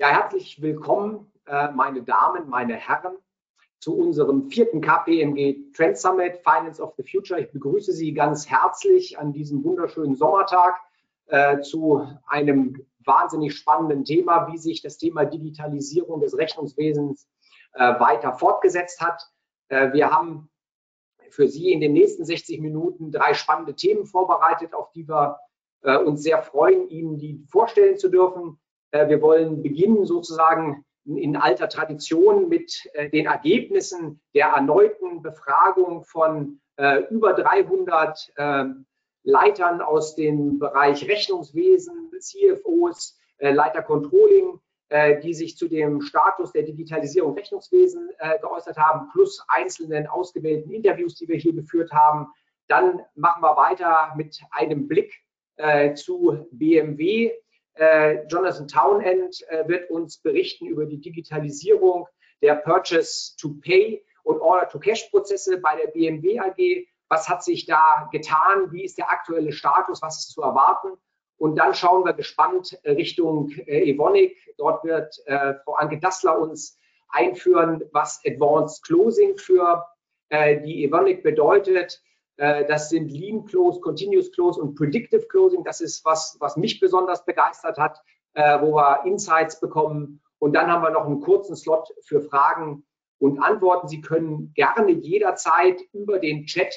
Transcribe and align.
Ja, 0.00 0.08
herzlich 0.08 0.60
willkommen, 0.60 1.30
äh, 1.46 1.70
meine 1.70 2.02
Damen, 2.02 2.48
meine 2.48 2.74
Herren, 2.74 3.14
zu 3.78 3.96
unserem 3.96 4.50
vierten 4.50 4.80
KPMG 4.80 5.72
Trend 5.72 5.96
Summit 5.96 6.38
Finance 6.38 6.82
of 6.82 6.94
the 6.96 7.04
Future. 7.04 7.40
Ich 7.40 7.52
begrüße 7.52 7.92
Sie 7.92 8.12
ganz 8.12 8.50
herzlich 8.50 9.20
an 9.20 9.32
diesem 9.32 9.62
wunderschönen 9.62 10.16
Sommertag 10.16 10.80
äh, 11.26 11.60
zu 11.60 12.04
einem 12.26 12.84
wahnsinnig 13.04 13.54
spannenden 13.54 14.04
Thema, 14.04 14.48
wie 14.50 14.58
sich 14.58 14.82
das 14.82 14.98
Thema 14.98 15.26
Digitalisierung 15.26 16.20
des 16.20 16.36
Rechnungswesens 16.36 17.28
äh, 17.74 18.00
weiter 18.00 18.32
fortgesetzt 18.32 19.00
hat. 19.00 19.22
Wir 19.68 20.10
haben 20.10 20.50
für 21.30 21.48
Sie 21.48 21.72
in 21.72 21.80
den 21.80 21.94
nächsten 21.94 22.24
60 22.24 22.60
Minuten 22.60 23.10
drei 23.10 23.32
spannende 23.32 23.74
Themen 23.74 24.04
vorbereitet, 24.04 24.74
auf 24.74 24.92
die 24.92 25.08
wir 25.08 25.38
uns 26.04 26.22
sehr 26.22 26.42
freuen, 26.42 26.90
Ihnen 26.90 27.16
die 27.16 27.42
vorstellen 27.48 27.96
zu 27.96 28.10
dürfen. 28.10 28.60
Äh, 28.94 29.08
wir 29.08 29.20
wollen 29.20 29.62
beginnen 29.62 30.06
sozusagen 30.06 30.84
in 31.04 31.36
alter 31.36 31.68
Tradition 31.68 32.48
mit 32.48 32.88
äh, 32.94 33.10
den 33.10 33.26
Ergebnissen 33.26 34.20
der 34.34 34.46
erneuten 34.48 35.20
Befragung 35.20 36.04
von 36.04 36.60
äh, 36.76 37.02
über 37.10 37.34
300 37.34 38.32
ähm, 38.38 38.86
Leitern 39.24 39.80
aus 39.80 40.14
dem 40.14 40.58
Bereich 40.58 41.08
Rechnungswesen, 41.08 42.10
CFOs, 42.18 43.18
Leiter 43.38 43.82
Controlling, 43.82 44.60
die 45.22 45.34
sich 45.34 45.56
zu 45.56 45.66
dem 45.66 46.02
Status 46.02 46.52
der 46.52 46.62
Digitalisierung 46.62 47.34
Rechnungswesen 47.34 48.10
geäußert 48.42 48.76
haben, 48.76 49.08
plus 49.12 49.42
einzelnen 49.48 50.06
ausgewählten 50.06 50.70
Interviews, 50.70 51.14
die 51.14 51.26
wir 51.26 51.36
hier 51.36 51.54
geführt 51.54 51.90
haben. 51.90 52.28
Dann 52.68 53.00
machen 53.14 53.42
wir 53.42 53.56
weiter 53.56 54.12
mit 54.14 54.38
einem 54.50 54.88
Blick 54.88 55.14
zu 55.94 56.46
BMW, 56.52 57.32
äh, 57.74 58.26
Jonathan 58.26 58.68
Townend 58.68 59.42
äh, 59.48 59.66
wird 59.68 59.90
uns 59.90 60.18
berichten 60.18 60.66
über 60.66 60.86
die 60.86 61.00
Digitalisierung 61.00 62.06
der 62.42 62.56
Purchase-to-Pay 62.56 64.04
und 64.22 64.40
Order-to-Cash-Prozesse 64.40 65.58
bei 65.58 65.76
der 65.76 65.88
BMW 65.88 66.40
AG. 66.40 66.86
Was 67.08 67.28
hat 67.28 67.44
sich 67.44 67.66
da 67.66 68.08
getan? 68.12 68.72
Wie 68.72 68.84
ist 68.84 68.98
der 68.98 69.10
aktuelle 69.10 69.52
Status? 69.52 70.02
Was 70.02 70.18
ist 70.18 70.30
zu 70.30 70.42
erwarten? 70.42 70.96
Und 71.36 71.56
dann 71.56 71.74
schauen 71.74 72.04
wir 72.04 72.12
gespannt 72.12 72.78
äh, 72.84 72.92
Richtung 72.92 73.50
äh, 73.66 73.90
Evonik. 73.90 74.36
Dort 74.56 74.84
wird 74.84 75.20
äh, 75.26 75.54
Frau 75.64 75.74
Anke 75.74 75.98
Dassler 75.98 76.38
uns 76.38 76.78
einführen, 77.08 77.82
was 77.92 78.20
Advanced 78.26 78.84
Closing 78.84 79.36
für 79.36 79.84
äh, 80.28 80.60
die 80.60 80.84
Evonik 80.84 81.22
bedeutet. 81.22 82.02
Äh, 82.36 82.66
das 82.66 82.88
sind 82.88 83.10
Lean 83.10 83.44
Close, 83.44 83.80
Continuous 83.80 84.32
Close 84.32 84.60
und 84.60 84.74
Predictive 84.74 85.26
Closing. 85.28 85.64
Das 85.64 85.80
ist 85.80 86.04
was, 86.04 86.36
was 86.40 86.56
mich 86.56 86.80
besonders 86.80 87.24
begeistert 87.24 87.78
hat, 87.78 88.00
äh, 88.34 88.60
wo 88.60 88.74
wir 88.74 89.04
Insights 89.04 89.60
bekommen. 89.60 90.20
Und 90.38 90.54
dann 90.54 90.70
haben 90.70 90.82
wir 90.82 90.90
noch 90.90 91.06
einen 91.06 91.20
kurzen 91.20 91.56
Slot 91.56 91.88
für 92.04 92.20
Fragen 92.20 92.84
und 93.18 93.38
Antworten. 93.38 93.88
Sie 93.88 94.00
können 94.00 94.52
gerne 94.54 94.92
jederzeit 94.92 95.80
über 95.92 96.18
den 96.18 96.46
Chat 96.46 96.74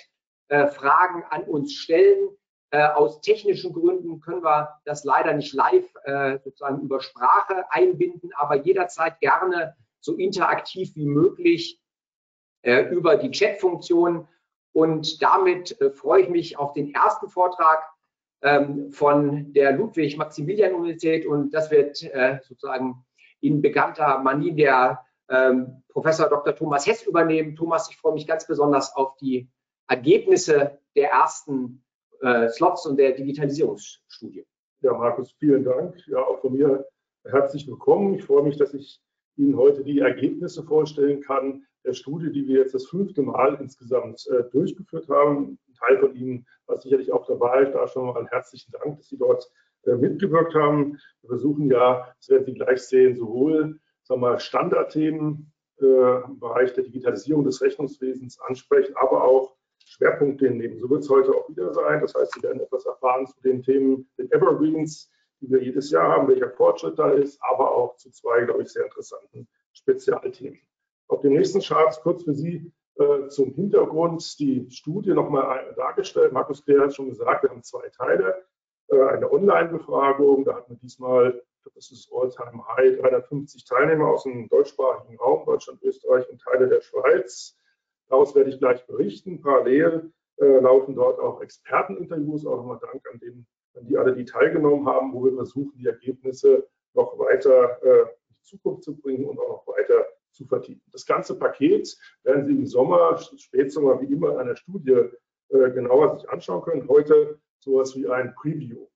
äh, 0.48 0.68
Fragen 0.68 1.24
an 1.30 1.44
uns 1.44 1.74
stellen. 1.74 2.30
Aus 2.70 3.22
technischen 3.22 3.72
Gründen 3.72 4.20
können 4.20 4.44
wir 4.44 4.78
das 4.84 5.06
leider 5.06 5.34
nicht 5.34 5.54
live 5.54 5.90
sozusagen 6.44 6.82
über 6.82 7.00
Sprache 7.00 7.64
einbinden, 7.70 8.32
aber 8.36 8.56
jederzeit 8.58 9.22
gerne 9.22 9.74
so 10.02 10.16
interaktiv 10.16 10.94
wie 10.96 11.06
möglich 11.06 11.82
über 12.64 13.16
die 13.16 13.32
Chat-Funktion 13.32 14.28
und 14.78 15.24
damit 15.24 15.82
äh, 15.82 15.90
freue 15.90 16.22
ich 16.22 16.30
mich 16.30 16.60
auf 16.60 16.74
den 16.74 16.94
ersten 16.94 17.28
Vortrag 17.30 17.80
ähm, 18.44 18.92
von 18.92 19.52
der 19.54 19.72
Ludwig-Maximilian-Universität 19.72 21.26
und 21.26 21.52
das 21.52 21.72
wird 21.72 22.04
äh, 22.04 22.38
sozusagen 22.44 23.04
in 23.42 23.64
bekannter 23.64 24.20
Manie 24.20 24.54
der 24.54 25.04
ähm, 25.30 25.82
Professor 25.90 26.30
Dr. 26.30 26.56
Thomas 26.56 26.86
Hess 26.86 27.02
übernehmen. 27.08 27.56
Thomas, 27.56 27.90
ich 27.90 27.98
freue 27.98 28.14
mich 28.14 28.28
ganz 28.28 28.46
besonders 28.46 28.96
auf 28.96 29.16
die 29.18 29.50
Ergebnisse 29.88 30.78
der 30.96 31.10
ersten 31.10 31.84
äh, 32.22 32.48
Slots 32.48 32.86
und 32.86 32.98
der 32.98 33.14
Digitalisierungsstudie. 33.14 34.46
Ja, 34.82 34.94
Markus, 34.94 35.32
vielen 35.40 35.64
Dank. 35.64 35.96
Ja, 36.06 36.20
auch 36.20 36.40
von 36.40 36.54
mir 36.54 36.86
herzlich 37.26 37.68
willkommen. 37.68 38.14
Ich 38.14 38.24
freue 38.24 38.44
mich, 38.44 38.58
dass 38.58 38.76
ich 38.76 39.02
Ihnen 39.38 39.58
heute 39.58 39.84
die 39.84 40.02
Ergebnisse 40.02 40.62
vorstellen 40.62 41.22
kann 41.22 41.67
der 41.88 41.94
Studie, 41.94 42.32
die 42.32 42.48
wir 42.48 42.60
jetzt 42.60 42.76
das 42.76 42.86
fünfte 42.86 43.22
Mal 43.22 43.58
insgesamt 43.60 44.28
äh, 44.28 44.44
durchgeführt 44.52 45.08
haben. 45.10 45.58
Ein 45.68 45.74
Teil 45.74 46.00
von 46.00 46.16
Ihnen 46.16 46.46
war 46.68 46.78
sicherlich 46.78 47.12
auch 47.12 47.26
dabei. 47.26 47.66
Da 47.66 47.88
schon 47.88 48.06
mal 48.06 48.18
einen 48.18 48.28
herzlichen 48.28 48.72
Dank, 48.72 48.98
dass 48.98 49.08
Sie 49.08 49.18
dort 49.18 49.50
äh, 49.86 49.96
mitgewirkt 49.96 50.54
haben. 50.54 51.00
Wir 51.22 51.30
versuchen 51.30 51.72
ja, 51.72 52.14
das 52.20 52.30
werden 52.30 52.46
Sie 52.46 52.54
gleich 52.54 52.82
sehen, 52.82 53.16
sowohl 53.16 53.80
sagen 54.04 54.22
wir, 54.22 54.40
Standardthemen 54.40 55.52
äh, 55.80 56.24
im 56.26 56.40
Bereich 56.40 56.74
der 56.74 56.84
Digitalisierung 56.84 57.44
des 57.44 57.62
Rechnungswesens 57.62 58.40
ansprechen, 58.42 58.96
aber 58.98 59.24
auch 59.24 59.56
Schwerpunkte 59.86 60.50
nehmen. 60.52 60.80
So 60.80 60.90
wird 60.90 61.04
es 61.04 61.10
heute 61.10 61.32
auch 61.32 61.48
wieder 61.50 61.74
sein. 61.74 62.02
Das 62.02 62.14
heißt, 62.14 62.34
Sie 62.34 62.44
werden 62.44 62.62
etwas 62.62 62.86
erfahren 62.86 63.26
zu 63.28 63.40
den 63.42 63.64
Themen, 63.64 64.10
den 64.18 64.32
Evergreens, 64.32 65.10
die 65.40 65.50
wir 65.50 65.64
jedes 65.64 65.92
Jahr 65.92 66.10
haben, 66.10 66.28
welcher 66.28 66.50
Fortschritt 66.50 67.00
da 67.00 67.12
ist, 67.12 67.40
aber 67.42 67.72
auch 67.72 67.96
zu 67.96 68.12
zwei, 68.12 68.44
glaube 68.44 68.64
ich, 68.64 68.70
sehr 68.70 68.84
interessanten 68.84 69.48
Spezialthemen. 69.72 70.60
Auf 71.08 71.22
den 71.22 71.34
nächsten 71.34 71.62
Charts 71.62 72.02
kurz 72.02 72.24
für 72.24 72.34
Sie 72.34 72.72
äh, 72.96 73.28
zum 73.30 73.54
Hintergrund 73.54 74.40
die 74.40 74.70
Studie 74.72 75.12
nochmal 75.12 75.74
dargestellt. 75.76 76.34
Markus 76.34 76.64
Kleer 76.64 76.82
hat 76.82 76.96
schon 76.96 77.10
gesagt, 77.10 77.44
wir 77.44 77.50
haben 77.50 77.64
zwei 77.64 77.88
Teile. 77.90 78.44
Äh, 78.90 79.02
eine 79.02 79.32
Online-Befragung, 79.32 80.46
da 80.46 80.56
hatten 80.56 80.74
wir 80.74 80.78
diesmal, 80.78 81.42
das 81.76 81.92
ist 81.92 82.12
All-Time 82.14 82.66
High, 82.76 83.00
350 83.00 83.66
Teilnehmer 83.66 84.08
aus 84.08 84.24
dem 84.24 84.50
deutschsprachigen 84.50 85.18
Raum, 85.18 85.46
Deutschland, 85.46 85.82
Österreich 85.84 86.30
und 86.30 86.42
Teile 86.42 86.68
der 86.68 86.82
Schweiz. 86.82 87.58
Daraus 88.10 88.36
werde 88.36 88.50
ich 88.50 88.60
gleich 88.60 88.86
berichten. 88.88 89.42
Parallel 89.42 90.12
äh, 90.38 90.60
laufen 90.60 90.96
dort 90.96 91.20
auch 91.20 91.42
Experteninterviews, 91.42 92.46
auch 92.46 92.58
nochmal 92.58 92.80
Dank 92.80 93.04
an, 93.12 93.20
den, 93.20 93.46
an 93.76 93.86
die 93.86 93.98
alle, 93.98 94.14
die 94.14 94.26
teilgenommen 94.26 94.88
haben, 94.88 95.14
wo 95.14 95.24
wir 95.26 95.34
versuchen, 95.34 95.78
die 95.78 95.88
Ergebnisse 95.88 96.68
noch 96.94 97.20
weiter 97.20 97.82
äh, 97.84 98.02
in 98.02 98.36
die 98.36 98.44
Zukunft 98.44 98.84
zu 98.84 98.96
bringen 98.96 99.26
und 99.26 99.40
auch 99.40 99.66
noch 99.66 99.68
weiter 99.68 100.06
zu 100.38 100.46
vertiefen. 100.46 100.82
Das 100.92 101.06
ganze 101.06 101.38
Paket 101.38 101.98
werden 102.24 102.46
Sie 102.46 102.54
im 102.54 102.66
Sommer, 102.66 103.18
Spätsommer, 103.18 104.00
wie 104.02 104.14
immer 104.14 104.34
in 104.34 104.38
einer 104.38 104.56
Studie 104.56 105.10
äh, 105.50 105.72
genauer 105.72 106.18
sich 106.18 106.30
anschauen 106.30 106.62
können. 106.62 106.88
Heute 106.88 107.40
sowas 107.60 107.96
wie 107.96 108.08
ein 108.08 108.34
Preview. 108.36 108.88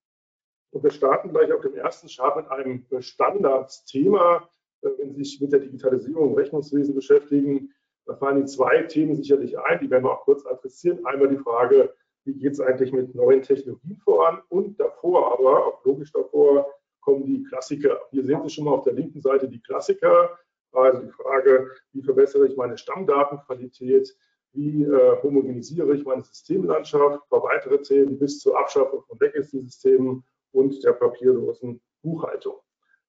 Und 0.72 0.84
wir 0.84 0.91
starten 0.91 1.30
gleich 1.31 1.51
auf 1.51 1.62
dem 1.62 1.75
ersten 1.75 2.07
Chart 2.07 2.38
mit 2.38 2.47
einem 2.50 2.85
Standardthema. 3.00 4.47
Äh, 4.81 4.90
wenn 4.97 5.13
Sie 5.13 5.24
sich 5.24 5.41
mit 5.41 5.51
der 5.51 5.59
Digitalisierung 5.59 6.30
im 6.30 6.35
Rechnungswesen 6.35 6.96
beschäftigen, 6.96 7.74
da 8.06 8.16
fallen 8.16 8.41
die 8.41 8.46
zwei 8.46 8.84
Themen 8.84 9.16
sicherlich 9.16 9.57
ein, 9.59 9.80
die 9.80 9.90
werden 9.90 10.03
wir 10.03 10.12
auch 10.12 10.24
kurz 10.24 10.46
adressieren. 10.46 11.06
Einmal 11.06 11.30
die 11.30 11.38
Frage, 11.38 11.94
wie 12.25 12.34
geht 12.34 12.53
es 12.53 12.59
eigentlich 12.59 12.91
mit 12.91 13.13
neuen 13.16 13.41
Technologien 13.41 13.97
voran? 13.97 14.41
Und 14.50 14.80
davor 14.80 15.34
aber, 15.34 15.68
auch 15.68 15.85
logisch 15.85 16.12
davor, 16.12 16.68
kommen 17.01 17.25
die 17.25 17.44
Klassiker. 17.44 18.00
Hier 18.12 18.24
sehen 18.24 18.41
Sie 18.44 18.50
schon 18.50 18.66
mal 18.66 18.72
auf 18.72 18.84
der 18.84 18.94
linken 18.94 19.22
Seite 19.22 19.47
die 19.47 19.62
Klassiker. 19.62 20.38
Also 20.72 21.02
die 21.02 21.12
Frage, 21.12 21.70
wie 21.94 22.02
verbessere 22.02 22.48
ich 22.48 22.56
meine 22.56 22.78
Stammdatenqualität, 22.78 24.16
wie 24.54 24.84
äh, 24.84 25.22
homogenisiere 25.22 25.96
ich 25.96 26.06
meine 26.06 26.24
Systemlandschaft, 26.24 27.28
paar 27.30 27.44
weitere 27.44 27.82
Themen 27.82 28.20
bis 28.20 28.40
zur 28.40 28.58
Abschaffung 28.58 29.04
von 29.04 29.18
Legacy-Systemen 29.20 30.24
und 30.52 30.84
der 30.84 30.94
papierlosen 30.94 31.81
Buchhaltung. 32.02 32.58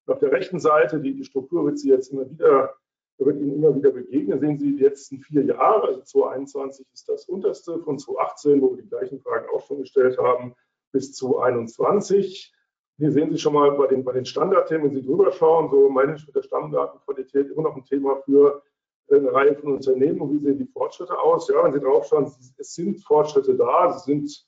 Auf 0.06 0.18
der 0.18 0.32
rechten 0.32 0.60
Seite, 0.60 1.00
die, 1.00 1.14
die 1.14 1.24
Struktur 1.24 1.64
wird 1.64 1.78
Sie 1.78 1.88
jetzt 1.88 2.12
immer 2.12 2.28
wieder, 2.28 2.74
wird 3.18 3.38
Ihnen 3.38 3.54
immer 3.54 3.74
wieder 3.74 3.90
begegnen, 3.90 4.40
sehen 4.40 4.58
Sie 4.58 4.76
die 4.76 4.82
letzten 4.82 5.20
vier 5.20 5.44
Jahre, 5.44 5.88
also 5.88 6.02
2021 6.02 6.86
ist 6.92 7.08
das 7.08 7.26
unterste, 7.26 7.78
von 7.80 7.98
2018, 7.98 8.60
wo 8.60 8.74
wir 8.74 8.82
die 8.82 8.88
gleichen 8.88 9.20
Fragen 9.20 9.46
auch 9.54 9.64
schon 9.64 9.78
gestellt 9.78 10.18
haben, 10.18 10.54
bis 10.92 11.14
2021. 11.14 12.52
Hier 12.98 13.10
sehen 13.10 13.30
Sie 13.30 13.38
schon 13.38 13.54
mal 13.54 13.70
bei 13.72 13.86
den, 13.86 14.04
bei 14.04 14.12
den 14.12 14.24
Standardthemen, 14.24 14.86
wenn 14.86 14.94
Sie 14.94 15.04
drüber 15.04 15.32
schauen, 15.32 15.70
so 15.70 15.88
Management 15.88 16.36
der 16.36 16.42
Stammdatenqualität 16.42 17.50
immer 17.50 17.62
noch 17.62 17.76
ein 17.76 17.84
Thema 17.84 18.16
für 18.24 18.62
eine 19.10 19.32
Reihe 19.32 19.54
von 19.56 19.74
Unternehmen. 19.74 20.20
Und 20.20 20.32
wie 20.32 20.38
sehen 20.38 20.58
die 20.58 20.66
Fortschritte 20.66 21.18
aus? 21.18 21.48
Ja, 21.48 21.64
wenn 21.64 21.72
Sie 21.72 21.80
drauf 21.80 22.06
schauen, 22.06 22.24
es 22.24 22.74
sind 22.74 23.02
Fortschritte 23.04 23.54
da. 23.54 23.92
Sie 23.92 24.12
sind 24.12 24.46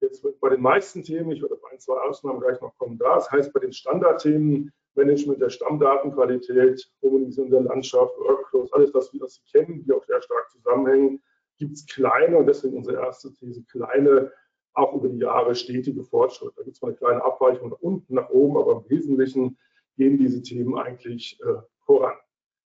jetzt 0.00 0.24
bei 0.40 0.50
den 0.50 0.60
meisten 0.60 1.02
Themen, 1.02 1.32
ich 1.32 1.42
werde 1.42 1.54
auf 1.54 1.64
ein, 1.70 1.80
zwei 1.80 1.98
Ausnahmen 2.00 2.40
gleich 2.40 2.60
noch 2.60 2.76
kommen, 2.76 2.98
da. 2.98 3.16
Das 3.16 3.30
heißt, 3.30 3.52
bei 3.52 3.60
den 3.60 3.72
Standardthemen, 3.72 4.72
Management 4.94 5.40
der 5.42 5.50
Stammdatenqualität, 5.50 6.90
Kommunikation 7.00 7.50
der 7.50 7.62
Landschaft, 7.62 8.16
Workflows, 8.18 8.72
alles 8.72 8.92
das, 8.92 9.12
wie 9.12 9.18
das 9.18 9.34
Sie 9.34 9.42
kennen, 9.50 9.84
die 9.84 9.92
auch 9.92 10.04
sehr 10.04 10.22
stark 10.22 10.50
zusammenhängen, 10.50 11.22
gibt 11.58 11.74
es 11.74 11.86
kleine, 11.86 12.38
und 12.38 12.46
deswegen 12.46 12.76
unsere 12.76 13.02
erste 13.02 13.32
These, 13.34 13.64
kleine 13.64 14.32
auch 14.76 14.94
über 14.94 15.08
die 15.08 15.18
Jahre 15.18 15.54
stetige 15.54 16.04
Fortschritt. 16.04 16.52
Da 16.56 16.62
gibt 16.62 16.76
es 16.76 16.82
mal 16.82 16.88
eine 16.88 16.96
kleine 16.96 17.24
Abweichung 17.24 17.70
nach 17.70 17.80
unten, 17.80 18.14
nach 18.14 18.28
oben, 18.30 18.58
aber 18.58 18.72
im 18.72 18.90
Wesentlichen 18.90 19.58
gehen 19.96 20.18
diese 20.18 20.42
Themen 20.42 20.78
eigentlich 20.78 21.40
äh, 21.42 21.60
voran. 21.84 22.14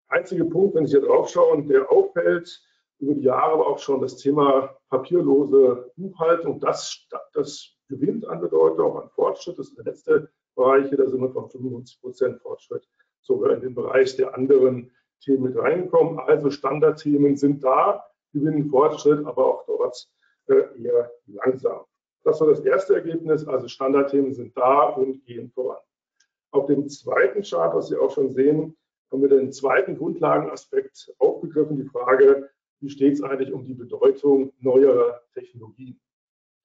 Einziger 0.08 0.46
Punkt, 0.46 0.76
wenn 0.76 0.88
Sie 0.88 0.98
hier 0.98 1.06
drauf 1.06 1.30
schauen, 1.30 1.68
der 1.68 1.92
auffällt, 1.92 2.62
über 3.00 3.14
die 3.14 3.24
Jahre 3.24 3.54
aber 3.54 3.68
auch 3.68 3.80
schon 3.80 4.02
das 4.02 4.18
Thema 4.18 4.76
papierlose 4.90 5.92
Buchhaltung, 5.96 6.60
das, 6.60 7.08
das 7.34 7.76
gewinnt 7.88 8.26
an 8.28 8.42
Bedeutung, 8.42 8.92
auch 8.92 9.04
an 9.04 9.10
Fortschritt. 9.10 9.60
Das 9.60 9.68
ist 9.68 9.78
der 9.78 9.86
letzte 9.86 10.30
Bereich, 10.56 10.90
da 10.90 11.08
sind 11.08 11.22
wir 11.22 11.32
von 11.32 11.50
55 11.50 12.02
Prozent 12.02 12.42
Fortschritt 12.42 12.88
sogar 13.22 13.54
in 13.54 13.62
den 13.62 13.76
Bereich 13.76 14.16
der 14.16 14.36
anderen 14.36 14.92
Themen 15.22 15.44
mit 15.44 15.58
reinkommen. 15.58 16.20
Also 16.20 16.50
Standardthemen 16.50 17.38
sind 17.38 17.64
da, 17.64 18.06
gewinnen 18.34 18.70
Fortschritt, 18.70 19.26
aber 19.26 19.46
auch 19.46 19.66
dort 19.66 20.10
äh, 20.48 20.82
eher 20.82 21.12
langsam. 21.28 21.86
Das 22.24 22.42
war 22.42 22.48
das 22.48 22.60
erste 22.62 22.96
Ergebnis, 22.96 23.48
also 23.48 23.68
Standardthemen 23.68 24.34
sind 24.34 24.56
da 24.58 24.90
und 24.90 25.26
gehen 25.26 25.50
voran. 25.52 25.80
Auf 26.52 26.66
dem 26.66 26.90
zweiten 26.90 27.44
Chart, 27.44 27.74
was 27.76 27.88
Sie 27.88 27.98
auch 27.98 28.12
schon 28.12 28.32
sehen, 28.32 28.76
haben 29.12 29.22
wir 29.22 29.30
den 29.30 29.52
zweiten 29.52 29.98
Grundlagenaspekt 29.98 31.14
aufgegriffen, 31.20 31.78
die 31.78 31.86
Frage, 31.86 32.50
wie 32.82 32.90
steht 32.90 33.14
es 33.14 33.24
eigentlich 33.24 33.52
um 33.52 33.64
die 33.64 33.74
Bedeutung 33.74 34.54
neuerer 34.60 35.22
Technologien. 35.34 36.00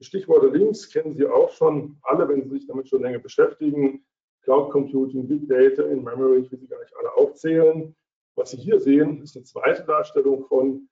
Die 0.00 0.04
Stichworte 0.04 0.48
links 0.48 0.90
kennen 0.90 1.12
Sie 1.12 1.26
auch 1.26 1.50
schon 1.50 1.98
alle, 2.02 2.28
wenn 2.28 2.42
Sie 2.42 2.50
sich 2.50 2.66
damit 2.66 2.88
schon 2.88 3.02
länger 3.02 3.20
beschäftigen. 3.20 4.04
Cloud 4.42 4.70
Computing, 4.70 5.26
Big 5.26 5.48
Data, 5.48 5.84
in 5.84 6.04
Memory, 6.04 6.40
ich 6.40 6.52
will 6.52 6.58
sie 6.58 6.68
gar 6.68 6.80
nicht 6.80 6.94
alle 6.98 7.14
aufzählen. 7.14 7.94
Was 8.36 8.50
Sie 8.50 8.58
hier 8.58 8.80
sehen, 8.80 9.22
ist 9.22 9.36
eine 9.36 9.44
zweite 9.44 9.84
Darstellung 9.84 10.44
von 10.44 10.88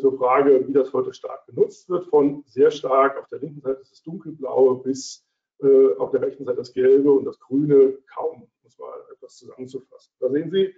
zur 0.00 0.16
Frage, 0.16 0.66
wie 0.66 0.72
das 0.72 0.92
heute 0.92 1.12
stark 1.12 1.46
genutzt 1.46 1.88
wird, 1.88 2.06
von 2.06 2.42
sehr 2.46 2.70
stark 2.70 3.18
auf 3.18 3.28
der 3.28 3.40
linken 3.40 3.60
Seite 3.60 3.80
ist 3.82 3.92
das 3.92 4.02
dunkelblaue 4.02 4.82
bis 4.82 5.24
äh, 5.62 5.94
auf 5.98 6.10
der 6.10 6.22
rechten 6.22 6.44
Seite 6.44 6.58
das 6.58 6.72
gelbe 6.72 7.12
und 7.12 7.24
das 7.24 7.38
grüne 7.38 7.98
kaum, 8.12 8.42
um 8.42 8.66
es 8.66 8.78
mal 8.78 8.94
etwas 9.12 9.36
zusammenzufassen. 9.36 10.12
Da 10.20 10.30
sehen 10.30 10.50
Sie, 10.50 10.74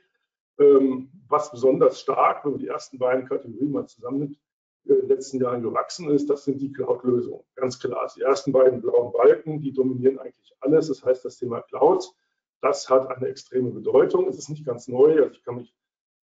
ähm, 0.58 1.10
was 1.28 1.50
besonders 1.50 2.00
stark, 2.00 2.44
wenn 2.44 2.52
man 2.52 2.60
die 2.60 2.68
ersten 2.68 2.98
beiden 2.98 3.26
Kategorien 3.26 3.72
mal 3.72 3.86
zusammennimmt, 3.86 4.38
in 4.84 4.96
den 4.96 5.08
letzten 5.08 5.40
Jahren 5.40 5.62
gewachsen 5.62 6.10
ist, 6.10 6.30
das 6.30 6.44
sind 6.44 6.60
die 6.60 6.72
Cloud-Lösungen. 6.72 7.42
Ganz 7.56 7.78
klar. 7.80 8.10
Die 8.16 8.22
ersten 8.22 8.52
beiden 8.52 8.80
blauen 8.80 9.12
Balken, 9.12 9.60
die 9.60 9.72
dominieren 9.72 10.18
eigentlich 10.18 10.54
alles. 10.60 10.88
Das 10.88 11.04
heißt, 11.04 11.24
das 11.24 11.38
Thema 11.38 11.62
Cloud, 11.62 12.12
das 12.60 12.88
hat 12.88 13.08
eine 13.08 13.28
extreme 13.28 13.70
Bedeutung. 13.70 14.28
Es 14.28 14.38
ist 14.38 14.48
nicht 14.48 14.64
ganz 14.64 14.86
neu. 14.86 15.22
Also 15.22 15.32
ich 15.32 15.42
kann 15.42 15.56
mich 15.56 15.74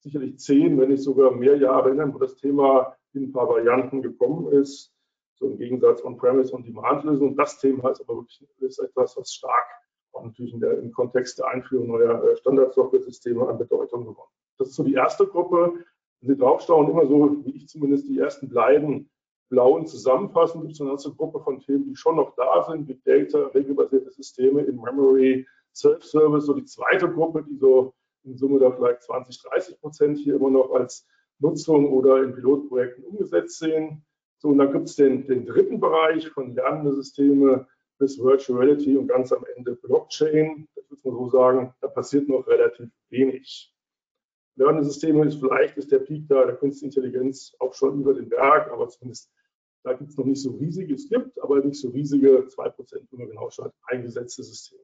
sicherlich 0.04 0.38
zehn, 0.38 0.80
wenn 0.80 0.90
nicht 0.90 1.04
sogar 1.04 1.32
mehr 1.32 1.58
Jahre 1.58 1.90
erinnern, 1.90 2.14
wo 2.14 2.20
das 2.20 2.36
Thema 2.36 2.96
in 3.14 3.24
ein 3.24 3.32
paar 3.32 3.50
Varianten 3.50 4.02
gekommen 4.02 4.52
ist. 4.52 4.94
So 5.36 5.48
im 5.48 5.58
Gegensatz 5.58 6.04
On-Premise 6.04 6.56
und 6.56 6.68
Demand-Lösungen. 6.68 7.36
Das 7.36 7.60
Thema 7.60 7.90
ist 7.90 8.02
aber 8.02 8.18
wirklich 8.18 8.48
ist 8.60 8.80
etwas, 8.80 9.18
was 9.18 9.34
stark 9.34 9.66
auch 10.14 10.24
natürlich 10.24 10.54
der, 10.60 10.80
im 10.80 10.92
Kontext 10.92 11.40
der 11.40 11.48
Einführung 11.48 11.88
neuer 11.88 12.24
äh, 12.24 12.38
Standardsoftware-Systeme 12.38 13.48
an 13.48 13.58
Bedeutung 13.58 14.02
gewonnen. 14.02 14.30
Das 14.58 14.70
ist 14.70 14.76
so 14.76 14.84
die 14.84 14.94
erste 14.94 15.26
Gruppe. 15.26 15.74
Wenn 16.22 16.30
Sie 16.30 16.38
draufschauen, 16.38 16.90
immer 16.90 17.08
so, 17.08 17.44
wie 17.46 17.58
ich 17.58 17.68
zumindest 17.68 18.08
die 18.08 18.20
ersten 18.20 18.50
beiden 18.50 19.10
blauen 19.50 19.86
zusammenfassen, 19.86 20.62
gibt 20.62 20.74
es 20.74 20.82
eine 20.82 20.92
ganze 20.92 21.14
Gruppe 21.14 21.40
von 21.40 21.60
Themen, 21.60 21.86
die 21.86 21.96
schon 21.96 22.16
noch 22.16 22.36
da 22.36 22.64
sind, 22.64 22.88
Big 22.88 23.04
Data, 23.04 23.48
regelbasierte 23.48 24.12
Systeme 24.12 24.62
in 24.62 24.80
Memory, 24.80 25.48
Self-Service, 25.74 26.46
so 26.46 26.54
die 26.54 26.66
zweite 26.66 27.12
Gruppe, 27.12 27.44
die 27.44 27.58
so 27.58 27.94
in 28.24 28.38
Summe 28.38 28.60
da 28.60 28.72
vielleicht 28.72 29.04
20, 29.04 29.42
30 29.42 29.82
Prozent 29.82 30.18
hier 30.18 30.36
immer 30.36 30.50
noch 30.50 30.72
als 30.72 31.08
Nutzung 31.40 31.92
oder 31.92 32.24
in 32.24 32.34
Pilotprojekten 32.34 33.04
umgesetzt 33.04 33.60
sehen. 33.60 34.06
So, 34.38 34.50
und 34.50 34.58
dann 34.58 34.72
gibt 34.72 34.90
es 34.90 34.96
den, 34.96 35.26
den 35.26 35.46
dritten 35.46 35.80
Bereich 35.80 36.30
von 36.30 36.54
lernende 36.54 36.94
Systeme 36.94 37.68
bis 38.00 38.20
Virtual 38.20 38.60
Reality 38.60 38.98
und 38.98 39.08
ganz 39.08 39.32
am 39.32 39.46
Ende 39.56 39.76
Blockchain. 39.76 40.68
Das 40.76 40.90
würde 40.90 41.02
man 41.04 41.16
so 41.16 41.30
sagen, 41.30 41.74
da 41.82 41.88
passiert 41.88 42.28
noch 42.28 42.48
relativ 42.48 42.90
wenig. 43.10 43.74
Lernende 44.56 44.86
Systeme 44.86 45.26
ist 45.26 45.40
vielleicht 45.40 45.78
ist 45.78 45.92
der 45.92 46.00
Peak 46.00 46.28
da 46.28 46.46
der 46.46 46.56
Künstliche 46.56 47.00
Intelligenz 47.00 47.56
auch 47.60 47.74
schon 47.74 48.02
über 48.02 48.14
den 48.14 48.30
Berg, 48.30 48.72
aber 48.72 48.88
zumindest 48.90 49.32
da 49.84 49.94
gibt 49.94 50.12
es 50.12 50.18
noch 50.18 50.26
nicht 50.26 50.42
so 50.42 50.52
riesige, 50.52 50.94
es 50.94 51.10
gibt 51.10 51.42
aber 51.42 51.60
nicht 51.60 51.80
so 51.80 51.90
riesige 51.90 52.48
2%, 52.48 52.76
wenn 53.12 53.20
man 53.20 53.28
genau 53.28 53.50
schaut, 53.50 53.74
eingesetzte 53.88 54.44
Systeme. 54.44 54.84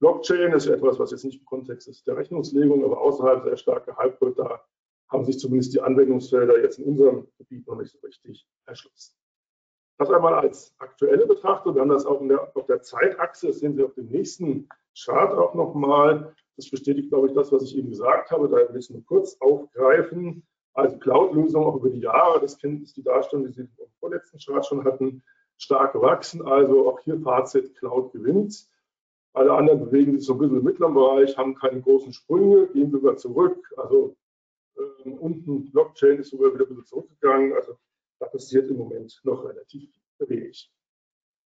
Blockchain 0.00 0.52
ist 0.52 0.66
etwas, 0.66 0.98
was 0.98 1.10
jetzt 1.10 1.24
nicht 1.24 1.38
im 1.38 1.44
Kontext 1.44 1.86
ist 1.86 2.06
der 2.06 2.16
Rechnungslegung, 2.16 2.84
aber 2.84 3.00
außerhalb 3.00 3.44
sehr 3.44 3.56
stark 3.56 3.84
gehypt 3.84 4.20
wird. 4.20 4.38
Da 4.38 4.62
haben 5.08 5.24
sich 5.24 5.38
zumindest 5.38 5.74
die 5.74 5.80
Anwendungsfelder 5.80 6.60
jetzt 6.62 6.78
in 6.78 6.86
unserem 6.86 7.28
Gebiet 7.36 7.66
noch 7.66 7.76
nicht 7.76 7.92
so 7.92 7.98
richtig 7.98 8.46
erschlossen. 8.66 9.14
Das 9.98 10.10
einmal 10.10 10.34
als 10.34 10.74
aktuelle 10.78 11.26
Betrachtung. 11.26 11.74
Wir 11.74 11.82
haben 11.82 11.90
das 11.90 12.06
auch 12.06 12.26
der, 12.26 12.50
auf 12.56 12.64
der 12.64 12.80
Zeitachse, 12.80 13.48
das 13.48 13.58
sehen 13.58 13.76
Sie 13.76 13.84
auf 13.84 13.92
dem 13.92 14.06
nächsten 14.06 14.66
Chart 14.98 15.36
auch 15.36 15.54
nochmal. 15.54 16.34
Das 16.56 16.70
bestätigt, 16.70 17.10
glaube 17.10 17.28
ich, 17.28 17.34
das, 17.34 17.52
was 17.52 17.62
ich 17.64 17.76
eben 17.76 17.90
gesagt 17.90 18.30
habe. 18.30 18.48
Da 18.48 18.56
will 18.72 18.80
ich 18.80 18.88
nur 18.88 19.04
kurz 19.04 19.36
aufgreifen. 19.40 20.46
Also 20.72 20.96
Cloud-Lösungen 20.98 21.66
auch 21.66 21.76
über 21.76 21.90
die 21.90 22.00
Jahre, 22.00 22.40
das 22.40 22.54
ist 22.62 22.96
die 22.96 23.02
Darstellung, 23.02 23.44
die 23.46 23.52
Sie 23.52 23.60
im 23.62 23.68
vorletzten 23.98 24.38
Chart 24.38 24.64
schon 24.64 24.84
hatten, 24.84 25.22
stark 25.58 25.92
gewachsen. 25.92 26.46
Also 26.46 26.88
auch 26.88 27.00
hier 27.00 27.20
Fazit, 27.20 27.76
Cloud 27.76 28.12
gewinnt. 28.12 28.66
Alle 29.32 29.52
anderen 29.52 29.84
bewegen 29.84 30.16
sich 30.16 30.26
so 30.26 30.34
ein 30.34 30.38
bisschen 30.38 30.58
im 30.58 30.64
mittleren 30.64 30.94
Bereich, 30.94 31.36
haben 31.36 31.54
keine 31.54 31.80
großen 31.80 32.12
Sprünge, 32.12 32.66
gehen 32.68 32.90
sogar 32.90 33.16
zurück. 33.16 33.72
Also 33.76 34.16
äh, 34.76 35.10
unten 35.10 35.70
Blockchain 35.70 36.18
ist 36.18 36.30
sogar 36.30 36.52
wieder 36.52 36.64
ein 36.64 36.68
bisschen 36.68 36.86
zurückgegangen. 36.86 37.52
Also 37.52 37.76
da 38.18 38.26
passiert 38.26 38.68
im 38.70 38.78
Moment 38.78 39.20
noch 39.24 39.44
relativ 39.44 39.90
wenig. 40.18 40.70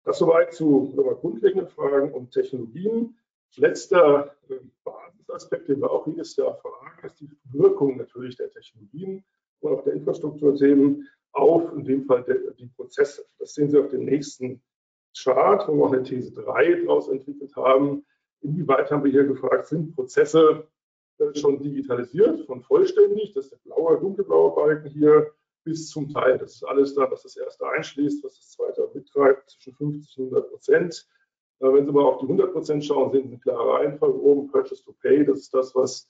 Das 0.04 0.20
soweit 0.20 0.54
zu 0.54 0.94
grundlegenden 1.22 1.68
Fragen 1.68 2.12
und 2.14 2.32
Technologien. 2.32 3.18
Letzter 3.56 4.36
äh, 4.50 4.56
Basisaspekt, 4.84 5.70
den 5.70 5.82
wir 5.82 5.92
auch 5.92 6.08
jedes 6.08 6.36
Jahr 6.36 6.56
fragen, 6.56 7.06
ist 7.06 7.20
die 7.20 7.30
Wirkung 7.52 7.98
natürlich 7.98 8.36
der 8.38 8.52
Technologien 8.52 9.24
und 9.60 9.72
auch 9.72 9.84
der 9.84 9.94
Infrastrukturthemen 9.94 11.08
auf, 11.34 11.72
in 11.74 11.84
dem 11.84 12.06
Fall 12.06 12.24
der, 12.24 12.52
die 12.52 12.68
Prozesse. 12.68 13.26
Das 13.38 13.54
sehen 13.54 13.70
Sie 13.70 13.78
auf 13.78 13.90
dem 13.90 14.06
nächsten 14.06 14.62
Chart, 15.24 15.68
wo 15.68 15.76
wir 15.76 15.84
auch 15.86 15.94
eine 15.94 16.04
These 16.04 16.32
3 16.34 16.84
daraus 16.86 17.08
entwickelt 17.08 17.56
haben. 17.56 18.06
Inwieweit 18.42 18.92
haben 18.92 19.04
wir 19.04 19.12
hier 19.12 19.26
gefragt, 19.26 19.68
sind 19.68 19.96
Prozesse 19.96 20.68
äh, 21.20 21.36
schon 21.36 21.62
digitalisiert, 21.62 22.46
von 22.46 22.62
vollständig, 22.62 23.34
das 23.34 23.46
ist 23.46 23.54
der 23.54 23.58
blaue, 23.70 24.00
dunkelblaue 24.00 24.54
Balken 24.56 24.90
hier, 24.90 25.32
bis 25.64 25.90
zum 25.90 26.10
Teil. 26.10 26.38
Das 26.38 26.56
ist 26.56 26.64
alles 26.64 26.96
da, 26.96 27.10
was 27.12 27.24
das 27.24 27.36
erste 27.36 27.68
einschließt, 27.68 28.24
was 28.24 28.36
das 28.36 28.52
zweite 28.52 28.90
mittreibt, 28.94 29.50
zwischen 29.50 29.74
50 29.74 30.20
und 30.20 30.26
100 30.26 30.50
Prozent. 30.50 31.08
Äh, 31.60 31.74
wenn 31.74 31.86
Sie 31.86 31.92
mal 31.92 32.04
auf 32.04 32.20
die 32.20 32.26
100 32.26 32.54
Prozent 32.54 32.86
schauen, 32.86 33.12
sehen 33.12 33.24
Sie 33.24 33.34
eine 33.34 33.40
klare 33.40 33.74
Reihenfolge 33.74 34.20
oben, 34.22 34.48
Purchase 34.50 34.84
to 34.84 34.94
Pay, 35.02 35.26
das 35.26 35.40
ist 35.40 35.54
das, 35.54 35.76
was 35.76 36.10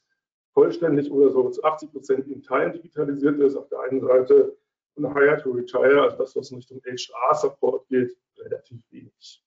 vollständig 0.54 1.12
oder 1.12 1.30
so 1.30 1.50
zu 1.50 1.64
80 1.64 1.92
Prozent 1.92 2.28
in 2.28 2.42
Teilen 2.44 2.74
digitalisiert 2.74 3.40
ist. 3.40 3.56
Auf 3.56 3.70
der 3.70 3.80
einen 3.82 4.02
Seite 4.02 4.58
und 4.98 5.14
Hire 5.14 5.42
to 5.42 5.52
Retire, 5.52 6.02
also 6.02 6.18
das, 6.18 6.36
was 6.36 6.52
in 6.52 6.58
Richtung 6.58 6.82
HR-Support 6.86 7.88
geht, 7.88 8.18
relativ 8.38 8.82
wenig. 8.92 9.44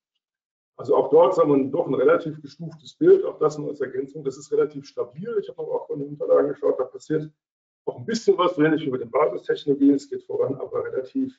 Also 0.77 0.97
auch 0.97 1.11
dort 1.11 1.37
haben 1.37 1.51
wir 1.51 1.71
doch 1.71 1.87
ein 1.87 1.95
relativ 1.95 2.41
gestuftes 2.41 2.95
Bild, 2.95 3.25
auch 3.25 3.39
das 3.39 3.59
nur 3.59 3.69
als 3.69 3.81
Ergänzung. 3.81 4.25
Das 4.25 4.39
ist 4.39 4.51
relativ 4.51 4.87
stabil. 4.87 5.37
Ich 5.41 5.49
habe 5.49 5.61
auch 5.61 5.87
von 5.87 5.99
den 5.99 6.09
Unterlagen 6.09 6.49
geschaut, 6.49 6.81
da 6.81 6.85
passiert 6.85 7.31
auch 7.85 7.99
ein 7.99 8.07
bisschen 8.07 8.39
was, 8.39 8.57
wie 8.57 8.91
bei 8.91 8.99
den 8.99 9.11
Basistechnologien. 9.11 9.95
Es 9.95 10.09
geht 10.09 10.25
voran, 10.25 10.55
aber 10.55 10.85
relativ 10.85 11.39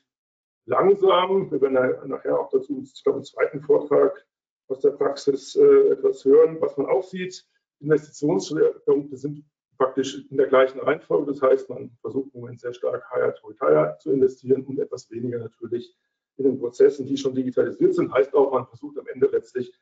langsam. 0.66 1.50
Wir 1.50 1.60
werden 1.60 2.08
nachher 2.08 2.38
auch 2.38 2.50
dazu, 2.50 2.82
ich 2.82 3.02
glaube, 3.02 3.18
im 3.18 3.24
zweiten 3.24 3.60
Vortrag 3.62 4.24
aus 4.68 4.80
der 4.80 4.90
Praxis 4.90 5.56
äh, 5.56 5.88
etwas 5.90 6.24
hören, 6.24 6.60
was 6.60 6.76
man 6.76 6.86
auch 6.86 7.02
sieht. 7.02 7.44
Investitionsschwerpunkte 7.80 9.16
sind 9.16 9.44
praktisch 9.82 10.24
in 10.30 10.36
der 10.36 10.46
gleichen 10.46 10.78
Reihenfolge. 10.78 11.32
Das 11.32 11.42
heißt, 11.42 11.68
man 11.68 11.90
versucht 12.00 12.32
im 12.34 12.40
Moment 12.40 12.60
sehr 12.60 12.72
stark 12.72 13.04
Hire 13.12 13.34
to 13.34 13.48
Retire 13.48 13.96
zu 14.00 14.12
investieren 14.12 14.62
und 14.64 14.78
etwas 14.78 15.10
weniger 15.10 15.38
natürlich 15.40 15.96
in 16.36 16.44
den 16.44 16.58
Prozessen, 16.58 17.04
die 17.04 17.16
schon 17.16 17.34
digitalisiert 17.34 17.94
sind. 17.94 18.12
Heißt 18.12 18.32
auch, 18.34 18.52
man 18.52 18.66
versucht 18.66 18.96
am 18.98 19.08
Ende 19.08 19.26
letztlich 19.26 19.72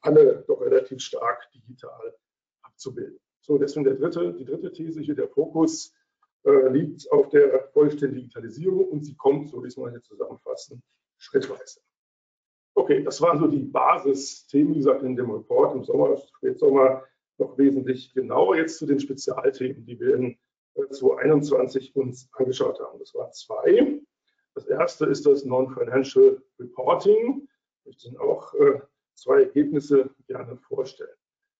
alle 0.00 0.44
doch 0.46 0.60
relativ 0.60 1.00
stark 1.00 1.50
digital 1.52 2.14
abzubilden. 2.62 3.18
So, 3.40 3.58
deswegen 3.58 3.84
der 3.84 3.94
dritte, 3.94 4.32
die 4.34 4.44
dritte 4.44 4.72
These 4.72 5.00
hier, 5.00 5.16
der 5.16 5.28
Fokus 5.28 5.92
äh, 6.44 6.68
liegt 6.68 7.10
auf 7.10 7.28
der 7.30 7.68
vollständigen 7.72 8.28
Digitalisierung 8.28 8.84
und 8.88 9.04
sie 9.04 9.16
kommt, 9.16 9.48
so 9.48 9.62
wie 9.64 9.68
es 9.68 9.76
mal 9.76 9.90
hier 9.90 10.02
zusammenfassen, 10.02 10.82
schrittweise. 11.16 11.80
Okay, 12.74 13.02
das 13.02 13.20
waren 13.20 13.40
so 13.40 13.48
die 13.48 13.64
Basisthemen, 13.64 14.74
wie 14.74 14.78
gesagt, 14.78 15.02
in 15.02 15.16
dem 15.16 15.32
Report 15.32 15.74
im 15.74 15.82
Sommer, 15.82 16.16
Spätsommer 16.16 17.02
noch 17.38 17.56
wesentlich 17.58 18.12
genauer 18.14 18.56
jetzt 18.56 18.78
zu 18.78 18.86
den 18.86 19.00
Spezialthemen, 19.00 19.84
die 19.86 19.98
wir 19.98 20.16
in 20.16 20.38
2021 20.74 21.94
äh, 21.94 22.00
uns 22.00 22.28
angeschaut 22.32 22.80
haben. 22.80 22.98
Das 22.98 23.14
waren 23.14 23.32
zwei. 23.32 24.00
Das 24.54 24.66
erste 24.66 25.06
ist 25.06 25.26
das 25.26 25.44
Non-Financial 25.44 26.40
Reporting. 26.58 27.48
Ich 27.80 27.86
möchte 27.86 28.08
Ihnen 28.08 28.18
auch 28.18 28.52
äh, 28.54 28.80
zwei 29.14 29.42
Ergebnisse 29.42 30.10
gerne 30.26 30.56
vorstellen. 30.56 31.16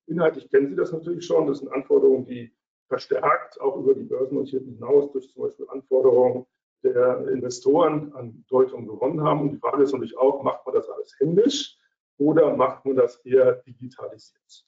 Inhaltlich 0.06 0.50
kennen 0.50 0.68
Sie 0.68 0.76
das 0.76 0.92
natürlich 0.92 1.24
schon. 1.24 1.46
Das 1.46 1.58
sind 1.58 1.70
Anforderungen, 1.70 2.26
die 2.26 2.52
verstärkt 2.88 3.60
auch 3.60 3.76
über 3.76 3.94
die 3.94 4.04
Börsennotierten 4.04 4.74
hinaus 4.74 5.12
durch 5.12 5.30
zum 5.30 5.42
Beispiel 5.42 5.66
Anforderungen 5.68 6.46
der 6.82 7.28
Investoren 7.28 8.12
an 8.14 8.44
Deutung 8.48 8.86
gewonnen 8.86 9.22
haben. 9.22 9.42
Und 9.42 9.52
die 9.52 9.58
Frage 9.58 9.82
ist 9.82 9.92
natürlich 9.92 10.16
auch, 10.16 10.42
macht 10.42 10.64
man 10.64 10.74
das 10.74 10.88
alles 10.88 11.14
händisch 11.18 11.76
oder 12.16 12.56
macht 12.56 12.84
man 12.84 12.96
das 12.96 13.16
eher 13.24 13.56
digitalisiert? 13.66 14.67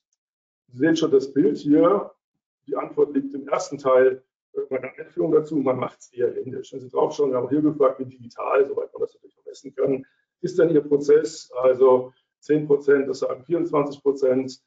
Sie 0.72 0.78
sehen 0.78 0.96
schon 0.96 1.10
das 1.10 1.32
Bild 1.32 1.58
hier. 1.58 2.12
Die 2.66 2.76
Antwort 2.76 3.14
liegt 3.14 3.34
im 3.34 3.48
ersten 3.48 3.78
Teil 3.78 4.22
meiner 4.68 4.92
Einführung 4.98 5.32
dazu. 5.32 5.56
Man 5.56 5.78
macht 5.78 6.00
es 6.00 6.12
eher 6.12 6.32
händisch. 6.34 6.72
Wenn 6.72 6.80
Sie 6.80 6.88
draufschauen, 6.88 7.30
wir 7.30 7.38
haben 7.38 7.48
hier 7.48 7.62
gefragt, 7.62 7.98
wie 8.00 8.04
digital, 8.04 8.66
soweit 8.66 8.92
man 8.92 9.02
das 9.02 9.14
natürlich 9.14 9.36
messen 9.44 9.74
kann, 9.74 10.06
ist 10.40 10.58
denn 10.58 10.70
Ihr 10.70 10.80
Prozess? 10.80 11.50
Also 11.62 12.12
10 12.40 12.66
Prozent, 12.66 13.08
das 13.08 13.20
sagen 13.20 13.44
24 13.44 14.02
Prozent. 14.02 14.62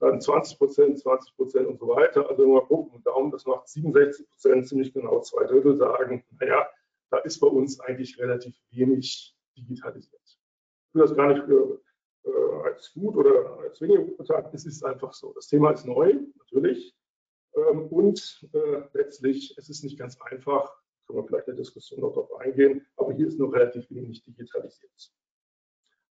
dann 0.00 0.20
20 0.20 0.58
Prozent, 0.58 0.98
20 0.98 1.36
Prozent 1.36 1.66
und 1.68 1.78
so 1.78 1.88
weiter. 1.88 2.28
Also 2.28 2.46
mal 2.48 2.66
gucken, 2.66 3.02
Daumen, 3.04 3.30
das 3.30 3.46
macht 3.46 3.68
67 3.68 4.28
Prozent, 4.28 4.66
ziemlich 4.66 4.92
genau 4.92 5.20
zwei 5.20 5.44
Drittel 5.44 5.76
sagen, 5.76 6.24
naja, 6.40 6.66
da 7.10 7.18
ist 7.18 7.38
bei 7.38 7.46
uns 7.46 7.78
eigentlich 7.78 8.18
relativ 8.18 8.56
wenig 8.70 9.36
digitalisiert. 9.56 10.20
Ich 10.24 10.94
will 10.94 11.02
das 11.02 11.14
gar 11.14 11.28
nicht 11.28 11.44
für, 11.44 11.80
äh, 12.24 12.64
als 12.64 12.92
gut 12.92 13.16
oder 13.16 13.58
als 13.58 13.80
weniger 13.80 14.02
gut 14.02 14.18
betrachten, 14.18 14.54
es 14.54 14.66
ist 14.66 14.84
einfach 14.84 15.12
so. 15.12 15.32
Das 15.34 15.48
Thema 15.48 15.72
ist 15.72 15.86
neu, 15.86 16.14
natürlich. 16.38 16.94
Ähm, 17.54 17.86
und 17.88 18.48
äh, 18.52 18.82
letztlich, 18.94 19.56
es 19.58 19.68
ist 19.68 19.84
nicht 19.84 19.98
ganz 19.98 20.20
einfach, 20.20 20.74
können 21.06 21.18
wir 21.18 21.24
vielleicht 21.24 21.48
in 21.48 21.56
der 21.56 21.62
Diskussion 21.64 22.00
noch 22.00 22.12
darauf 22.12 22.34
eingehen, 22.40 22.86
aber 22.96 23.12
hier 23.12 23.28
ist 23.28 23.38
noch 23.38 23.52
relativ 23.52 23.90
wenig 23.90 24.24
digitalisiert. 24.24 25.12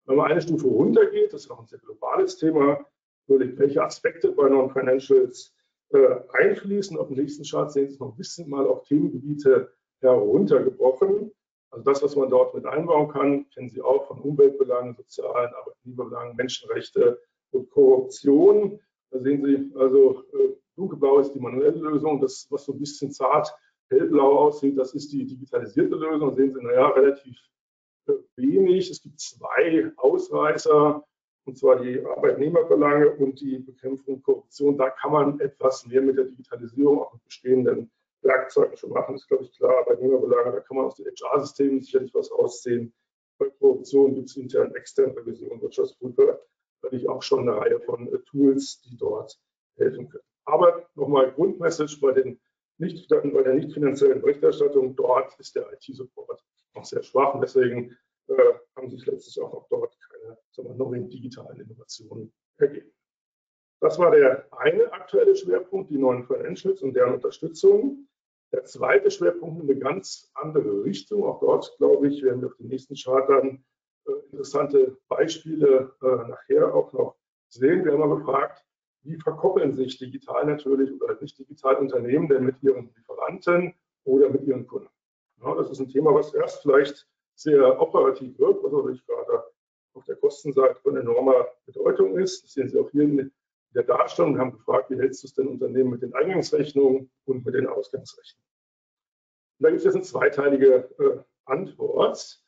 Wenn 0.06 0.18
man 0.18 0.32
eine 0.32 0.42
Stufe 0.42 0.68
runtergeht, 0.68 1.34
das 1.34 1.46
ist 1.46 1.52
auch 1.52 1.60
ein 1.60 1.68
sehr 1.68 1.80
globales 1.80 2.38
Thema, 2.38 2.86
überlegt, 3.28 3.58
welche 3.58 3.84
Aspekte 3.84 4.32
bei 4.32 4.48
Non-Financials 4.48 5.56
äh, 5.90 6.20
einfließen. 6.34 6.98
Auf 6.98 7.08
dem 7.08 7.18
nächsten 7.18 7.44
Chart 7.44 7.72
sehen 7.72 7.90
Sie 7.90 7.98
noch 7.98 8.12
ein 8.12 8.18
bisschen 8.18 8.50
mal 8.50 8.68
auf 8.68 8.84
Themengebiete 8.84 9.74
heruntergebrochen. 10.02 11.32
Also 11.72 11.84
das, 11.84 12.04
was 12.04 12.16
man 12.16 12.30
dort 12.30 12.54
mit 12.54 12.66
einbauen 12.66 13.10
kann, 13.10 13.50
kennen 13.50 13.70
Sie 13.70 13.82
auch 13.82 14.08
von 14.08 14.20
Umweltbelangen, 14.20 14.96
sozialen, 14.96 15.54
Arbeitnehmerbelangen, 15.54 16.36
Menschenrechte 16.36 17.20
und 17.52 17.70
Korruption. 17.70 18.80
Da 19.12 19.20
sehen 19.20 19.44
Sie 19.44 19.78
also, 19.78 20.24
äh, 20.34 20.56
dunkelblau 20.76 21.20
ist 21.20 21.34
die 21.34 21.40
manuelle 21.40 21.78
Lösung, 21.78 22.22
das, 22.22 22.48
was 22.50 22.66
so 22.66 22.74
ein 22.74 22.80
bisschen 22.80 23.12
zart 23.12 23.54
hellblau 23.90 24.40
aussieht, 24.40 24.78
das 24.78 24.94
ist 24.94 25.12
die 25.12 25.26
digitalisierte 25.26 25.96
Lösung. 25.96 26.30
Da 26.30 26.36
sehen 26.36 26.54
Sie, 26.54 26.64
naja, 26.64 26.88
relativ 26.90 27.38
äh, 28.08 28.14
wenig. 28.36 28.90
Es 28.90 29.02
gibt 29.02 29.20
zwei 29.20 29.92
Ausreißer 29.98 31.04
und 31.46 31.58
zwar 31.58 31.80
die 31.80 32.04
Arbeitnehmerbelange 32.04 33.12
und 33.12 33.40
die 33.40 33.60
Bekämpfung 33.60 34.22
Korruption. 34.24 34.78
Da 34.78 34.90
kann 34.90 35.12
man 35.12 35.40
etwas 35.40 35.86
mehr 35.86 36.02
mit 36.02 36.18
der 36.18 36.26
Digitalisierung, 36.26 37.00
auch 37.00 37.14
mit 37.14 37.24
bestehenden 37.24 37.92
Werkzeugen 38.26 38.76
schon 38.76 38.90
machen. 38.90 39.16
Ist, 39.16 39.28
glaube 39.28 39.44
ich, 39.44 39.54
klar. 39.56 39.78
Arbeitnehmerbelange, 39.80 40.52
da 40.52 40.60
kann 40.60 40.78
man 40.78 40.86
aus 40.88 40.96
den 40.96 41.06
HR-Systemen 41.06 41.82
sicherlich 41.82 42.14
was 42.14 42.32
rausziehen. 42.32 42.94
Bei 43.38 43.50
Korruption 43.50 44.16
gibt 44.16 44.30
es 44.30 44.38
intern, 44.38 44.74
externe 44.76 45.16
Revision, 45.16 45.62
Wirtschaftsprüfer, 45.62 46.42
natürlich 46.82 47.10
auch 47.10 47.22
schon 47.22 47.42
eine 47.42 47.58
Reihe 47.58 47.80
von 47.82 48.12
äh, 48.14 48.20
Tools, 48.20 48.82
die 48.82 48.98
dort 48.98 49.38
helfen 49.78 50.10
können. 50.10 50.24
Aber 50.46 50.88
nochmal 50.96 51.32
Grundmessage 51.32 52.00
bei, 52.00 52.12
den 52.12 52.40
nicht, 52.78 53.10
bei 53.10 53.44
der 53.44 53.54
nicht 53.54 53.74
finanziellen 53.74 54.22
Berichterstattung, 54.22 54.96
dort 54.96 55.38
ist 55.40 55.56
der 55.56 55.72
IT-Support 55.74 56.44
noch 56.76 56.86
sehr 56.86 57.04
schwach 57.04 57.34
und 57.34 57.42
deswegen 57.42 57.98
äh, 58.28 58.54
haben 58.76 58.90
sich 58.90 59.06
letztlich 59.06 59.42
auch 59.42 59.54
noch 59.54 59.68
dort 59.70 59.98
keine 60.00 60.38
sagen 60.52 60.70
wir, 60.70 60.76
neuen 60.76 61.10
digitalen 61.10 61.60
Innovationen 61.60 62.34
ergeben. 62.58 62.92
Das 63.82 64.00
war 64.00 64.12
der 64.12 64.48
eine 64.52 64.92
aktuelle 64.94 65.36
Schwerpunkt, 65.36 65.92
die 65.92 65.98
neuen 65.98 66.26
Financials 66.26 66.82
und 66.82 66.94
deren 66.94 67.16
Unterstützung. 67.16 68.08
Der 68.56 68.64
zweite 68.64 69.12
Schwerpunkt 69.12 69.64
in 69.64 69.70
eine 69.70 69.78
ganz 69.78 70.32
andere 70.34 70.86
Richtung. 70.86 71.26
Auch 71.26 71.42
dort, 71.42 71.76
glaube 71.78 72.08
ich, 72.08 72.24
werden 72.24 72.40
wir 72.40 72.48
auf 72.48 72.56
den 72.56 72.70
nächsten 72.70 72.96
Chart 72.96 73.30
dann 73.30 73.66
äh, 74.08 74.12
interessante 74.32 74.98
Beispiele 75.10 75.94
äh, 76.02 76.30
nachher 76.30 76.74
auch 76.74 76.94
noch 76.94 77.18
sehen. 77.50 77.84
Wir 77.84 77.92
haben 77.92 78.00
mal 78.00 78.16
gefragt, 78.16 78.64
wie 79.02 79.18
verkoppeln 79.18 79.74
sich 79.74 79.98
digital 79.98 80.46
natürlich 80.46 80.90
oder 81.02 81.18
nicht 81.20 81.38
digital 81.38 81.76
Unternehmen 81.76 82.30
denn 82.30 82.46
mit 82.46 82.56
ihren 82.64 82.94
Lieferanten 82.96 83.74
oder 84.06 84.30
mit 84.30 84.44
ihren 84.44 84.66
Kunden? 84.66 84.90
Ja, 85.44 85.54
das 85.56 85.70
ist 85.70 85.82
ein 85.82 85.90
Thema, 85.90 86.14
was 86.14 86.34
erst 86.34 86.62
vielleicht 86.62 87.10
sehr 87.36 87.82
operativ 87.82 88.40
wirkt, 88.40 88.64
was 88.64 88.72
natürlich 88.72 89.06
gerade 89.06 89.44
auf 89.96 90.06
der 90.06 90.16
Kostenseite 90.16 90.80
von 90.82 90.96
enormer 90.96 91.46
Bedeutung 91.66 92.18
ist. 92.18 92.46
Das 92.46 92.54
sehen 92.54 92.70
Sie 92.70 92.80
auch 92.80 92.90
hier 92.92 93.04
in 93.04 93.34
der 93.76 93.84
Darstellung. 93.84 94.36
Wir 94.36 94.42
haben 94.42 94.54
gefragt, 94.54 94.90
wie 94.90 94.98
hältst 94.98 95.24
du 95.24 95.28
es 95.28 95.34
denn 95.34 95.48
Unternehmen 95.48 95.92
mit 95.92 96.02
den 96.02 96.14
Eingangsrechnungen 96.14 97.12
und 97.26 97.46
mit 97.46 97.54
den 97.54 97.68
Ausgangsrechnungen? 97.68 98.46
Und 99.60 99.64
da 99.64 99.70
gibt 99.70 99.80
es 99.80 99.86
jetzt 99.86 99.96
eine 99.96 100.04
zweiteilige 100.04 100.90
äh, 101.00 101.24
Antwort. 101.46 102.42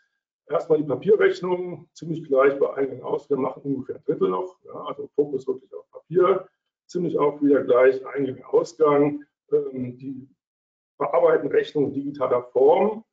Erstmal 0.50 0.80
die 0.80 0.88
Papierrechnungen, 0.88 1.90
ziemlich 1.94 2.24
gleich 2.24 2.58
bei 2.58 2.74
Eingang 2.74 3.04
Ausgang, 3.04 3.42
machen 3.42 3.62
ungefähr 3.64 3.98
ein 3.98 4.04
Drittel 4.06 4.30
noch. 4.30 4.58
Ja, 4.64 4.86
also 4.86 5.10
Fokus 5.16 5.46
wirklich 5.46 5.74
auf 5.74 5.90
Papier, 5.92 6.48
ziemlich 6.88 7.18
auch 7.18 7.42
wieder 7.42 7.64
gleich 7.64 8.06
Eingang 8.06 8.44
Ausgang. 8.46 9.26
Ähm, 9.52 9.98
die 9.98 10.30
verarbeiten 10.96 11.50
Rechnungen 11.50 11.94
digitaler 11.94 12.44
Form 12.44 13.04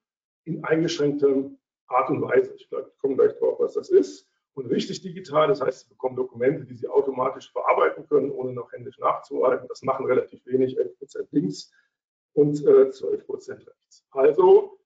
in 0.44 0.64
eingeschränktem 0.64 1.58
Art 1.86 2.10
und 2.10 2.22
Weise. 2.22 2.54
Ich 2.54 2.70
ich 2.70 2.98
komme 2.98 3.16
gleich 3.16 3.36
drauf, 3.38 3.58
was 3.58 3.74
das 3.74 3.90
ist. 3.90 4.28
Und 4.54 4.66
richtig 4.66 5.02
digital, 5.02 5.48
das 5.48 5.60
heißt, 5.60 5.80
Sie 5.80 5.88
bekommen 5.88 6.16
Dokumente, 6.16 6.64
die 6.64 6.74
Sie 6.74 6.88
automatisch 6.88 7.50
verarbeiten 7.50 8.06
können, 8.08 8.30
ohne 8.30 8.52
noch 8.52 8.72
händisch 8.72 8.98
nachzuhalten. 8.98 9.66
Das 9.68 9.82
machen 9.82 10.06
relativ 10.06 10.46
wenig, 10.46 10.78
11 10.78 10.98
Prozent 10.98 11.28
links 11.32 11.72
und 12.34 12.64
äh, 12.64 12.90
12 12.90 13.26
Prozent 13.26 13.66
rechts. 13.66 14.06
Also, 14.10 14.78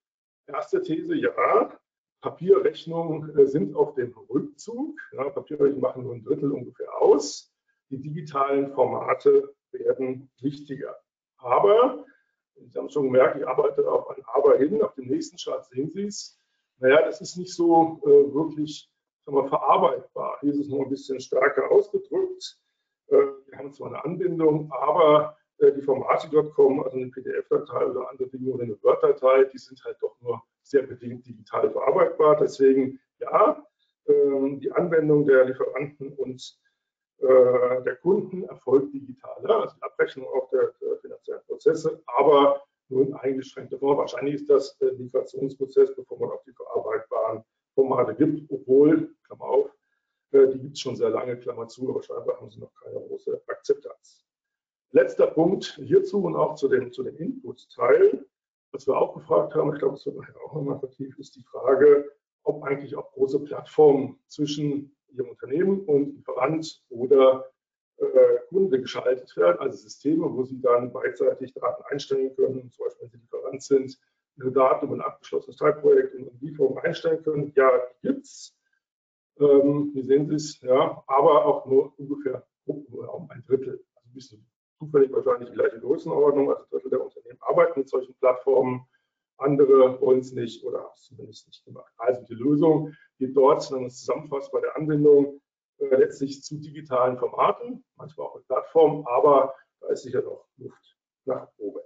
erste 0.47 0.81
These, 0.81 1.15
ja, 1.15 1.79
Papierrechnungen 2.21 3.37
äh, 3.37 3.45
sind 3.45 3.75
auf 3.75 3.93
dem 3.93 4.11
Rückzug. 4.29 4.99
Ja, 5.11 5.29
Papierrechnungen 5.29 5.81
machen 5.81 6.03
nur 6.03 6.15
ein 6.15 6.23
Drittel 6.23 6.51
ungefähr 6.51 6.93
aus. 6.99 7.53
Die 7.89 8.01
digitalen 8.01 8.71
Formate 8.73 9.53
werden 9.71 10.31
wichtiger. 10.39 10.97
Aber, 11.37 12.05
Sie 12.55 12.77
haben 12.77 12.89
schon 12.89 13.05
gemerkt, 13.05 13.37
ich 13.37 13.47
arbeite 13.47 13.89
auf 13.89 14.09
ein 14.09 14.21
Aber 14.25 14.57
hin. 14.57 14.81
Auf 14.81 14.95
dem 14.95 15.07
nächsten 15.07 15.37
Chart 15.37 15.63
sehen 15.65 15.91
Sie 15.91 16.05
es 16.05 16.39
naja, 16.79 17.01
das 17.05 17.19
ist 17.21 17.37
nicht 17.37 17.53
so 17.53 17.99
äh, 18.03 18.33
wirklich 18.33 18.89
wir, 19.35 19.47
verarbeitbar. 19.47 20.37
Hier 20.41 20.51
ist 20.51 20.59
es 20.59 20.69
noch 20.69 20.81
ein 20.81 20.89
bisschen 20.89 21.19
stärker 21.19 21.69
ausgedrückt. 21.71 22.57
Äh, 23.07 23.17
wir 23.47 23.57
haben 23.57 23.73
zwar 23.73 23.87
eine 23.87 24.03
Anbindung, 24.03 24.71
aber 24.71 25.37
äh, 25.59 25.71
die 25.71 25.81
Formate, 25.81 26.29
dort 26.31 26.53
kommen, 26.53 26.83
also 26.83 26.97
eine 26.97 27.07
PDF-Datei 27.07 27.85
oder 27.85 28.09
andere 28.09 28.29
Dinge 28.29 28.51
oder 28.51 28.63
eine 28.63 28.81
Word-Datei, 28.83 29.45
die 29.45 29.57
sind 29.57 29.83
halt 29.83 29.97
doch 30.01 30.19
nur 30.21 30.41
sehr 30.63 30.83
bedingt 30.83 31.25
digital 31.25 31.69
verarbeitbar. 31.71 32.37
Deswegen 32.37 32.99
ja, 33.19 33.63
ähm, 34.07 34.59
die 34.59 34.71
Anwendung 34.71 35.25
der 35.25 35.45
Lieferanten 35.45 36.13
und 36.13 36.57
äh, 37.19 37.83
der 37.83 37.97
Kunden 37.97 38.43
erfolgt 38.43 38.93
digital. 38.93 39.45
Also 39.45 39.75
die 39.75 39.83
Abrechnung 39.83 40.27
auch 40.27 40.49
der, 40.49 40.73
finanziellen 41.01 41.41
Prozesse, 41.45 42.01
aber 42.07 42.61
nur 42.89 43.03
in 43.03 43.13
eingeschränkter 43.13 43.77
Form. 43.77 43.97
Wahrscheinlich 43.97 44.35
ist 44.35 44.49
das 44.49 44.77
der 44.77 44.93
Migrationsprozess, 44.93 45.95
bevor 45.95 46.19
man 46.19 46.29
auch 46.31 46.43
die 46.43 46.53
verarbeitbaren 46.53 47.43
Formate 47.79 48.13
gibt, 48.13 48.51
obwohl, 48.51 49.15
Klammer 49.25 49.45
auf, 49.45 49.69
äh, 50.31 50.47
die 50.49 50.59
gibt 50.59 50.73
es 50.73 50.81
schon 50.81 50.97
sehr 50.97 51.09
lange, 51.09 51.37
Klammer 51.37 51.67
zu, 51.69 51.89
aber 51.89 52.03
scheinbar 52.03 52.39
haben 52.39 52.49
sie 52.49 52.59
noch 52.59 52.73
keine 52.83 52.99
große 52.99 53.41
Akzeptanz. 53.47 54.25
Letzter 54.91 55.27
Punkt 55.27 55.79
hierzu 55.81 56.23
und 56.23 56.35
auch 56.35 56.55
zu 56.55 56.67
dem, 56.67 56.91
zu 56.91 57.03
dem 57.03 57.15
Input-Teil, 57.17 58.25
was 58.73 58.85
wir 58.85 58.97
auch 58.97 59.13
gefragt 59.13 59.55
haben, 59.55 59.71
ich 59.73 59.79
glaube, 59.79 59.95
das 59.95 60.05
wird 60.05 60.17
nachher 60.17 60.35
auch 60.43 60.53
nochmal 60.55 60.79
vertieft, 60.79 61.17
ist 61.19 61.35
die 61.37 61.43
Frage, 61.43 62.11
ob 62.43 62.63
eigentlich 62.63 62.95
auch 62.97 63.11
große 63.13 63.39
Plattformen 63.39 64.19
zwischen 64.27 64.93
Ihrem 65.11 65.29
Unternehmen 65.29 65.81
und 65.85 66.17
Lieferant 66.17 66.83
oder 66.89 67.49
äh, 67.97 68.05
Kunde 68.49 68.81
geschaltet 68.81 69.35
werden, 69.37 69.59
also 69.59 69.77
Systeme, 69.77 70.25
wo 70.25 70.43
Sie 70.43 70.59
dann 70.59 70.91
beidseitig 70.91 71.53
Daten 71.53 71.83
einstellen 71.89 72.35
können, 72.35 72.69
zum 72.71 72.85
Beispiel 72.85 73.03
wenn 73.03 73.09
Sie 73.09 73.17
Lieferant 73.17 73.63
sind, 73.63 73.99
Ihre 74.39 74.51
Daten 74.51 74.87
um 74.87 74.93
ein 74.93 75.01
abgeschlossenes 75.01 75.57
Teilprojekt 75.57 76.15
in 76.15 76.29
Lieferung 76.39 76.77
einstellen 76.79 77.21
können. 77.23 77.51
Ja, 77.55 77.69
gibt 78.01 78.25
es. 78.25 78.55
Ähm, 79.39 79.91
hier 79.93 80.03
sehen 80.03 80.27
Sie 80.27 80.35
es, 80.35 80.59
ja, 80.61 81.03
aber 81.07 81.45
auch 81.45 81.65
nur 81.65 81.97
ungefähr 81.97 82.45
um 82.65 83.29
ein 83.29 83.43
Drittel. 83.47 83.83
Also 83.95 84.09
ein 84.09 84.13
bisschen 84.13 84.45
zufällig 84.77 85.11
wahrscheinlich 85.11 85.49
die 85.49 85.55
gleiche 85.55 85.79
Größenordnung. 85.79 86.49
Also 86.49 86.63
ein 86.63 86.69
Drittel 86.71 86.89
der 86.89 87.03
Unternehmen 87.03 87.39
arbeiten 87.41 87.79
mit 87.79 87.89
solchen 87.89 88.15
Plattformen. 88.15 88.85
Andere 89.37 89.99
wollen 90.01 90.19
es 90.19 90.33
nicht 90.33 90.63
oder 90.65 90.79
haben 90.79 90.91
es 90.95 91.03
zumindest 91.03 91.47
nicht 91.47 91.63
gemacht. 91.63 91.91
Also 91.97 92.21
die 92.23 92.33
Lösung 92.33 92.93
geht 93.17 93.35
dort, 93.35 93.69
wenn 93.71 93.79
man 93.79 93.87
es 93.87 93.99
zusammenfasst 93.99 94.51
bei 94.51 94.59
der 94.59 94.75
Anwendung, 94.75 95.41
äh, 95.77 95.95
letztlich 95.95 96.43
zu 96.43 96.57
digitalen 96.57 97.17
Formaten, 97.17 97.83
manchmal 97.95 98.27
auch 98.27 98.35
mit 98.35 98.47
Plattformen, 98.47 99.05
aber 99.07 99.55
da 99.79 99.87
ist 99.87 100.03
sicher 100.03 100.21
noch 100.21 100.45
Luft 100.57 100.97
nach 101.25 101.47
oben. 101.57 101.78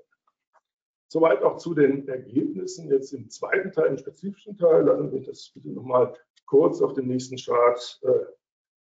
Soweit 1.14 1.44
auch 1.44 1.58
zu 1.58 1.76
den 1.76 2.08
Ergebnissen 2.08 2.90
jetzt 2.90 3.14
im 3.14 3.30
zweiten 3.30 3.72
Teil, 3.72 3.90
im 3.90 4.00
spezifischen 4.00 4.58
Teil. 4.58 4.82
Lassen 4.82 5.12
Sie 5.12 5.18
mich 5.18 5.28
das 5.28 5.52
bitte 5.54 5.70
nochmal 5.70 6.18
kurz 6.48 6.82
auf 6.82 6.94
dem 6.94 7.06
nächsten 7.06 7.38
Chart 7.38 8.02
äh, 8.02 8.26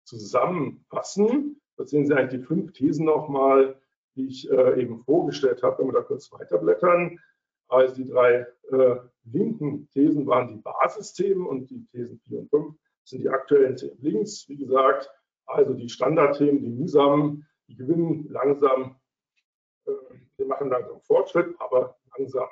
zusammenfassen. 0.06 1.62
Da 1.78 1.86
sehen 1.86 2.08
Sie 2.08 2.16
eigentlich 2.16 2.42
die 2.42 2.48
fünf 2.48 2.74
Thesen 2.74 3.06
nochmal, 3.06 3.80
die 4.16 4.26
ich 4.26 4.50
äh, 4.50 4.82
eben 4.82 5.04
vorgestellt 5.04 5.62
habe, 5.62 5.78
wenn 5.78 5.90
wir 5.90 5.94
da 5.94 6.02
kurz 6.02 6.32
weiterblättern. 6.32 7.20
Also 7.68 7.94
die 7.94 8.10
drei 8.10 8.48
äh, 8.72 8.96
linken 9.26 9.88
Thesen 9.92 10.26
waren 10.26 10.48
die 10.48 10.62
Basisthemen 10.64 11.46
und 11.46 11.70
die 11.70 11.86
Thesen 11.92 12.20
4 12.22 12.40
und 12.40 12.50
5 12.50 12.76
sind 13.04 13.22
die 13.22 13.30
aktuellen 13.30 13.76
Themen 13.76 14.02
links. 14.02 14.50
Wie 14.50 14.58
gesagt, 14.58 15.12
also 15.46 15.76
die 15.76 15.90
Standardthemen, 15.90 16.60
die 16.60 16.70
mühsamen, 16.70 17.46
die 17.68 17.76
gewinnen 17.76 18.28
langsam, 18.32 18.96
äh, 19.86 19.92
wir 20.38 20.48
machen 20.48 20.70
langsam 20.70 21.00
Fortschritt, 21.02 21.54
aber 21.60 21.96
langsam. 22.18 22.48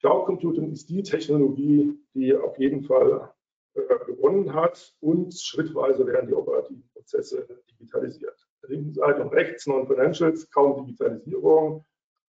Cloud 0.00 0.26
Computing 0.26 0.72
ist 0.72 0.88
die 0.88 1.02
Technologie, 1.02 1.98
die 2.14 2.34
auf 2.34 2.58
jeden 2.58 2.82
Fall 2.84 3.32
äh, 3.74 3.82
gewonnen 4.06 4.52
hat 4.52 4.94
und 5.00 5.34
schrittweise 5.34 6.06
werden 6.06 6.28
die 6.28 6.34
operativen 6.34 6.88
Prozesse 6.92 7.46
digitalisiert. 7.70 8.46
linken 8.62 8.94
Seite 8.94 9.22
und 9.22 9.32
rechts 9.32 9.66
Non-Financials, 9.66 10.50
kaum 10.50 10.84
Digitalisierung 10.84 11.84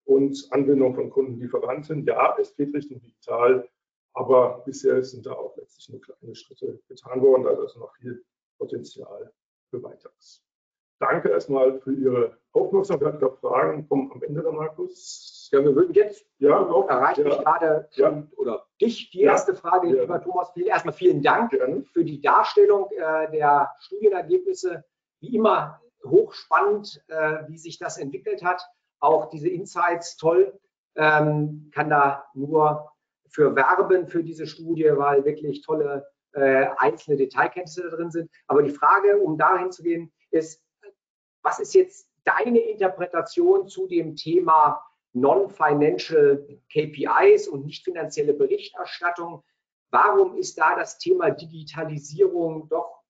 und 0.05 0.47
Anbindung 0.51 0.95
von 0.95 1.09
Kunden, 1.09 1.39
Lieferanten. 1.39 2.05
Ja, 2.05 2.35
es 2.39 2.55
geht 2.55 2.73
Richtung 2.73 3.01
digital, 3.01 3.67
aber 4.13 4.63
bisher 4.65 5.03
sind 5.03 5.25
da 5.25 5.33
auch 5.33 5.55
letztlich 5.57 5.89
nur 5.89 6.01
kleine 6.01 6.35
Schritte 6.35 6.79
getan 6.87 7.21
worden. 7.21 7.47
Also 7.47 7.63
ist 7.63 7.77
noch 7.77 7.95
viel 7.95 8.23
Potenzial 8.57 9.31
für 9.69 9.81
weiteres. 9.83 10.43
Danke 11.03 11.29
erstmal 11.29 11.81
für 11.81 11.93
Ihre 11.93 12.37
Aufmerksamkeit. 12.53 13.15
Ich 13.15 13.19
glaube, 13.19 13.35
Fragen 13.35 13.89
kommen 13.89 14.09
am 14.13 14.23
Ende 14.23 14.41
der 14.41 14.53
Markus. 14.53 15.49
Ja, 15.51 15.61
wir 15.61 15.75
würden 15.75 15.93
jetzt, 15.93 16.25
ja, 16.39 16.57
auch, 16.57 16.87
erreicht 16.87 17.17
ja. 17.17 17.25
mich 17.25 17.37
gerade 17.39 17.89
ja. 17.95 18.23
oder 18.37 18.65
dich 18.79 19.09
die 19.09 19.21
erste 19.21 19.53
Frage, 19.53 19.89
ja. 19.89 20.01
lieber 20.01 20.21
Thomas. 20.21 20.55
Erstmal 20.55 20.93
vielen 20.93 21.21
Dank 21.21 21.51
Gerne. 21.51 21.83
für 21.91 22.05
die 22.05 22.21
Darstellung 22.21 22.89
äh, 22.91 23.29
der 23.31 23.69
Studienergebnisse. 23.79 24.85
Wie 25.19 25.35
immer 25.35 25.81
hochspannend, 26.05 27.03
äh, 27.09 27.39
wie 27.47 27.57
sich 27.57 27.77
das 27.79 27.97
entwickelt 27.97 28.41
hat. 28.41 28.65
Auch 29.01 29.29
diese 29.29 29.49
Insights 29.49 30.15
toll. 30.15 30.57
Ähm, 30.95 31.69
kann 31.73 31.89
da 31.89 32.23
nur 32.33 32.93
für 33.27 33.57
werben 33.57 34.07
für 34.07 34.23
diese 34.23 34.47
Studie, 34.47 34.89
weil 34.95 35.25
wirklich 35.25 35.63
tolle 35.63 36.07
äh, 36.31 36.67
einzelne 36.77 37.17
Detailkenntnisse 37.17 37.89
da 37.89 37.95
drin 37.95 38.09
sind. 38.09 38.31
Aber 38.47 38.63
die 38.63 38.71
Frage, 38.71 39.17
um 39.17 39.37
dahin 39.37 39.71
zu 39.71 39.83
gehen, 39.83 40.13
ist, 40.31 40.62
was 41.43 41.59
ist 41.59 41.75
jetzt 41.75 42.09
deine 42.23 42.59
Interpretation 42.59 43.67
zu 43.67 43.87
dem 43.87 44.15
Thema 44.15 44.81
Non-Financial 45.13 46.47
KPIs 46.71 47.47
und 47.47 47.65
nicht 47.65 47.83
finanzielle 47.83 48.33
Berichterstattung? 48.33 49.43
Warum 49.91 50.37
ist 50.37 50.57
da 50.57 50.75
das 50.75 50.97
Thema 50.97 51.29
Digitalisierung 51.29 52.67
doch 52.69 53.03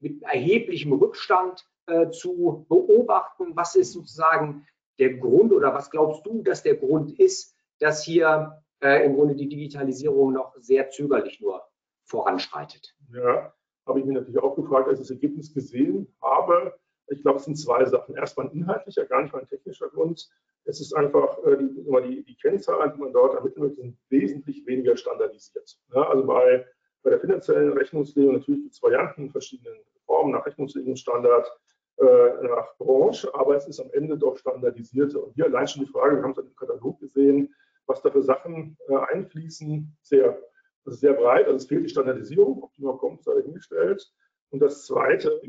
mit 0.00 0.22
erheblichem 0.22 0.92
Rückstand 0.94 1.64
äh, 1.86 2.10
zu 2.10 2.66
beobachten? 2.68 3.54
Was 3.54 3.76
ist 3.76 3.92
sozusagen 3.92 4.66
der 4.98 5.14
Grund 5.14 5.52
oder 5.52 5.72
was 5.72 5.90
glaubst 5.90 6.26
du, 6.26 6.42
dass 6.42 6.62
der 6.62 6.76
Grund 6.76 7.18
ist, 7.20 7.54
dass 7.78 8.02
hier 8.02 8.62
äh, 8.80 9.04
im 9.04 9.14
Grunde 9.14 9.36
die 9.36 9.48
Digitalisierung 9.48 10.32
noch 10.32 10.54
sehr 10.56 10.90
zögerlich 10.90 11.40
nur 11.40 11.62
voranschreitet? 12.04 12.96
Ja, 13.12 13.54
habe 13.86 14.00
ich 14.00 14.06
mir 14.06 14.14
natürlich 14.14 14.42
auch 14.42 14.56
gefragt, 14.56 14.88
als 14.88 15.00
ich 15.00 15.06
das 15.06 15.10
Ergebnis 15.10 15.52
gesehen 15.54 16.12
habe. 16.22 16.78
Ich 17.10 17.22
glaube, 17.22 17.38
es 17.38 17.44
sind 17.44 17.56
zwei 17.56 17.84
Sachen. 17.84 18.14
Erstmal 18.16 18.46
ein 18.46 18.52
inhaltlicher, 18.52 19.04
gar 19.04 19.22
nicht 19.22 19.32
mal 19.32 19.40
ein 19.40 19.48
technischer 19.48 19.88
Grund. 19.88 20.30
Es 20.64 20.80
ist 20.80 20.94
einfach, 20.94 21.38
äh, 21.44 21.56
die, 21.56 21.84
die, 21.84 22.24
die 22.24 22.36
Kennzahlen, 22.36 22.92
die 22.94 23.00
man 23.00 23.12
dort 23.12 23.34
ermitteln 23.34 23.62
wird, 23.62 23.76
sind 23.76 23.98
wesentlich 24.08 24.64
weniger 24.66 24.96
standardisiert. 24.96 25.78
Ja, 25.94 26.08
also 26.08 26.24
bei, 26.24 26.66
bei 27.02 27.10
der 27.10 27.20
finanziellen 27.20 27.72
Rechnungslegung 27.72 28.34
natürlich 28.34 28.62
gibt 28.62 28.74
es 28.74 28.82
Varianten, 28.82 29.30
verschiedenen 29.30 29.78
Formen 30.06 30.32
nach 30.32 30.46
Rechnungslegungsstandard, 30.46 31.50
äh, 31.98 32.44
nach 32.46 32.76
Branche, 32.78 33.34
aber 33.34 33.56
es 33.56 33.66
ist 33.66 33.80
am 33.80 33.90
Ende 33.92 34.16
doch 34.16 34.36
standardisierter. 34.36 35.24
Und 35.24 35.34
hier 35.34 35.46
allein 35.46 35.66
schon 35.66 35.84
die 35.84 35.90
Frage, 35.90 36.16
wir 36.16 36.22
haben 36.22 36.32
es 36.32 36.38
im 36.38 36.54
Katalog 36.54 37.00
gesehen, 37.00 37.54
was 37.86 38.02
da 38.02 38.10
für 38.10 38.22
Sachen 38.22 38.76
äh, 38.88 38.96
einfließen, 38.96 39.96
sehr, 40.02 40.40
also 40.84 40.98
sehr 40.98 41.14
breit. 41.14 41.46
Also 41.46 41.56
es 41.56 41.66
fehlt 41.66 41.84
die 41.84 41.88
Standardisierung, 41.88 42.62
ob 42.62 42.72
die 42.74 42.82
noch 42.82 42.98
kommt, 42.98 43.24
sei 43.24 43.34
dahingestellt. 43.34 44.12
Und 44.50 44.60
das 44.60 44.86
Zweite, 44.86 45.40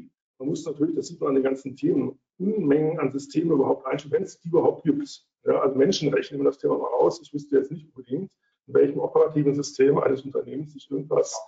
man 0.41 0.49
muss 0.49 0.65
natürlich, 0.65 0.95
das 0.95 1.07
sieht 1.07 1.21
man 1.21 1.29
an 1.29 1.35
den 1.35 1.43
ganzen 1.43 1.75
Themen, 1.75 2.19
Unmengen 2.39 2.99
an 2.99 3.11
Systemen 3.11 3.51
überhaupt 3.51 3.85
einstellen, 3.85 4.13
wenn 4.13 4.23
es 4.23 4.39
die 4.39 4.47
überhaupt 4.47 4.83
gibt. 4.83 5.23
Ja, 5.45 5.59
also 5.59 5.75
Menschenrechte 5.75 6.33
nehmen 6.33 6.45
das 6.45 6.57
Thema 6.57 6.79
mal 6.79 6.87
raus. 6.87 7.21
Ich 7.21 7.31
wüsste 7.31 7.57
jetzt 7.57 7.69
nicht 7.69 7.85
unbedingt, 7.85 8.31
in 8.65 8.73
welchem 8.73 8.99
operativen 8.99 9.53
System 9.53 9.99
eines 9.99 10.23
Unternehmens 10.23 10.73
sich 10.73 10.89
irgendwas 10.89 11.39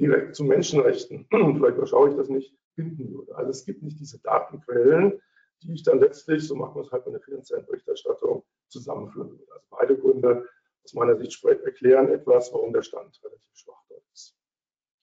direkt 0.00 0.34
zu 0.34 0.44
Menschenrechten, 0.44 1.26
vielleicht 1.30 1.76
überschaue 1.76 2.08
ich 2.08 2.16
das 2.16 2.30
nicht, 2.30 2.56
finden 2.74 3.12
würde. 3.12 3.36
Also 3.36 3.50
es 3.50 3.66
gibt 3.66 3.82
nicht 3.82 4.00
diese 4.00 4.18
Datenquellen, 4.20 5.20
die 5.62 5.74
ich 5.74 5.82
dann 5.82 6.00
letztlich, 6.00 6.48
so 6.48 6.54
machen 6.54 6.76
wir 6.76 6.82
es 6.84 6.90
halt 6.90 7.04
bei 7.04 7.10
der 7.10 7.20
finanziellen 7.20 7.66
Berichterstattung, 7.66 8.44
zusammenführen 8.68 9.30
würde. 9.30 9.52
Also 9.52 9.66
beide 9.68 9.98
Gründe 9.98 10.48
aus 10.84 10.94
meiner 10.94 11.18
Sicht 11.18 11.44
erklären 11.44 12.08
etwas, 12.08 12.50
warum 12.54 12.72
der 12.72 12.80
Stand 12.80 13.20
relativ 13.22 13.50
schwach 13.52 13.84
dort 13.90 14.04
ist. 14.14 14.34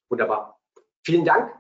Wunderbar. 0.10 0.60
Vielen 1.04 1.24
Dank. 1.24 1.54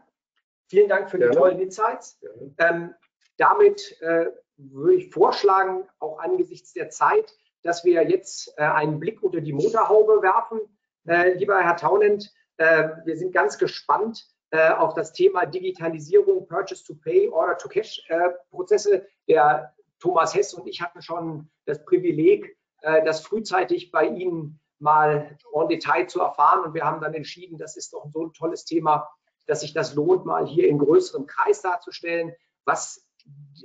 Vielen 0.70 0.88
Dank 0.88 1.10
für 1.10 1.18
die 1.18 1.24
Gerne. 1.24 1.36
tollen 1.36 1.60
Insights. 1.60 2.20
Ähm, 2.60 2.94
damit 3.38 4.00
äh, 4.02 4.28
würde 4.58 4.96
ich 4.96 5.12
vorschlagen, 5.12 5.88
auch 6.00 6.20
angesichts 6.20 6.74
der 6.74 6.90
Zeit, 6.90 7.34
dass 7.64 7.84
wir 7.84 8.08
jetzt 8.08 8.54
äh, 8.58 8.64
einen 8.64 9.00
Blick 9.00 9.24
unter 9.24 9.42
die 9.42 9.54
Motorhaube 9.54 10.22
werfen. 10.22 10.60
Äh, 11.08 11.34
lieber 11.34 11.60
Herr 11.60 11.76
Taunend, 11.76 12.32
äh, 12.58 12.90
wir 13.06 13.18
sind 13.18 13.34
ganz 13.34 13.58
gespannt 13.58 14.28
äh, 14.52 14.72
auf 14.72 14.94
das 14.94 15.14
Thema 15.14 15.46
Digitalisierung, 15.46 16.48
Purchase 16.48 16.84
to 16.86 16.94
Pay, 16.94 17.30
Order 17.30 17.58
to 17.58 17.68
Cash 17.68 18.04
äh, 18.10 18.30
Prozesse. 18.52 19.08
Der 19.28 19.74
Thomas 20.00 20.36
Hess 20.36 20.54
und 20.54 20.68
ich 20.68 20.82
hatten 20.82 21.02
schon 21.02 21.50
das 21.66 21.84
Privileg, 21.84 22.58
das 22.82 23.20
frühzeitig 23.20 23.92
bei 23.92 24.06
Ihnen 24.06 24.62
mal 24.80 25.38
en 25.54 25.68
Detail 25.68 26.08
zu 26.08 26.22
erfahren. 26.22 26.64
Und 26.64 26.74
wir 26.74 26.86
haben 26.86 27.02
dann 27.02 27.14
entschieden, 27.14 27.58
das 27.58 27.76
ist 27.76 27.92
doch 27.92 28.06
so 28.14 28.24
ein 28.24 28.32
tolles 28.32 28.64
Thema, 28.64 29.10
dass 29.50 29.62
sich 29.62 29.74
das 29.74 29.96
lohnt, 29.96 30.26
mal 30.26 30.46
hier 30.46 30.68
in 30.68 30.78
größerem 30.78 31.26
Kreis 31.26 31.64
darzustellen, 31.64 32.34
was 32.66 33.04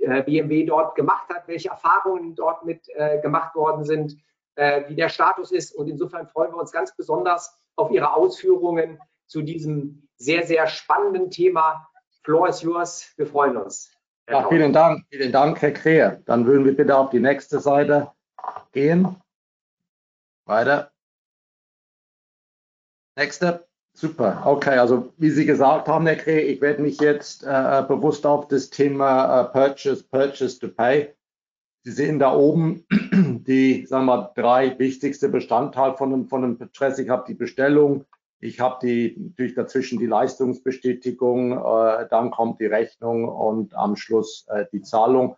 äh, 0.00 0.22
BMW 0.22 0.64
dort 0.64 0.94
gemacht 0.94 1.28
hat, 1.28 1.46
welche 1.46 1.68
Erfahrungen 1.68 2.34
dort 2.34 2.64
mit 2.64 2.88
äh, 2.94 3.20
gemacht 3.20 3.54
worden 3.54 3.84
sind, 3.84 4.16
äh, 4.54 4.88
wie 4.88 4.94
der 4.94 5.10
Status 5.10 5.52
ist. 5.52 5.74
Und 5.74 5.88
insofern 5.88 6.26
freuen 6.26 6.52
wir 6.52 6.56
uns 6.56 6.72
ganz 6.72 6.96
besonders 6.96 7.54
auf 7.76 7.90
Ihre 7.90 8.14
Ausführungen 8.14 8.98
zu 9.26 9.42
diesem 9.42 10.08
sehr, 10.16 10.46
sehr 10.46 10.66
spannenden 10.68 11.30
Thema. 11.30 11.86
Floor 12.22 12.48
is 12.48 12.62
yours. 12.62 13.12
Wir 13.16 13.26
freuen 13.26 13.58
uns. 13.58 13.92
Ja, 14.26 14.48
vielen 14.48 14.72
Dank, 14.72 15.04
vielen 15.10 15.32
Dank, 15.32 15.60
Herr 15.60 15.72
Kreher. 15.72 16.22
Dann 16.24 16.46
würden 16.46 16.64
wir 16.64 16.74
bitte 16.74 16.96
auf 16.96 17.10
die 17.10 17.20
nächste 17.20 17.60
Seite 17.60 18.10
gehen. 18.72 19.20
Weiter. 20.46 20.92
Nächste. 23.16 23.66
Super, 23.96 24.42
okay, 24.44 24.76
also 24.76 25.12
wie 25.18 25.30
Sie 25.30 25.46
gesagt 25.46 25.86
haben, 25.86 26.04
Herr 26.06 26.16
Kreh, 26.16 26.40
ich 26.40 26.60
werde 26.60 26.82
mich 26.82 27.00
jetzt 27.00 27.44
äh, 27.44 27.84
bewusst 27.86 28.26
auf 28.26 28.48
das 28.48 28.68
Thema 28.68 29.40
äh, 29.40 29.44
Purchase, 29.44 30.02
Purchase 30.10 30.58
to 30.58 30.66
Pay. 30.66 31.14
Sie 31.84 31.92
sehen 31.92 32.18
da 32.18 32.34
oben 32.34 32.84
die, 33.46 33.86
sagen 33.86 34.06
wir, 34.06 34.32
drei 34.34 34.76
wichtigste 34.80 35.28
Bestandteile 35.28 35.96
von 35.96 36.12
einem, 36.12 36.28
von 36.28 36.42
einem 36.42 36.58
Prozess. 36.58 36.98
Ich 36.98 37.08
habe 37.08 37.24
die 37.28 37.34
Bestellung, 37.34 38.04
ich 38.40 38.58
habe 38.58 38.84
die 38.84 39.14
natürlich 39.16 39.54
dazwischen 39.54 40.00
die 40.00 40.06
Leistungsbestätigung, 40.06 41.52
äh, 41.52 42.08
dann 42.10 42.32
kommt 42.32 42.60
die 42.60 42.66
Rechnung 42.66 43.28
und 43.28 43.76
am 43.76 43.94
Schluss 43.94 44.44
äh, 44.48 44.64
die 44.72 44.82
Zahlung. 44.82 45.36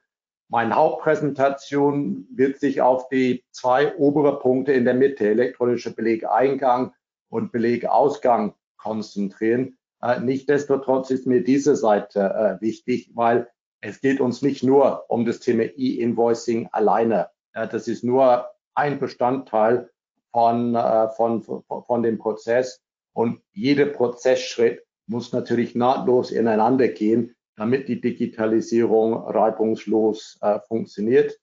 Meine 0.49 0.75
Hauptpräsentation 0.77 2.27
wird 2.31 2.59
sich 2.59 2.81
auf 2.81 3.11
die 3.11 3.45
zwei 3.51 3.95
obere 3.99 4.38
Punkte 4.38 4.73
in 4.73 4.87
der 4.87 4.95
Mitte, 4.95 5.29
elektronische 5.29 5.95
Belegeingang 5.95 6.95
und 7.28 7.52
Belegausgang 7.52 8.54
konzentrieren. 8.76 9.78
Äh, 10.02 10.20
Nichtsdestotrotz 10.20 11.10
ist 11.10 11.26
mir 11.26 11.42
diese 11.42 11.76
Seite 11.76 12.20
äh, 12.20 12.60
wichtig, 12.60 13.10
weil 13.14 13.48
es 13.80 14.00
geht 14.00 14.20
uns 14.20 14.42
nicht 14.42 14.62
nur 14.62 15.04
um 15.08 15.24
das 15.24 15.40
Thema 15.40 15.64
E-Invoicing 15.64 16.68
alleine. 16.72 17.28
Äh, 17.52 17.68
das 17.68 17.88
ist 17.88 18.04
nur 18.04 18.48
ein 18.74 18.98
Bestandteil 18.98 19.90
von, 20.32 20.74
äh, 20.74 21.08
von, 21.10 21.42
von 21.42 22.02
dem 22.02 22.18
Prozess 22.18 22.82
und 23.12 23.40
jeder 23.52 23.86
Prozessschritt 23.86 24.82
muss 25.06 25.32
natürlich 25.32 25.74
nahtlos 25.74 26.30
ineinander 26.30 26.88
gehen, 26.88 27.34
damit 27.56 27.88
die 27.88 28.00
Digitalisierung 28.00 29.14
reibungslos 29.14 30.38
funktioniert. 30.66 31.38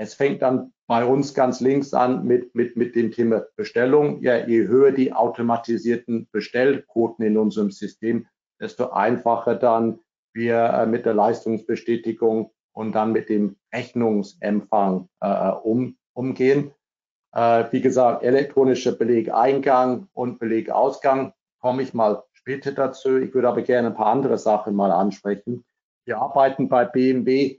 Es 0.00 0.14
fängt 0.14 0.42
dann 0.42 0.72
bei 0.86 1.04
uns 1.04 1.34
ganz 1.34 1.60
links 1.60 1.92
an 1.92 2.24
mit, 2.24 2.54
mit, 2.54 2.76
mit 2.76 2.94
dem 2.94 3.10
Thema 3.10 3.46
Bestellung. 3.56 4.22
Ja, 4.22 4.46
je 4.46 4.68
höher 4.68 4.92
die 4.92 5.12
automatisierten 5.12 6.28
Bestellquoten 6.30 7.24
in 7.24 7.36
unserem 7.36 7.72
System, 7.72 8.26
desto 8.60 8.90
einfacher 8.90 9.56
dann 9.56 9.98
wir 10.32 10.56
äh, 10.56 10.86
mit 10.86 11.04
der 11.04 11.14
Leistungsbestätigung 11.14 12.52
und 12.72 12.92
dann 12.92 13.10
mit 13.10 13.28
dem 13.28 13.56
Rechnungsempfang 13.74 15.08
äh, 15.20 15.50
um, 15.50 15.96
umgehen. 16.12 16.70
Äh, 17.34 17.64
wie 17.72 17.80
gesagt, 17.80 18.22
elektronischer 18.22 18.92
Belegeingang 18.92 20.06
und 20.12 20.38
Belegausgang 20.38 21.32
komme 21.60 21.82
ich 21.82 21.92
mal 21.92 22.22
später 22.34 22.70
dazu. 22.70 23.16
Ich 23.18 23.34
würde 23.34 23.48
aber 23.48 23.62
gerne 23.62 23.88
ein 23.88 23.96
paar 23.96 24.12
andere 24.12 24.38
Sachen 24.38 24.76
mal 24.76 24.92
ansprechen. 24.92 25.64
Wir 26.04 26.18
arbeiten 26.18 26.68
bei 26.68 26.84
BMW 26.84 27.58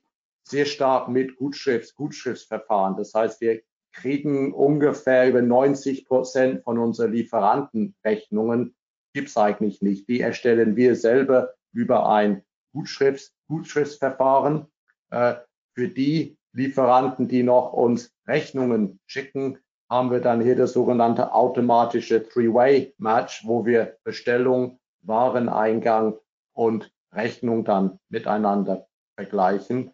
sehr 0.50 0.66
stark 0.66 1.10
mit 1.10 1.36
Gutschrifts, 1.36 1.96
Gutschriftsverfahren. 1.96 2.98
Das 2.98 3.14
heißt, 3.14 3.40
wir 3.42 3.62
kriegen 3.94 4.54
ungefähr 4.54 5.30
über 5.30 5.42
90 5.42 6.06
Prozent 6.06 6.64
von 6.64 6.78
unseren 6.78 7.12
Lieferantenrechnungen, 7.12 8.76
gibt 9.14 9.30
es 9.30 9.38
eigentlich 9.38 9.82
nicht. 9.82 10.08
Die 10.08 10.22
erstellen 10.22 10.76
wir 10.76 10.96
selber 10.96 11.54
über 11.72 12.10
ein 12.10 12.44
Gutschrifts, 12.74 13.34
Gutschriftsverfahren. 13.48 14.68
Äh, 15.12 15.36
für 15.76 15.88
die 15.88 16.38
Lieferanten, 16.54 17.28
die 17.28 17.44
noch 17.44 17.74
uns 17.74 18.12
Rechnungen 18.28 19.00
schicken, 19.06 19.60
haben 19.90 20.12
wir 20.12 20.20
dann 20.20 20.42
hier 20.42 20.56
das 20.56 20.74
sogenannte 20.74 21.34
automatische 21.34 22.28
Three-Way-Match, 22.28 23.46
wo 23.46 23.66
wir 23.66 23.98
Bestellung, 24.04 24.80
Wareneingang 25.02 26.18
und 26.54 26.92
Rechnung 27.12 27.66
dann 27.66 28.00
miteinander 28.10 28.88
vergleichen. 29.16 29.92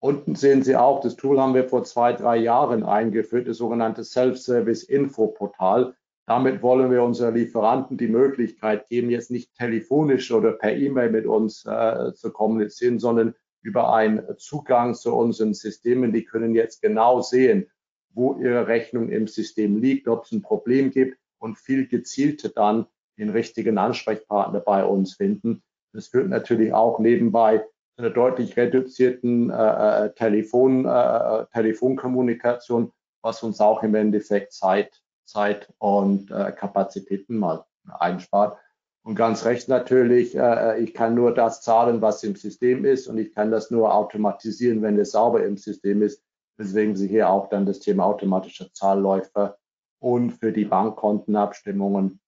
Unten 0.00 0.36
sehen 0.36 0.62
Sie 0.62 0.76
auch, 0.76 1.00
das 1.00 1.16
Tool 1.16 1.40
haben 1.40 1.54
wir 1.54 1.68
vor 1.68 1.82
zwei, 1.82 2.12
drei 2.12 2.36
Jahren 2.36 2.84
eingeführt, 2.84 3.48
das 3.48 3.56
sogenannte 3.56 4.04
Self-Service 4.04 4.84
Info-Portal. 4.84 5.94
Damit 6.26 6.62
wollen 6.62 6.90
wir 6.90 7.02
unseren 7.02 7.34
Lieferanten 7.34 7.96
die 7.96 8.06
Möglichkeit 8.06 8.88
geben, 8.88 9.10
jetzt 9.10 9.30
nicht 9.30 9.54
telefonisch 9.56 10.30
oder 10.30 10.52
per 10.52 10.76
E-Mail 10.76 11.10
mit 11.10 11.26
uns 11.26 11.64
äh, 11.64 12.12
zu 12.14 12.30
kommunizieren, 12.30 13.00
sondern 13.00 13.34
über 13.62 13.92
einen 13.92 14.22
Zugang 14.36 14.94
zu 14.94 15.14
unseren 15.16 15.54
Systemen. 15.54 16.12
Die 16.12 16.24
können 16.24 16.54
jetzt 16.54 16.80
genau 16.80 17.20
sehen, 17.20 17.68
wo 18.10 18.38
ihre 18.38 18.68
Rechnung 18.68 19.08
im 19.08 19.26
System 19.26 19.78
liegt, 19.78 20.06
ob 20.06 20.24
es 20.24 20.32
ein 20.32 20.42
Problem 20.42 20.90
gibt 20.90 21.18
und 21.38 21.58
viel 21.58 21.88
gezielter 21.88 22.50
dann 22.50 22.86
den 23.16 23.30
richtigen 23.30 23.78
Ansprechpartner 23.78 24.60
bei 24.60 24.84
uns 24.84 25.14
finden. 25.14 25.62
Das 25.92 26.08
führt 26.08 26.28
natürlich 26.28 26.72
auch 26.72 27.00
nebenbei 27.00 27.64
einer 27.98 28.10
deutlich 28.10 28.56
reduzierten 28.56 29.50
äh, 29.50 30.06
äh 30.06 30.14
Telefon, 30.14 30.86
äh, 30.86 30.88
äh, 30.88 31.46
Telefonkommunikation, 31.52 32.92
was 33.22 33.42
uns 33.42 33.60
auch 33.60 33.82
im 33.82 33.94
Endeffekt 33.94 34.52
Zeit, 34.52 35.02
Zeit 35.24 35.72
und 35.78 36.30
äh, 36.30 36.52
Kapazitäten 36.52 37.36
mal 37.36 37.64
einspart. 37.98 38.58
Und 39.02 39.14
ganz 39.14 39.44
recht 39.44 39.68
natürlich, 39.68 40.36
äh, 40.36 40.80
ich 40.80 40.94
kann 40.94 41.14
nur 41.14 41.34
das 41.34 41.62
zahlen, 41.62 42.00
was 42.00 42.22
im 42.22 42.36
System 42.36 42.84
ist 42.84 43.08
und 43.08 43.18
ich 43.18 43.34
kann 43.34 43.50
das 43.50 43.70
nur 43.70 43.94
automatisieren, 43.94 44.82
wenn 44.82 44.98
es 44.98 45.12
sauber 45.12 45.44
im 45.44 45.56
System 45.56 46.02
ist. 46.02 46.22
Deswegen 46.58 46.96
Sie 46.96 47.08
hier 47.08 47.30
auch 47.30 47.48
dann 47.48 47.66
das 47.66 47.80
Thema 47.80 48.04
automatischer 48.04 48.72
Zahlläufer 48.72 49.58
und 50.00 50.32
für 50.32 50.52
die 50.52 50.64
Bankkontenabstimmungen 50.64 52.20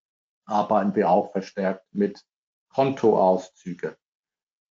arbeiten 0.46 0.94
wir 0.96 1.11
auch 1.11 1.30
verstärkt 1.33 1.85
mit 1.92 2.24
Kontoauszüge. 2.72 3.96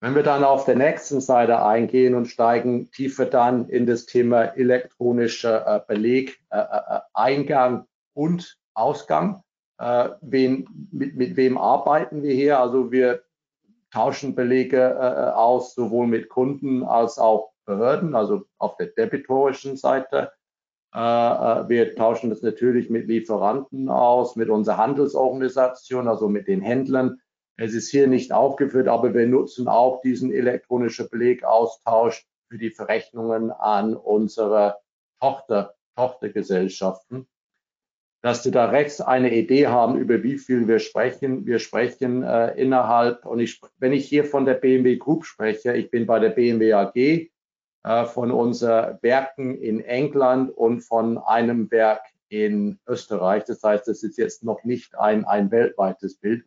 Wenn 0.02 0.16
wir 0.16 0.24
dann 0.24 0.46
auf 0.46 0.64
der 0.64 0.78
nächsten 0.78 1.20
Seite 1.20 1.62
eingehen 1.62 2.16
und 2.16 2.28
steigen 2.28 2.90
tiefer 2.92 3.26
dann 3.26 3.68
in 3.68 3.86
das 3.86 4.06
Thema 4.06 4.44
elektronischer 4.44 5.68
äh, 5.68 5.82
Beleg, 5.86 6.40
äh, 6.52 6.60
äh, 6.60 7.00
Eingang 7.14 7.86
und 8.14 8.58
Ausgang, 8.74 9.42
wen, 10.22 10.68
mit, 10.92 11.16
mit 11.16 11.38
wem 11.38 11.58
arbeiten 11.58 12.22
wir 12.22 12.34
hier? 12.34 12.60
Also 12.60 12.92
wir 12.92 13.24
tauschen 13.92 14.36
Belege 14.36 15.36
aus, 15.36 15.74
sowohl 15.74 16.08
mit 16.08 16.28
Kunden 16.28 16.84
als 16.84 17.18
auch 17.18 17.52
Behörden, 17.66 18.14
also 18.14 18.44
auf 18.58 18.76
der 18.76 18.88
debitorischen 18.88 19.78
Seite. 19.78 20.34
Wir 20.94 21.96
tauschen 21.96 22.30
das 22.30 22.42
natürlich 22.42 22.90
mit 22.90 23.08
Lieferanten 23.08 23.88
aus, 23.88 24.36
mit 24.36 24.50
unserer 24.50 24.78
Handelsorganisation, 24.78 26.10
also 26.10 26.28
mit 26.28 26.50
den 26.50 26.62
Händlern. 26.62 27.22
Es 27.62 27.74
ist 27.74 27.90
hier 27.90 28.08
nicht 28.08 28.32
aufgeführt, 28.32 28.88
aber 28.88 29.14
wir 29.14 29.28
nutzen 29.28 29.68
auch 29.68 30.02
diesen 30.02 30.32
elektronischen 30.32 31.10
Belegaustausch 31.10 32.26
für 32.48 32.58
die 32.58 32.70
Verrechnungen 32.70 33.52
an 33.52 33.98
unsere 33.98 34.78
Tochter, 35.20 35.76
Tochtergesellschaften. 35.98 37.28
Dass 38.22 38.44
Sie 38.44 38.52
da 38.52 38.70
rechts 38.70 39.02
eine 39.02 39.36
Idee 39.36 39.68
haben, 39.68 39.98
über 39.98 40.24
wie 40.24 40.38
viel 40.38 40.70
wir 40.70 40.80
sprechen. 40.80 41.46
Wir 41.46 41.60
sprechen 41.60 42.24
äh, 42.24 42.54
innerhalb, 42.54 43.26
und 43.26 43.40
ich, 43.40 43.60
wenn 43.78 43.92
ich 43.92 44.08
hier 44.08 44.24
von 44.24 44.46
der 44.46 44.54
BMW 44.54 44.96
Group 44.96 45.26
spreche, 45.26 45.76
ich 45.76 45.92
bin 45.92 46.06
bei 46.06 46.20
der 46.20 46.30
BMW 46.30 46.72
AG, 46.72 46.96
äh, 46.96 48.06
von 48.06 48.32
unseren 48.32 49.00
Werken 49.02 49.58
in 49.58 49.82
England 49.82 50.50
und 50.56 50.80
von 50.80 51.18
einem 51.18 51.70
Werk 51.72 52.04
in 52.30 52.80
Österreich. 52.88 53.44
Das 53.44 53.62
heißt, 53.64 53.86
das 53.90 54.04
ist 54.04 54.18
jetzt 54.18 54.46
noch 54.46 54.64
nicht 54.64 54.98
ein, 54.98 55.26
ein 55.26 55.52
weltweites 55.52 56.16
Bild. 56.16 56.46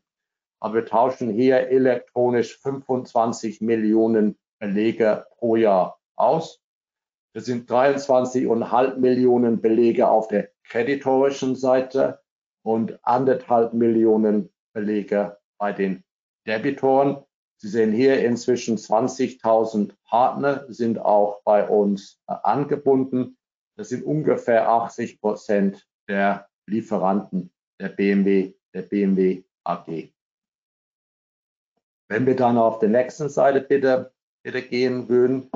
Aber 0.63 0.75
wir 0.75 0.87
tauschen 0.87 1.29
hier 1.29 1.71
elektronisch 1.71 2.57
25 2.59 3.63
Millionen 3.63 4.39
Belege 4.61 5.27
pro 5.39 5.57
Jahr 5.57 5.99
aus. 6.15 6.63
Das 7.35 7.47
sind 7.47 7.69
23,5 7.69 8.97
Millionen 8.99 9.61
Belege 9.61 10.07
auf 10.07 10.29
der 10.29 10.51
kreditorischen 10.63 11.57
Seite 11.57 12.21
und 12.65 12.97
anderthalb 13.03 13.73
Millionen 13.73 14.53
Belege 14.73 15.37
bei 15.59 15.73
den 15.73 16.05
Debitoren. 16.47 17.25
Sie 17.57 17.69
sehen 17.69 17.91
hier 17.91 18.25
inzwischen 18.25 18.77
20.000 18.77 19.97
Partner 20.05 20.67
sind 20.69 21.01
auch 21.01 21.43
bei 21.43 21.69
uns 21.69 22.21
äh, 22.29 22.35
angebunden. 22.41 23.37
Das 23.77 23.89
sind 23.89 24.05
ungefähr 24.05 24.69
80 24.69 25.21
Prozent 25.21 25.89
der 26.09 26.47
Lieferanten 26.69 27.53
der 27.81 27.89
BMW, 27.89 28.55
der 28.73 28.83
BMW 28.83 29.43
AG. 29.65 30.12
Wenn 32.13 32.27
wir 32.27 32.37
dann 32.37 32.59
auf 32.59 32.79
der 32.79 32.91
nächsten 32.91 33.31
Seite 33.31 33.63
bitte, 33.63 34.13
bitte 34.45 34.61
gehen 34.61 35.09
würden, 35.09 35.51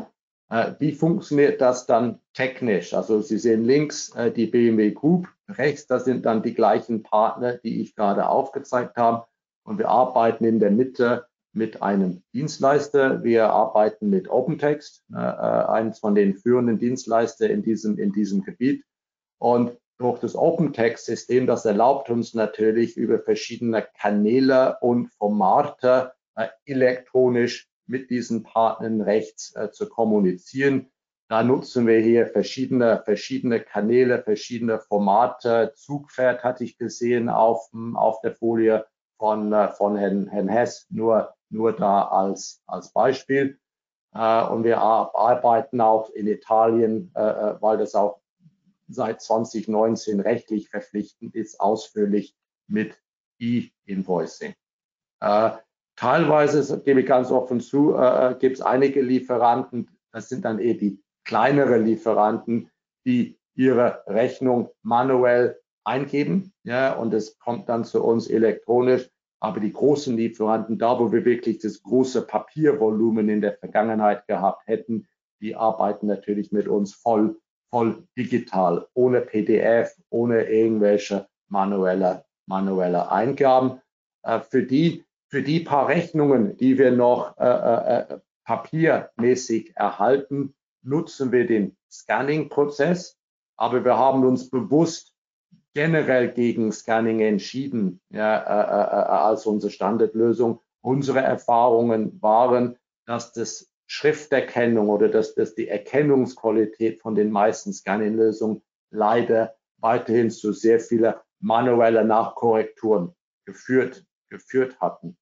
äh, 0.49 0.73
wie 0.79 0.92
funktioniert 0.92 1.61
das 1.61 1.85
dann 1.85 2.19
technisch? 2.33 2.95
Also 2.95 3.21
Sie 3.21 3.37
sehen 3.37 3.62
links 3.62 4.09
äh, 4.16 4.33
die 4.33 4.47
BMW 4.47 4.92
Group, 4.92 5.29
rechts, 5.51 5.87
das 5.87 6.07
sind 6.07 6.25
dann 6.25 6.42
die 6.42 6.55
gleichen 6.55 7.03
Partner, 7.03 7.59
die 7.59 7.83
ich 7.83 7.95
gerade 7.95 8.27
aufgezeigt 8.27 8.97
habe. 8.97 9.27
Und 9.64 9.77
wir 9.79 9.90
arbeiten 9.90 10.47
in 10.47 10.59
der 10.59 10.71
Mitte 10.71 11.27
mit 11.53 11.83
einem 11.83 12.23
Dienstleister. 12.33 13.23
Wir 13.23 13.51
arbeiten 13.51 14.09
mit 14.09 14.31
OpenText, 14.31 15.05
äh, 15.12 15.19
äh, 15.19 15.21
eines 15.21 15.99
von 15.99 16.14
den 16.14 16.37
führenden 16.38 16.79
Dienstleister 16.79 17.51
in 17.51 17.64
diesem, 17.64 17.99
in 17.99 18.12
diesem 18.12 18.40
Gebiet. 18.40 18.83
Und 19.38 19.77
durch 19.99 20.21
das 20.21 20.35
OpenText-System, 20.35 21.47
das 21.47 21.66
erlaubt 21.66 22.09
uns 22.09 22.33
natürlich 22.33 22.97
über 22.97 23.19
verschiedene 23.19 23.87
Kanäle 23.99 24.79
und 24.81 25.12
Formate 25.19 26.16
elektronisch 26.64 27.68
mit 27.87 28.11
diesen 28.11 28.42
Partnern 28.42 29.01
rechts 29.01 29.55
äh, 29.55 29.70
zu 29.70 29.88
kommunizieren. 29.88 30.90
Da 31.29 31.42
nutzen 31.42 31.87
wir 31.87 31.99
hier 31.99 32.27
verschiedene, 32.27 33.03
verschiedene 33.05 33.61
Kanäle, 33.61 34.22
verschiedene 34.22 34.79
Formate. 34.79 35.72
Zugpferd 35.75 36.44
hatte 36.44 36.64
ich 36.64 36.79
gesehen 36.79 37.29
auf, 37.29 37.68
auf 37.94 38.20
der 38.20 38.35
Folie 38.35 38.87
von, 39.18 39.53
äh, 39.53 39.72
von 39.72 39.96
Herrn, 39.96 40.29
Herrn 40.29 40.49
Hess. 40.49 40.87
Nur 40.90 41.37
nur 41.51 41.72
da 41.72 42.03
als, 42.09 42.62
als 42.66 42.92
Beispiel. 42.92 43.59
Äh, 44.14 44.44
und 44.46 44.64
wir 44.64 44.79
arbeiten 44.79 45.81
auch 45.81 46.11
in 46.11 46.27
Italien, 46.27 47.12
äh, 47.14 47.20
äh 47.20 47.62
weil 47.62 47.79
das 47.79 47.94
auch 47.94 48.20
seit 48.88 49.20
2019 49.20 50.20
rechtlich 50.20 50.68
verpflichtend 50.68 51.35
ist, 51.35 51.61
ausführlich 51.61 52.37
mit 52.68 53.01
E-Invoicing. 53.38 54.55
Teilweise, 55.97 56.59
das 56.59 56.85
gebe 56.85 57.01
ich 57.01 57.07
ganz 57.07 57.31
offen 57.31 57.61
zu, 57.61 57.95
äh, 57.95 58.33
äh 58.33 58.35
gibt 58.39 58.57
es 58.57 58.63
einige 58.63 59.01
Lieferanten, 59.01 59.91
das 60.13 60.29
sind 60.29 60.45
dann 60.45 60.59
eher 60.59 60.75
die 60.75 61.03
kleinere 61.25 61.79
Lieferanten, 61.79 62.71
die 63.05 63.39
ihre 63.55 64.03
Rechnung 64.07 64.69
manuell 64.83 65.59
eingeben, 65.85 66.53
ja, 66.65 66.93
und 66.93 67.15
es 67.15 67.39
kommt 67.39 67.69
dann 67.69 67.85
zu 67.85 68.03
uns 68.05 68.29
elektronisch. 68.29 69.09
Aber 69.41 69.61
die 69.61 69.73
großen 69.73 70.17
Lieferanten, 70.17 70.79
da 70.79 70.99
wo 70.99 71.13
wir 71.13 71.25
wirklich 71.25 71.59
das 71.59 71.83
große 71.83 72.23
Papiervolumen 72.23 73.29
in 73.29 73.41
der 73.41 73.53
Vergangenheit 73.53 74.27
gehabt 74.27 74.67
hätten, 74.67 75.07
die 75.41 75.55
arbeiten 75.55 76.07
natürlich 76.07 76.53
mit 76.53 76.69
uns 76.69 76.95
voll, 76.95 77.39
voll 77.71 78.07
digital, 78.17 78.87
ohne 78.95 79.21
PDF, 79.21 79.95
ohne 80.09 80.45
irgendwelche 80.45 81.29
manuelle, 81.49 82.25
manuelle 82.47 83.11
Eingaben. 83.11 83.81
Äh, 84.23 84.41
für 84.41 84.63
die, 84.63 85.05
für 85.29 85.43
die 85.43 85.61
paar 85.61 85.89
Rechnungen, 85.89 86.57
die 86.57 86.79
wir 86.79 86.93
noch 86.93 87.37
äh, 87.39 87.45
äh, 87.45 88.01
äh 88.15 88.19
papiermäßig 88.45 89.73
erhalten, 89.75 90.55
nutzen 90.83 91.33
wir 91.33 91.47
den 91.47 91.77
Scanning-Prozess. 91.91 93.19
Aber 93.57 93.85
wir 93.85 93.99
haben 93.99 94.25
uns 94.25 94.51
bewusst 94.51 95.17
generell 95.75 96.33
gegen 96.33 96.73
Scanning 96.73 97.21
entschieden 97.21 98.01
ja, 98.11 98.39
äh, 98.39 98.41
äh, 98.41 99.03
äh, 99.03 99.09
als 99.09 99.47
unsere 99.47 99.71
Standardlösung. 99.73 100.61
Unsere 100.81 101.21
Erfahrungen 101.21 102.23
waren, 102.23 102.79
dass 103.05 103.33
das 103.33 103.71
Schrifterkennung 103.87 104.89
oder 104.89 105.09
dass, 105.09 105.35
dass 105.35 105.55
die 105.55 105.69
Erkennungsqualität 105.69 107.01
von 107.01 107.15
den 107.15 107.31
meisten 107.31 107.73
Scanning-Lösungen 107.73 108.62
leider 108.91 109.57
weiterhin 109.79 110.31
zu 110.31 110.53
sehr 110.53 110.81
vielen 110.81 111.15
manuellen 111.41 112.07
Nachkorrekturen 112.07 113.15
geführt, 113.45 114.05
geführt 114.29 114.81
hatten. 114.81 115.17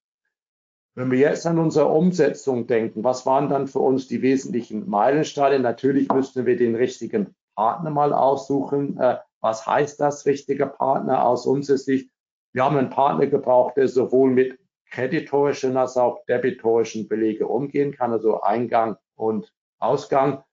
Wenn 0.94 1.10
wir 1.10 1.18
jetzt 1.18 1.46
an 1.46 1.58
unsere 1.58 1.88
Umsetzung 1.88 2.68
denken, 2.68 3.02
was 3.02 3.26
waren 3.26 3.48
dann 3.48 3.66
für 3.66 3.80
uns 3.80 4.06
die 4.06 4.22
wesentlichen 4.22 4.88
Meilensteine? 4.88 5.58
Natürlich 5.58 6.08
müssten 6.08 6.46
wir 6.46 6.56
den 6.56 6.76
richtigen 6.76 7.34
Partner 7.56 7.90
mal 7.90 8.12
aussuchen. 8.12 8.96
Äh, 8.98 9.18
was 9.40 9.66
heißt 9.66 10.00
das, 10.00 10.24
richtiger 10.24 10.66
Partner 10.66 11.26
aus 11.26 11.46
unserer 11.46 11.78
Sicht? 11.78 12.10
Wir 12.52 12.64
haben 12.64 12.76
einen 12.76 12.90
Partner 12.90 13.26
gebraucht, 13.26 13.76
der 13.76 13.88
sowohl 13.88 14.30
mit 14.30 14.58
kreditorischen 14.90 15.76
als 15.76 15.96
auch 15.96 16.24
debitorischen 16.26 17.08
Belege 17.08 17.48
umgehen 17.48 17.92
kann, 17.92 18.12
also 18.12 18.42
Eingang 18.42 18.96
und 19.16 19.52
Ausgang. 19.80 20.44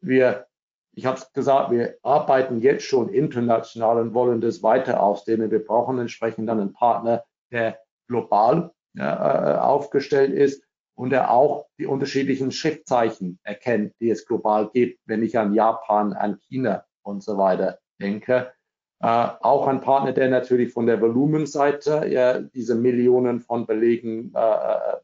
Wir, 0.00 0.46
ich 0.92 1.06
habe 1.06 1.18
es 1.18 1.32
gesagt, 1.32 1.72
wir 1.72 1.96
arbeiten 2.02 2.60
jetzt 2.60 2.84
schon 2.84 3.08
international 3.08 3.98
und 3.98 4.14
wollen 4.14 4.40
das 4.40 4.62
weiter 4.62 5.02
ausdehnen. 5.02 5.50
Wir 5.50 5.64
brauchen 5.64 5.98
entsprechend 5.98 6.48
dann 6.48 6.60
einen 6.60 6.72
Partner, 6.72 7.24
der 7.50 7.79
global 8.10 8.72
ja, 8.94 9.54
äh, 9.54 9.58
aufgestellt 9.60 10.32
ist 10.32 10.64
und 10.94 11.12
er 11.12 11.30
auch 11.30 11.66
die 11.78 11.86
unterschiedlichen 11.86 12.50
Schriftzeichen 12.50 13.38
erkennt, 13.44 13.94
die 14.00 14.10
es 14.10 14.26
global 14.26 14.68
gibt, 14.72 15.00
wenn 15.06 15.22
ich 15.22 15.38
an 15.38 15.54
Japan, 15.54 16.12
an 16.12 16.38
China 16.48 16.84
und 17.02 17.22
so 17.22 17.38
weiter 17.38 17.78
denke. 18.00 18.52
Äh, 19.00 19.28
auch 19.40 19.68
ein 19.68 19.80
Partner, 19.80 20.12
der 20.12 20.28
natürlich 20.28 20.72
von 20.72 20.86
der 20.86 21.00
Volumenseite 21.00 22.06
ja, 22.08 22.40
diese 22.40 22.74
Millionen 22.74 23.40
von 23.40 23.66
Belegen 23.66 24.32
äh, 24.34 24.38
äh 24.38 24.96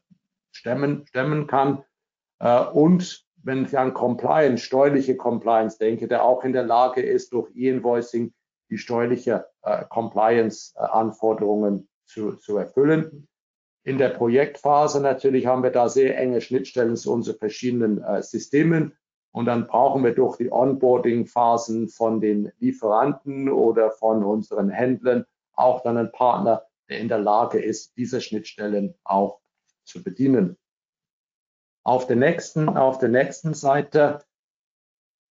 stemmen, 0.51 1.05
stemmen 1.07 1.47
kann. 1.47 1.83
Äh, 2.39 2.65
und 2.65 3.25
wenn 3.43 3.65
ich 3.65 3.77
an 3.77 3.93
Compliance, 3.93 4.63
steuerliche 4.63 5.15
Compliance 5.15 5.77
denke, 5.77 6.07
der 6.07 6.23
auch 6.23 6.43
in 6.43 6.51
der 6.51 6.63
Lage 6.63 7.01
ist, 7.01 7.31
durch 7.31 7.49
E-Invoicing 7.55 8.33
die 8.69 8.77
steuerliche 8.77 9.47
äh, 9.61 9.85
Compliance-Anforderungen 9.85 11.87
zu, 12.07 12.33
zu 12.33 12.57
erfüllen. 12.57 13.27
In 13.83 13.97
der 13.97 14.09
Projektphase 14.09 14.99
natürlich 14.99 15.45
haben 15.45 15.63
wir 15.63 15.71
da 15.71 15.87
sehr 15.87 16.17
enge 16.17 16.41
Schnittstellen 16.41 16.97
zu 16.97 17.11
unseren 17.13 17.37
verschiedenen 17.37 18.03
äh, 18.03 18.21
Systemen. 18.21 18.97
Und 19.31 19.45
dann 19.45 19.67
brauchen 19.67 20.03
wir 20.03 20.15
durch 20.15 20.37
die 20.37 20.51
Onboarding-Phasen 20.51 21.89
von 21.89 22.19
den 22.19 22.51
Lieferanten 22.59 23.49
oder 23.49 23.91
von 23.91 24.23
unseren 24.23 24.69
Händlern 24.69 25.25
auch 25.53 25.81
dann 25.83 25.97
einen 25.97 26.11
Partner, 26.11 26.63
der 26.89 26.99
in 26.99 27.07
der 27.07 27.19
Lage 27.19 27.59
ist, 27.59 27.95
diese 27.97 28.19
Schnittstellen 28.19 28.95
auch 29.03 29.39
zu 29.83 30.03
bedienen. 30.03 30.57
Auf 31.83 32.07
der 32.07 32.15
nächsten, 32.15 32.67
auf 32.69 32.97
der 32.97 33.09
nächsten 33.09 33.53
Seite, 33.53 34.19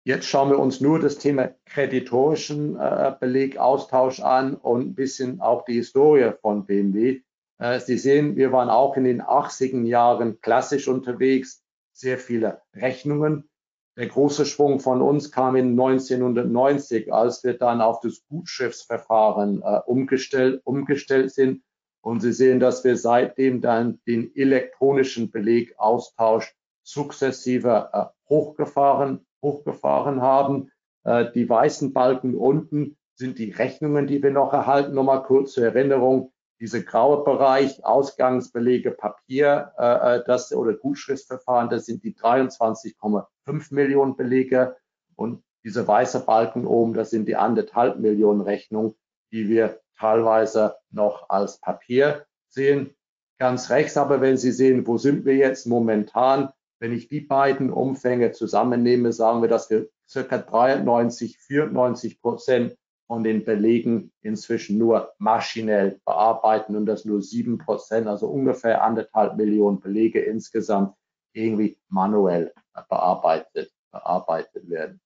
jetzt 0.08 0.26
schauen 0.26 0.48
wir 0.48 0.58
uns 0.58 0.80
nur 0.80 0.98
das 0.98 1.18
Thema 1.18 1.50
kreditorischen 1.66 2.76
äh, 2.76 3.12
Belegaustausch 3.20 4.20
an 4.20 4.54
und 4.54 4.80
ein 4.86 4.94
bisschen 4.94 5.42
auch 5.42 5.66
die 5.66 5.74
Historie 5.74 6.32
von 6.40 6.64
BMW. 6.64 7.20
Äh, 7.58 7.78
Sie 7.80 7.98
sehen, 7.98 8.34
wir 8.34 8.50
waren 8.50 8.70
auch 8.70 8.96
in 8.96 9.04
den 9.04 9.20
80er 9.20 9.84
Jahren 9.84 10.40
klassisch 10.40 10.88
unterwegs, 10.88 11.62
sehr 11.92 12.16
viele 12.16 12.62
Rechnungen. 12.74 13.50
Der 13.98 14.06
große 14.06 14.46
Schwung 14.46 14.80
von 14.80 15.02
uns 15.02 15.30
kam 15.30 15.56
in 15.56 15.72
1990, 15.72 17.12
als 17.12 17.44
wir 17.44 17.58
dann 17.58 17.82
auf 17.82 18.00
das 18.00 18.24
Gutschriftsverfahren 18.30 19.60
äh, 19.60 19.80
umgestellt, 19.84 20.62
umgestellt 20.64 21.32
sind. 21.32 21.62
Und 22.00 22.20
Sie 22.20 22.32
sehen, 22.32 22.60
dass 22.60 22.82
wir 22.82 22.96
seitdem 22.96 23.60
dann 23.60 24.00
den 24.06 24.34
elektronischen 24.34 25.30
Belegaustausch 25.30 26.56
sukzessive 26.82 27.90
äh, 27.92 28.04
hochgefahren, 28.30 29.26
hochgefahren 29.42 30.22
haben. 30.22 30.70
Äh, 31.04 31.32
die 31.32 31.48
weißen 31.48 31.92
Balken 31.92 32.34
unten 32.36 32.96
sind 33.14 33.38
die 33.38 33.50
Rechnungen, 33.50 34.06
die 34.06 34.22
wir 34.22 34.30
noch 34.30 34.52
erhalten. 34.52 34.94
Nochmal 34.94 35.22
kurz 35.22 35.52
zur 35.52 35.64
Erinnerung 35.64 36.32
diese 36.60 36.84
graue 36.84 37.24
Bereich, 37.24 37.84
Ausgangsbelege, 37.84 38.90
Papier, 38.90 39.72
äh, 39.78 40.16
äh 40.16 40.24
das 40.26 40.52
oder 40.52 40.74
Gutschriftverfahren, 40.74 41.68
das 41.70 41.86
sind 41.86 42.02
die 42.02 42.16
23,5 42.16 43.74
Millionen 43.74 44.16
Belege 44.16 44.76
und 45.14 45.42
diese 45.64 45.86
weiße 45.86 46.24
Balken 46.24 46.66
oben, 46.66 46.94
das 46.94 47.10
sind 47.10 47.26
die 47.26 47.36
anderthalb 47.36 47.98
Millionen 47.98 48.40
Rechnungen, 48.40 48.94
die 49.32 49.48
wir 49.48 49.80
teilweise 49.98 50.76
noch 50.90 51.28
als 51.28 51.60
Papier 51.60 52.26
sehen. 52.48 52.94
Ganz 53.38 53.70
rechts 53.70 53.96
aber, 53.96 54.20
wenn 54.20 54.36
Sie 54.36 54.52
sehen, 54.52 54.86
wo 54.86 54.98
sind 54.98 55.24
wir 55.24 55.36
jetzt 55.36 55.66
momentan, 55.66 56.50
wenn 56.80 56.92
ich 56.92 57.08
die 57.08 57.20
beiden 57.20 57.72
Umfänge 57.72 58.32
zusammennehme, 58.32 59.12
sagen 59.12 59.42
wir, 59.42 59.48
dass 59.48 59.70
wir 59.70 59.88
circa 60.08 60.38
93, 60.38 61.38
94 61.38 62.20
Prozent 62.20 62.76
von 63.06 63.24
den 63.24 63.44
Belegen 63.44 64.12
inzwischen 64.20 64.78
nur 64.78 65.12
maschinell 65.18 66.00
bearbeiten 66.04 66.76
und 66.76 66.86
das 66.86 67.04
nur 67.04 67.22
sieben 67.22 67.58
Prozent, 67.58 68.06
also 68.06 68.28
ungefähr 68.28 68.84
anderthalb 68.84 69.36
Millionen 69.36 69.80
Belege 69.80 70.20
insgesamt 70.20 70.94
irgendwie 71.32 71.78
manuell 71.88 72.52
bearbeitet, 72.88 73.72
bearbeitet 73.90 74.68
werden. 74.68 75.00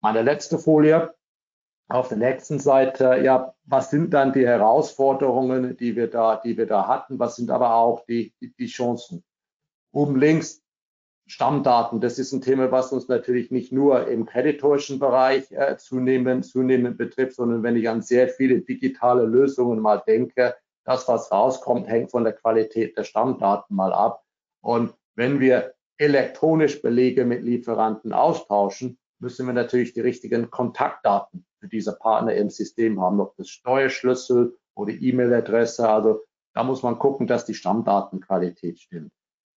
Meine 0.00 0.22
letzte 0.22 0.58
Folie 0.58 1.14
auf 1.88 2.08
der 2.08 2.18
nächsten 2.18 2.58
Seite, 2.58 3.20
ja, 3.24 3.54
was 3.64 3.90
sind 3.90 4.12
dann 4.12 4.32
die 4.34 4.46
Herausforderungen, 4.46 5.76
die 5.76 5.96
wir 5.96 6.08
da, 6.08 6.36
die 6.36 6.56
wir 6.56 6.66
da 6.66 6.86
hatten? 6.86 7.18
Was 7.18 7.36
sind 7.36 7.50
aber 7.50 7.74
auch 7.74 8.04
die, 8.04 8.34
die 8.40 8.66
Chancen? 8.66 9.24
Oben 9.92 10.16
links 10.16 10.62
Stammdaten, 11.28 12.00
das 12.00 12.18
ist 12.18 12.32
ein 12.32 12.40
Thema, 12.40 12.72
was 12.72 12.90
uns 12.90 13.06
natürlich 13.06 13.50
nicht 13.50 13.70
nur 13.70 14.08
im 14.08 14.24
kreditorischen 14.24 14.98
Bereich 14.98 15.52
äh, 15.52 15.76
zunehmend, 15.76 16.46
zunehmend 16.46 16.96
betrifft, 16.96 17.34
sondern 17.34 17.62
wenn 17.62 17.76
ich 17.76 17.88
an 17.88 18.00
sehr 18.00 18.28
viele 18.28 18.60
digitale 18.62 19.26
Lösungen 19.26 19.78
mal 19.78 20.02
denke, 20.06 20.56
das, 20.84 21.06
was 21.06 21.30
rauskommt, 21.30 21.86
hängt 21.86 22.10
von 22.10 22.24
der 22.24 22.32
Qualität 22.32 22.96
der 22.96 23.04
Stammdaten 23.04 23.76
mal 23.76 23.92
ab. 23.92 24.24
Und 24.62 24.94
wenn 25.16 25.38
wir 25.38 25.74
elektronisch 25.98 26.80
Belege 26.80 27.26
mit 27.26 27.42
Lieferanten 27.42 28.14
austauschen, 28.14 28.98
müssen 29.18 29.46
wir 29.46 29.52
natürlich 29.52 29.92
die 29.92 30.00
richtigen 30.00 30.50
Kontaktdaten 30.50 31.44
für 31.60 31.68
diese 31.68 31.92
Partner 31.92 32.34
im 32.36 32.48
System 32.48 33.02
haben, 33.02 33.20
ob 33.20 33.36
das 33.36 33.50
Steuerschlüssel 33.50 34.56
oder 34.74 34.92
E-Mail-Adresse. 34.92 35.86
Also 35.86 36.22
da 36.54 36.64
muss 36.64 36.82
man 36.82 36.98
gucken, 36.98 37.26
dass 37.26 37.44
die 37.44 37.54
Stammdatenqualität 37.54 38.80
stimmt. 38.80 39.12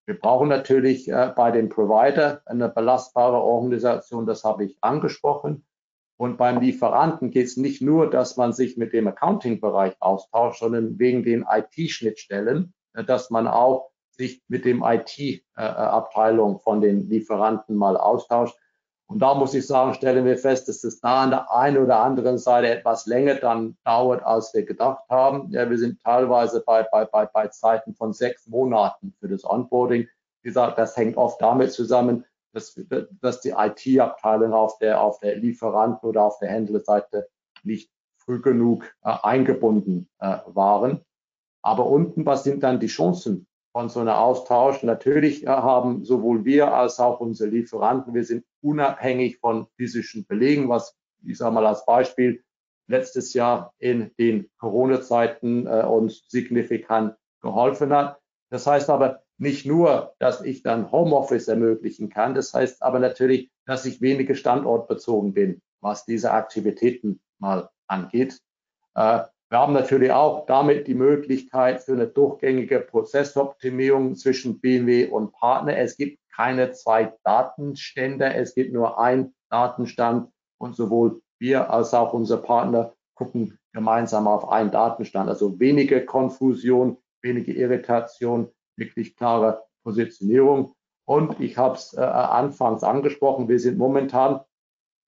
Wir 0.05 0.19
brauchen 0.19 0.49
natürlich 0.49 1.07
äh, 1.09 1.31
bei 1.35 1.51
dem 1.51 1.69
Provider 1.69 2.41
eine 2.45 2.69
belastbare 2.69 3.41
Organisation, 3.41 4.25
das 4.25 4.43
habe 4.43 4.65
ich 4.65 4.77
angesprochen. 4.81 5.65
Und 6.17 6.37
beim 6.37 6.59
Lieferanten 6.61 7.31
geht 7.31 7.47
es 7.47 7.57
nicht 7.57 7.81
nur, 7.81 8.09
dass 8.09 8.37
man 8.37 8.53
sich 8.53 8.77
mit 8.77 8.93
dem 8.93 9.07
Accounting-Bereich 9.07 9.95
austauscht, 9.99 10.59
sondern 10.59 10.99
wegen 10.99 11.23
den 11.23 11.45
IT-Schnittstellen, 11.49 12.73
äh, 12.93 13.03
dass 13.03 13.29
man 13.29 13.47
auch 13.47 13.91
sich 14.11 14.43
mit 14.47 14.65
dem 14.65 14.83
IT-Abteilung 14.83 16.57
äh, 16.57 16.59
von 16.59 16.81
den 16.81 17.09
Lieferanten 17.09 17.75
mal 17.75 17.97
austauscht. 17.97 18.55
Und 19.11 19.19
da 19.19 19.33
muss 19.33 19.53
ich 19.53 19.67
sagen, 19.67 19.93
stellen 19.93 20.23
wir 20.23 20.37
fest, 20.37 20.69
dass 20.69 20.85
es 20.85 21.01
da 21.01 21.23
an 21.23 21.31
der 21.31 21.51
einen 21.51 21.83
oder 21.83 21.99
anderen 21.99 22.37
Seite 22.37 22.69
etwas 22.69 23.07
länger 23.07 23.35
dann 23.35 23.75
dauert, 23.83 24.23
als 24.23 24.53
wir 24.53 24.63
gedacht 24.63 25.03
haben. 25.09 25.51
Ja, 25.51 25.69
wir 25.69 25.77
sind 25.77 26.01
teilweise 26.01 26.63
bei, 26.65 26.83
bei, 26.83 27.03
bei, 27.03 27.25
bei 27.25 27.47
Zeiten 27.47 27.93
von 27.93 28.13
sechs 28.13 28.47
Monaten 28.47 29.13
für 29.19 29.27
das 29.27 29.43
Onboarding. 29.43 30.07
Wie 30.41 30.47
gesagt, 30.47 30.77
das 30.77 30.95
hängt 30.95 31.17
oft 31.17 31.41
damit 31.41 31.73
zusammen, 31.73 32.23
dass, 32.53 32.79
dass 33.21 33.41
die 33.41 33.49
IT-Abteilung 33.49 34.53
auf 34.53 34.77
der, 34.77 35.01
auf 35.01 35.19
der 35.19 35.35
Lieferanten- 35.35 36.07
oder 36.07 36.23
auf 36.23 36.39
der 36.39 36.47
Händlerseite 36.47 37.27
nicht 37.63 37.91
früh 38.15 38.41
genug 38.41 38.85
äh, 39.03 39.13
eingebunden 39.23 40.07
äh, 40.19 40.37
waren. 40.45 41.01
Aber 41.61 41.87
unten, 41.87 42.25
was 42.25 42.45
sind 42.45 42.63
dann 42.63 42.79
die 42.79 42.87
Chancen 42.87 43.45
von 43.71 43.89
so 43.89 43.99
einem 44.01 44.09
Austausch. 44.09 44.83
Natürlich 44.83 45.43
äh, 45.43 45.47
haben 45.47 46.03
sowohl 46.05 46.45
wir 46.45 46.73
als 46.73 46.99
auch 46.99 47.19
unsere 47.19 47.49
Lieferanten, 47.49 48.13
wir 48.13 48.23
sind 48.23 48.45
unabhängig 48.61 49.37
von 49.37 49.67
physischen 49.77 50.25
Belegen, 50.25 50.69
was 50.69 50.95
ich 51.23 51.37
sage 51.37 51.53
mal 51.53 51.65
als 51.65 51.85
Beispiel 51.85 52.43
letztes 52.87 53.33
Jahr 53.33 53.73
in 53.77 54.11
den 54.17 54.49
Corona-Zeiten 54.57 55.67
äh, 55.67 55.83
uns 55.83 56.23
signifikant 56.27 57.15
geholfen 57.41 57.93
hat. 57.93 58.19
Das 58.49 58.67
heißt 58.67 58.89
aber 58.89 59.23
nicht 59.37 59.65
nur, 59.65 60.13
dass 60.19 60.41
ich 60.41 60.61
dann 60.61 60.91
Homeoffice 60.91 61.47
ermöglichen 61.47 62.09
kann, 62.09 62.35
das 62.35 62.53
heißt 62.53 62.83
aber 62.83 62.99
natürlich, 62.99 63.49
dass 63.65 63.85
ich 63.85 64.01
weniger 64.01 64.35
standortbezogen 64.35 65.33
bin, 65.33 65.61
was 65.79 66.05
diese 66.05 66.31
Aktivitäten 66.31 67.21
mal 67.39 67.69
angeht. 67.87 68.39
Äh, 68.95 69.21
wir 69.51 69.59
haben 69.59 69.73
natürlich 69.73 70.13
auch 70.13 70.45
damit 70.45 70.87
die 70.87 70.93
Möglichkeit 70.93 71.81
für 71.81 71.91
eine 71.91 72.07
durchgängige 72.07 72.79
Prozessoptimierung 72.79 74.15
zwischen 74.15 74.61
BMW 74.61 75.07
und 75.07 75.33
Partner. 75.33 75.75
Es 75.75 75.97
gibt 75.97 76.19
keine 76.33 76.71
zwei 76.71 77.13
Datenstände, 77.25 78.33
es 78.33 78.55
gibt 78.55 78.71
nur 78.71 78.97
ein 78.97 79.33
Datenstand 79.49 80.31
und 80.57 80.77
sowohl 80.77 81.21
wir 81.37 81.69
als 81.69 81.93
auch 81.93 82.13
unsere 82.13 82.41
Partner 82.41 82.93
gucken 83.13 83.59
gemeinsam 83.73 84.25
auf 84.25 84.47
einen 84.47 84.71
Datenstand. 84.71 85.27
Also 85.27 85.59
weniger 85.59 85.99
Konfusion, 85.99 86.97
weniger 87.21 87.51
Irritation, 87.51 88.49
wirklich 88.77 89.17
klare 89.17 89.63
Positionierung. 89.83 90.73
Und 91.03 91.41
ich 91.41 91.57
habe 91.57 91.75
es 91.75 91.93
äh, 91.93 91.99
anfangs 91.99 92.83
angesprochen, 92.83 93.49
wir 93.49 93.59
sind 93.59 93.77
momentan, 93.77 94.39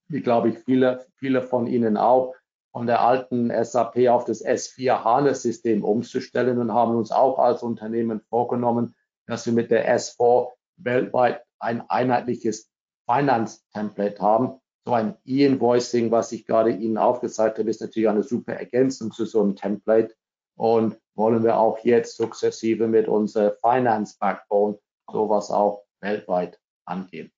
wie 0.09 0.19
glaube 0.19 0.49
ich 0.49 0.59
viele, 0.59 1.05
viele 1.15 1.41
von 1.41 1.65
Ihnen 1.65 1.95
auch, 1.95 2.35
von 2.73 2.87
der 2.87 3.01
alten 3.01 3.51
SAP 3.63 4.07
auf 4.09 4.25
das 4.25 4.43
S4 4.43 5.03
HANA-System 5.03 5.83
umzustellen 5.83 6.57
und 6.57 6.73
haben 6.73 6.95
uns 6.95 7.11
auch 7.11 7.37
als 7.37 7.61
Unternehmen 7.61 8.21
vorgenommen, 8.29 8.95
dass 9.27 9.45
wir 9.45 9.53
mit 9.53 9.69
der 9.69 9.87
S4 9.95 10.49
weltweit 10.77 11.43
ein 11.59 11.87
einheitliches 11.87 12.71
Finance-Template 13.05 14.19
haben. 14.21 14.59
So 14.85 14.93
ein 14.93 15.15
E-Invoicing, 15.23 16.11
was 16.11 16.31
ich 16.31 16.45
gerade 16.45 16.71
Ihnen 16.71 16.97
aufgezeigt 16.97 17.59
habe, 17.59 17.69
ist 17.69 17.79
natürlich 17.79 18.09
eine 18.09 18.23
super 18.23 18.53
Ergänzung 18.53 19.11
zu 19.11 19.25
so 19.25 19.41
einem 19.41 19.55
Template 19.55 20.15
und 20.57 20.99
wollen 21.15 21.43
wir 21.43 21.57
auch 21.57 21.77
jetzt 21.79 22.17
sukzessive 22.17 22.87
mit 22.87 23.07
unserer 23.07 23.51
Finance 23.51 24.17
Backbone 24.19 24.79
sowas 25.11 25.51
auch 25.51 25.85
weltweit 26.01 26.59
angehen. 26.85 27.31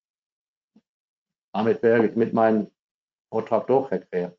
Damit 1.54 1.84
wäre 1.84 2.08
ich 2.08 2.15
mit 2.15 2.34
meinem 2.34 2.71
Vortrag 3.30 3.67
durch, 3.67 3.91
Herr 3.91 4.00
Krähe. 4.00 4.38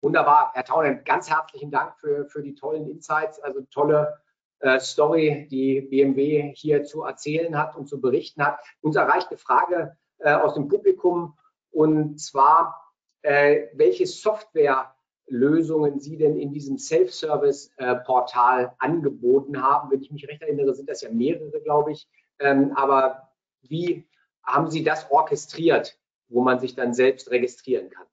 Wunderbar, 0.00 0.52
Herr 0.54 0.64
Taunen, 0.64 1.02
ganz 1.04 1.28
herzlichen 1.28 1.72
Dank 1.72 1.98
für, 1.98 2.26
für 2.26 2.40
die 2.40 2.54
tollen 2.54 2.88
Insights, 2.88 3.40
also 3.40 3.62
tolle 3.70 4.20
äh, 4.60 4.78
Story, 4.78 5.48
die 5.50 5.80
BMW 5.80 6.52
hier 6.54 6.84
zu 6.84 7.02
erzählen 7.02 7.58
hat 7.58 7.74
und 7.74 7.88
zu 7.88 8.00
berichten 8.00 8.44
hat. 8.44 8.60
Uns 8.80 8.94
erreicht 8.94 9.28
eine 9.30 9.38
Frage 9.38 9.96
äh, 10.18 10.32
aus 10.34 10.54
dem 10.54 10.68
Publikum 10.68 11.36
und 11.70 12.20
zwar, 12.20 12.92
äh, 13.22 13.66
welche 13.74 14.06
Softwarelösungen 14.06 15.98
Sie 15.98 16.16
denn 16.16 16.38
in 16.38 16.52
diesem 16.52 16.78
Self-Service-Portal 16.78 18.74
angeboten 18.78 19.60
haben. 19.60 19.90
Wenn 19.90 20.00
ich 20.00 20.12
mich 20.12 20.28
recht 20.28 20.42
erinnere, 20.42 20.74
sind 20.74 20.88
das 20.88 21.00
ja 21.00 21.10
mehrere, 21.10 21.60
glaube 21.60 21.90
ich. 21.90 22.08
Ähm, 22.38 22.72
aber 22.76 23.32
wie 23.62 24.08
haben 24.44 24.70
Sie 24.70 24.84
das 24.84 25.10
orchestriert, 25.10 25.98
wo 26.28 26.42
man 26.42 26.60
sich 26.60 26.76
dann 26.76 26.94
selbst 26.94 27.32
registrieren 27.32 27.90
kann? 27.90 28.06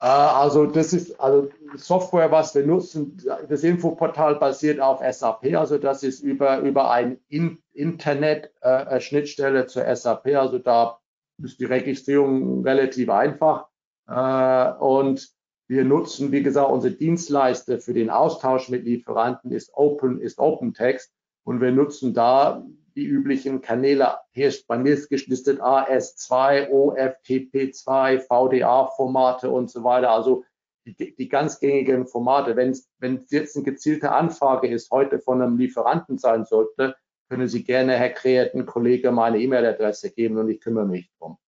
Äh, 0.00 0.06
also 0.06 0.66
das 0.66 0.92
ist 0.92 1.20
also 1.20 1.50
Software, 1.76 2.30
was 2.30 2.54
wir 2.54 2.66
nutzen. 2.66 3.22
Das 3.48 3.62
Infoportal 3.62 4.36
basiert 4.36 4.80
auf 4.80 5.00
SAP, 5.00 5.54
also 5.56 5.78
das 5.78 6.02
ist 6.02 6.20
über 6.20 6.58
über 6.60 6.90
ein 6.90 7.18
In 7.28 7.58
Internet 7.72 8.52
äh, 8.62 9.00
Schnittstelle 9.00 9.66
zur 9.66 9.84
SAP. 9.94 10.26
Also 10.36 10.58
da 10.58 10.98
ist 11.42 11.60
die 11.60 11.66
Registrierung 11.66 12.62
relativ 12.64 13.10
einfach 13.10 13.66
äh, 14.08 14.72
und 14.82 15.30
wir 15.68 15.84
nutzen, 15.84 16.32
wie 16.32 16.42
gesagt, 16.42 16.68
unsere 16.68 16.94
Dienstleister 16.94 17.78
für 17.78 17.94
den 17.94 18.10
Austausch 18.10 18.68
mit 18.70 18.84
Lieferanten 18.84 19.52
ist 19.52 19.72
Open 19.74 20.20
ist 20.20 20.38
OpenText 20.38 21.12
und 21.44 21.60
wir 21.60 21.70
nutzen 21.70 22.12
da 22.12 22.66
die 22.94 23.04
üblichen 23.04 23.60
Kanäle. 23.60 24.18
Hier 24.32 24.52
bei 24.66 24.78
mir 24.78 24.94
ist 24.94 25.08
geschlistet 25.08 25.60
AS2, 25.60 26.70
OFTP2, 26.70 28.20
VDA-Formate 28.20 29.50
und 29.50 29.70
so 29.70 29.84
weiter. 29.84 30.10
Also 30.10 30.44
die, 30.84 31.14
die 31.14 31.28
ganz 31.28 31.60
gängigen 31.60 32.06
Formate. 32.06 32.56
Wenn 32.56 32.70
es 32.70 33.30
jetzt 33.30 33.56
eine 33.56 33.64
gezielte 33.64 34.12
Anfrage 34.12 34.68
ist, 34.68 34.90
heute 34.90 35.20
von 35.20 35.42
einem 35.42 35.58
Lieferanten 35.58 36.18
sein 36.18 36.44
sollte, 36.44 36.96
können 37.28 37.48
Sie 37.48 37.62
gerne, 37.62 37.96
Herr 37.96 38.10
Kreaten, 38.10 38.66
Kollege, 38.66 39.12
meine 39.12 39.38
E-Mail-Adresse 39.38 40.10
geben 40.10 40.36
und 40.38 40.48
ich 40.48 40.60
kümmere 40.60 40.86
mich 40.86 41.10
drum. 41.18 41.38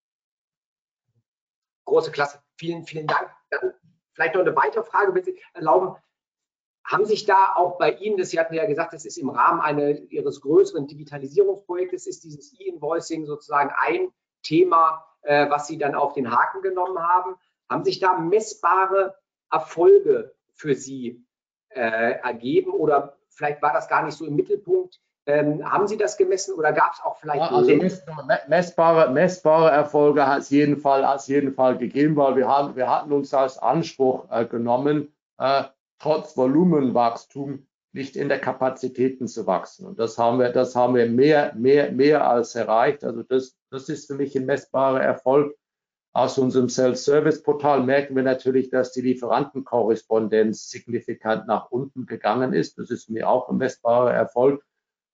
Große 1.85 2.11
Klasse. 2.11 2.41
Vielen, 2.57 2.85
vielen 2.85 3.07
Dank. 3.07 3.29
Vielleicht 4.13 4.35
noch 4.35 4.41
eine 4.41 4.55
weitere 4.55 4.83
Frage, 4.83 5.13
wenn 5.13 5.23
Sie 5.23 5.37
erlauben. 5.53 5.95
Haben 6.85 7.05
sich 7.05 7.25
da 7.25 7.53
auch 7.55 7.77
bei 7.77 7.91
Ihnen, 7.91 8.17
das 8.17 8.29
Sie 8.29 8.39
hatten 8.39 8.53
ja 8.53 8.65
gesagt, 8.65 8.93
das 8.93 9.05
ist 9.05 9.17
im 9.17 9.29
Rahmen 9.29 9.61
eine, 9.61 9.91
Ihres 9.91 10.41
größeren 10.41 10.87
Digitalisierungsprojektes, 10.87 12.07
ist 12.07 12.23
dieses 12.23 12.53
E-Invoicing 12.59 13.25
sozusagen 13.25 13.71
ein 13.77 14.09
Thema, 14.41 15.05
äh, 15.21 15.49
was 15.49 15.67
Sie 15.67 15.77
dann 15.77 15.95
auf 15.95 16.13
den 16.13 16.31
Haken 16.31 16.61
genommen 16.61 16.99
haben. 16.99 17.35
Haben 17.69 17.85
sich 17.85 17.99
da 17.99 18.17
messbare 18.17 19.15
Erfolge 19.49 20.35
für 20.51 20.75
Sie 20.75 21.25
äh, 21.69 22.19
ergeben 22.21 22.71
oder 22.71 23.17
vielleicht 23.29 23.61
war 23.61 23.73
das 23.73 23.87
gar 23.87 24.03
nicht 24.03 24.17
so 24.17 24.25
im 24.25 24.35
Mittelpunkt? 24.35 24.99
Ähm, 25.25 25.63
haben 25.71 25.87
Sie 25.87 25.95
das 25.95 26.17
gemessen 26.17 26.53
oder 26.55 26.73
gab 26.73 26.93
es 26.93 26.99
auch 27.01 27.17
vielleicht 27.17 27.41
also 27.41 27.73
messbare, 28.47 29.09
messbare 29.09 29.71
Erfolge 29.71 30.27
hat 30.27 30.39
es 30.39 30.49
jeden 30.49 30.75
Fall, 30.75 31.17
jeden 31.27 31.53
Fall 31.53 31.77
gegeben, 31.77 32.17
weil 32.17 32.35
wir 32.35 32.49
haben, 32.49 32.75
wir 32.75 32.89
hatten 32.89 33.13
uns 33.13 33.33
als 33.33 33.57
Anspruch 33.57 34.29
äh, 34.29 34.45
genommen, 34.45 35.15
äh, 35.37 35.63
trotz 36.03 36.35
Volumenwachstum 36.35 37.65
nicht 37.93 38.17
in 38.17 38.27
der 38.27 38.39
Kapazitäten 38.39 39.27
zu 39.27 39.47
wachsen. 39.47 39.85
Und 39.85 39.99
das 39.99 40.17
haben 40.17 40.37
wir, 40.39 40.49
das 40.49 40.75
haben 40.75 40.95
wir 40.95 41.09
mehr, 41.09 41.53
mehr, 41.55 41.91
mehr 41.93 42.27
als 42.27 42.55
erreicht. 42.55 43.05
Also 43.05 43.23
das, 43.23 43.55
das 43.69 43.87
ist 43.87 44.07
für 44.07 44.15
mich 44.15 44.35
ein 44.35 44.45
messbarer 44.45 45.01
Erfolg. 45.01 45.55
Aus 46.11 46.37
unserem 46.37 46.67
Self-Service-Portal 46.67 47.83
merken 47.83 48.15
wir 48.15 48.23
natürlich, 48.23 48.69
dass 48.69 48.91
die 48.91 49.01
Lieferantenkorrespondenz 49.01 50.69
signifikant 50.69 51.47
nach 51.47 51.71
unten 51.71 52.05
gegangen 52.05 52.53
ist. 52.53 52.77
Das 52.77 52.91
ist 52.91 53.09
mir 53.09 53.29
auch 53.29 53.47
ein 53.49 53.57
messbarer 53.57 54.13
Erfolg. 54.13 54.63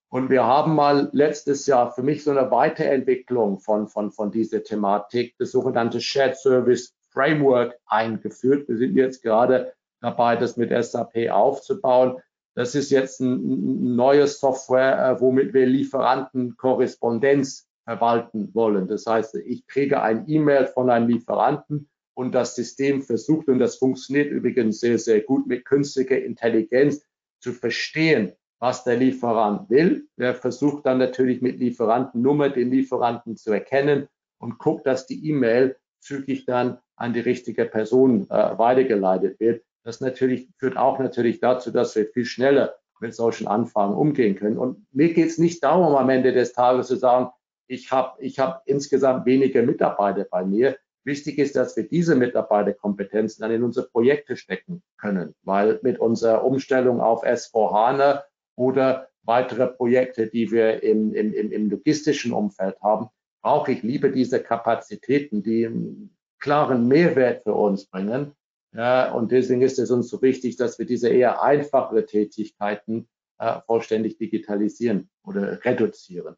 Und 0.09 0.31
wir 0.31 0.45
haben 0.45 0.73
mal 0.73 1.09
letztes 1.11 1.67
Jahr 1.67 1.91
für 1.91 2.01
mich 2.01 2.23
so 2.23 2.31
eine 2.31 2.49
Weiterentwicklung 2.49 3.59
von, 3.59 3.87
von, 3.87 4.11
von 4.11 4.31
dieser 4.31 4.63
Thematik, 4.63 5.35
das 5.37 5.51
sogenannte 5.51 6.01
Shared 6.01 6.35
Service 6.35 6.95
Framework 7.11 7.77
eingeführt. 7.85 8.67
Wir 8.67 8.77
sind 8.77 8.95
jetzt 8.95 9.21
gerade 9.21 9.73
dabei, 10.01 10.35
das 10.35 10.57
mit 10.57 10.71
SAP 10.71 11.29
aufzubauen. 11.29 12.17
Das 12.55 12.75
ist 12.75 12.91
jetzt 12.91 13.21
ein, 13.21 13.95
neues 13.95 14.39
Software, 14.39 14.97
äh, 14.97 15.21
womit 15.21 15.53
wir 15.53 15.65
Lieferantenkorrespondenz 15.65 17.67
verwalten 17.85 18.53
wollen. 18.53 18.87
Das 18.87 19.05
heißt, 19.05 19.35
ich 19.35 19.65
kriege 19.67 20.01
ein 20.01 20.25
E-Mail 20.27 20.67
von 20.67 20.89
einem 20.89 21.07
Lieferanten 21.07 21.89
und 22.13 22.35
das 22.35 22.55
System 22.55 23.01
versucht, 23.01 23.47
und 23.47 23.59
das 23.59 23.77
funktioniert 23.77 24.31
übrigens 24.31 24.79
sehr, 24.79 24.99
sehr 24.99 25.21
gut 25.21 25.47
mit 25.47 25.65
künstlicher 25.65 26.21
Intelligenz, 26.21 27.05
zu 27.39 27.53
verstehen, 27.53 28.33
was 28.59 28.83
der 28.83 28.97
Lieferant 28.97 29.69
will. 29.69 30.07
Der 30.17 30.35
versucht 30.35 30.85
dann 30.85 30.97
natürlich 30.97 31.41
mit 31.41 31.59
Lieferantennummer 31.59 32.49
den 32.49 32.71
Lieferanten 32.71 33.37
zu 33.37 33.51
erkennen 33.51 34.07
und 34.37 34.59
guckt, 34.59 34.85
dass 34.85 35.07
die 35.07 35.29
E-Mail 35.29 35.77
zügig 35.99 36.45
dann 36.45 36.79
an 36.95 37.13
die 37.13 37.21
richtige 37.21 37.65
Person 37.65 38.29
äh, 38.29 38.57
weitergeleitet 38.57 39.39
wird. 39.39 39.63
Das 39.83 40.01
natürlich 40.01 40.49
führt 40.57 40.77
auch 40.77 40.99
natürlich 40.99 41.39
dazu, 41.39 41.71
dass 41.71 41.95
wir 41.95 42.07
viel 42.07 42.25
schneller 42.25 42.75
mit 42.99 43.15
solchen 43.15 43.47
Anfragen 43.47 43.93
umgehen 43.93 44.35
können. 44.35 44.57
Und 44.57 44.85
mir 44.93 45.13
geht 45.13 45.27
es 45.27 45.37
nicht 45.37 45.63
darum, 45.63 45.95
am 45.95 46.09
Ende 46.09 46.33
des 46.33 46.53
Tages 46.53 46.87
zu 46.87 46.97
sagen, 46.97 47.29
ich 47.67 47.91
habe 47.91 48.21
ich 48.21 48.39
hab 48.39 48.63
insgesamt 48.65 49.25
weniger 49.25 49.61
Mitarbeiter 49.61 50.25
bei 50.29 50.43
mir. 50.43 50.77
Wichtig 51.05 51.37
ist, 51.37 51.55
dass 51.55 51.77
wir 51.77 51.87
diese 51.87 52.15
Mitarbeiterkompetenzen 52.15 53.41
dann 53.41 53.51
in 53.51 53.63
unsere 53.63 53.87
Projekte 53.87 54.35
stecken 54.35 54.83
können, 54.97 55.33
weil 55.43 55.79
mit 55.81 55.99
unserer 55.99 56.43
Umstellung 56.43 56.99
auf 56.99 57.23
S4HANA 57.23 58.23
oder 58.55 59.07
weitere 59.23 59.67
Projekte, 59.67 60.27
die 60.27 60.51
wir 60.51 60.83
im, 60.83 61.13
im, 61.13 61.33
im 61.33 61.69
logistischen 61.69 62.33
Umfeld 62.33 62.75
haben, 62.81 63.09
brauche 63.41 63.71
ich 63.71 63.83
lieber 63.83 64.09
diese 64.09 64.41
Kapazitäten, 64.41 65.43
die 65.43 65.65
einen 65.65 66.17
klaren 66.39 66.87
Mehrwert 66.87 67.43
für 67.43 67.53
uns 67.53 67.85
bringen, 67.85 68.33
ja, 68.73 69.11
und 69.11 69.31
deswegen 69.31 69.61
ist 69.61 69.79
es 69.79 69.91
uns 69.91 70.09
so 70.09 70.21
wichtig, 70.21 70.55
dass 70.57 70.77
wir 70.77 70.85
diese 70.85 71.09
eher 71.09 71.41
einfachere 71.41 72.05
Tätigkeiten 72.05 73.09
äh, 73.39 73.61
vollständig 73.65 74.17
digitalisieren 74.17 75.09
oder 75.23 75.63
reduzieren. 75.65 76.35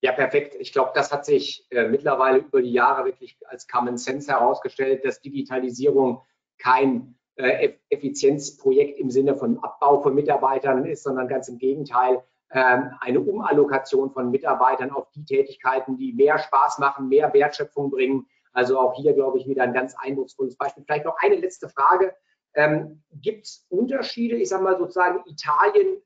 Ja, 0.00 0.12
perfekt. 0.12 0.56
Ich 0.58 0.72
glaube, 0.72 0.92
das 0.94 1.12
hat 1.12 1.24
sich 1.24 1.66
äh, 1.70 1.86
mittlerweile 1.86 2.38
über 2.38 2.60
die 2.60 2.72
Jahre 2.72 3.04
wirklich 3.04 3.38
als 3.46 3.68
Common 3.68 3.98
Sense 3.98 4.32
herausgestellt, 4.32 5.04
dass 5.04 5.20
Digitalisierung 5.20 6.22
kein 6.58 7.16
äh, 7.36 7.74
Effizienzprojekt 7.88 8.98
im 8.98 9.10
Sinne 9.10 9.36
von 9.36 9.62
Abbau 9.62 10.00
von 10.00 10.14
Mitarbeitern 10.14 10.84
ist, 10.86 11.04
sondern 11.04 11.28
ganz 11.28 11.48
im 11.48 11.58
Gegenteil 11.58 12.22
ähm, 12.50 12.90
eine 13.00 13.20
Umallokation 13.20 14.10
von 14.10 14.30
Mitarbeitern 14.30 14.90
auf 14.90 15.08
die 15.10 15.24
Tätigkeiten, 15.24 15.96
die 15.96 16.12
mehr 16.12 16.38
Spaß 16.38 16.78
machen, 16.78 17.08
mehr 17.08 17.32
Wertschöpfung 17.32 17.90
bringen, 17.90 18.26
also 18.52 18.78
auch 18.78 18.94
hier, 18.94 19.14
glaube 19.14 19.38
ich, 19.38 19.46
wieder 19.46 19.62
ein 19.62 19.72
ganz 19.72 19.94
eindrucksvolles 19.98 20.56
Beispiel. 20.56 20.84
Vielleicht 20.84 21.04
noch 21.04 21.16
eine 21.18 21.36
letzte 21.36 21.68
Frage. 21.68 22.14
Ähm, 22.54 23.02
Gibt 23.12 23.46
es 23.46 23.66
Unterschiede, 23.68 24.36
ich 24.36 24.48
sage 24.48 24.62
mal 24.62 24.78
sozusagen 24.78 25.22
Italien, 25.26 26.02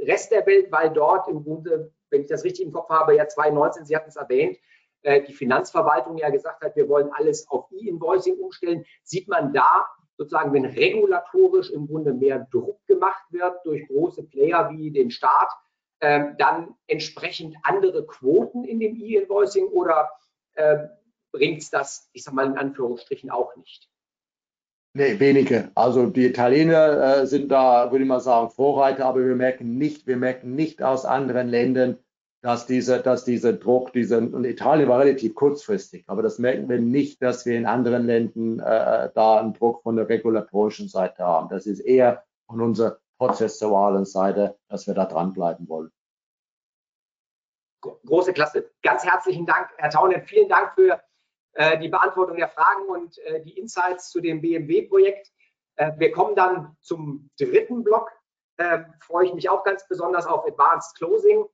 Rest 0.00 0.30
der 0.30 0.46
Welt, 0.46 0.70
weil 0.70 0.90
dort 0.90 1.28
im 1.28 1.42
Grunde, 1.42 1.92
wenn 2.10 2.22
ich 2.22 2.28
das 2.28 2.44
richtig 2.44 2.66
im 2.66 2.72
Kopf 2.72 2.88
habe, 2.88 3.16
ja 3.16 3.26
2019, 3.26 3.84
Sie 3.84 3.96
hatten 3.96 4.08
es 4.08 4.16
erwähnt, 4.16 4.58
äh, 5.02 5.22
die 5.22 5.32
Finanzverwaltung 5.32 6.18
ja 6.18 6.30
gesagt 6.30 6.62
hat, 6.62 6.76
wir 6.76 6.88
wollen 6.88 7.10
alles 7.12 7.48
auf 7.48 7.66
E-Invoicing 7.72 8.38
umstellen. 8.38 8.84
Sieht 9.02 9.28
man 9.28 9.52
da 9.52 9.86
sozusagen, 10.16 10.52
wenn 10.52 10.64
regulatorisch 10.64 11.70
im 11.70 11.86
Grunde 11.86 12.12
mehr 12.12 12.46
Druck 12.50 12.84
gemacht 12.86 13.24
wird 13.30 13.64
durch 13.64 13.86
große 13.86 14.24
Player 14.24 14.70
wie 14.70 14.90
den 14.90 15.10
Staat, 15.10 15.50
äh, 16.00 16.32
dann 16.38 16.74
entsprechend 16.86 17.56
andere 17.62 18.04
Quoten 18.06 18.64
in 18.64 18.80
dem 18.80 18.96
E-Invoicing 18.96 19.66
oder 19.68 20.10
äh, 20.54 20.78
bringt 21.32 21.62
es 21.62 21.70
das, 21.70 22.08
ich 22.12 22.24
sage 22.24 22.36
mal 22.36 22.46
in 22.46 22.58
Anführungsstrichen, 22.58 23.30
auch 23.30 23.54
nicht. 23.56 23.88
Nee, 24.94 25.20
wenige. 25.20 25.70
Also 25.74 26.06
die 26.06 26.26
Italiener 26.26 27.18
äh, 27.20 27.26
sind 27.26 27.50
da, 27.50 27.90
würde 27.92 28.04
ich 28.04 28.08
mal 28.08 28.20
sagen, 28.20 28.50
Vorreiter, 28.50 29.04
aber 29.04 29.24
wir 29.24 29.36
merken 29.36 29.76
nicht, 29.76 30.06
wir 30.06 30.16
merken 30.16 30.54
nicht 30.54 30.82
aus 30.82 31.04
anderen 31.04 31.48
Ländern, 31.48 31.98
dass 32.42 32.66
dieser, 32.66 33.00
dass 33.00 33.24
dieser 33.24 33.52
Druck, 33.52 33.92
dieser, 33.92 34.18
und 34.18 34.44
Italien 34.44 34.88
war 34.88 35.00
relativ 35.00 35.34
kurzfristig, 35.34 36.04
aber 36.06 36.22
das 36.22 36.38
merken 36.38 36.68
wir 36.68 36.80
nicht, 36.80 37.20
dass 37.22 37.44
wir 37.46 37.56
in 37.56 37.66
anderen 37.66 38.06
Ländern 38.06 38.60
äh, 38.60 39.10
da 39.14 39.40
einen 39.40 39.54
Druck 39.54 39.82
von 39.82 39.96
der 39.96 40.08
regulatorischen 40.08 40.88
Seite 40.88 41.24
haben. 41.24 41.48
Das 41.48 41.66
ist 41.66 41.80
eher 41.80 42.24
von 42.46 42.60
unserer 42.60 42.98
prozessualen 43.18 44.04
Seite, 44.04 44.56
dass 44.68 44.86
wir 44.86 44.94
da 44.94 45.04
dranbleiben 45.04 45.68
wollen. 45.68 45.90
Große 47.80 48.32
Klasse. 48.32 48.70
Ganz 48.82 49.04
herzlichen 49.04 49.46
Dank, 49.46 49.68
Herr 49.76 49.90
Taunen. 49.90 50.22
Vielen 50.22 50.48
Dank 50.48 50.72
für 50.74 50.94
äh, 50.94 50.98
die 51.80 51.88
Beantwortung 51.88 52.36
der 52.36 52.48
Fragen 52.48 52.86
und 52.88 53.18
äh, 53.18 53.42
die 53.42 53.58
Insights 53.58 54.10
zu 54.10 54.20
dem 54.20 54.40
BMW-Projekt. 54.40 55.32
Äh, 55.76 55.92
wir 55.98 56.12
kommen 56.12 56.36
dann 56.36 56.76
zum 56.80 57.30
dritten 57.38 57.82
Block. 57.82 58.10
Ähm, 58.58 58.86
freue 59.00 59.26
ich 59.26 59.34
mich 59.34 59.48
auch 59.48 59.64
ganz 59.64 59.86
besonders 59.88 60.26
auf 60.26 60.46
Advanced 60.46 60.96
Closing. 60.96 61.44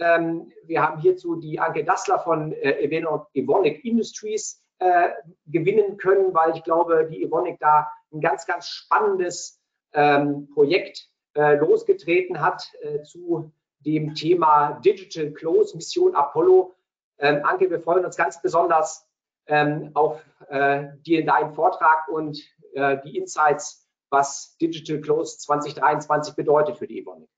Ähm, 0.00 0.52
wir 0.64 0.82
haben 0.82 1.00
hierzu 1.00 1.36
die 1.36 1.60
Anke 1.60 1.84
Dassler 1.84 2.18
von 2.18 2.52
Evonik 2.52 3.84
Industries 3.84 4.62
äh, 4.80 5.10
gewinnen 5.46 5.96
können, 5.98 6.34
weil 6.34 6.56
ich 6.56 6.64
glaube, 6.64 7.08
die 7.10 7.22
Evonik 7.22 7.58
da 7.60 7.88
ein 8.12 8.20
ganz, 8.20 8.44
ganz 8.46 8.68
spannendes 8.68 9.60
ähm, 9.92 10.48
Projekt 10.52 11.08
äh, 11.36 11.56
losgetreten 11.56 12.40
hat 12.40 12.70
äh, 12.80 13.02
zu 13.02 13.52
dem 13.78 14.14
Thema 14.14 14.80
Digital 14.84 15.30
Close 15.32 15.76
Mission 15.76 16.14
Apollo. 16.14 16.74
Anke, 17.18 17.70
wir 17.70 17.80
freuen 17.80 18.04
uns 18.04 18.16
ganz 18.16 18.42
besonders 18.42 19.06
ähm, 19.46 19.90
auf 19.94 20.22
äh, 20.48 20.88
dir 21.06 21.24
deinen 21.24 21.54
Vortrag 21.54 22.08
und 22.08 22.38
äh, 22.74 22.98
die 23.04 23.16
Insights, 23.16 23.88
was 24.10 24.56
Digital 24.60 25.00
Close 25.00 25.38
2023 25.38 26.34
bedeutet 26.34 26.78
für 26.78 26.86
die 26.86 27.00
Evonik. 27.00 27.28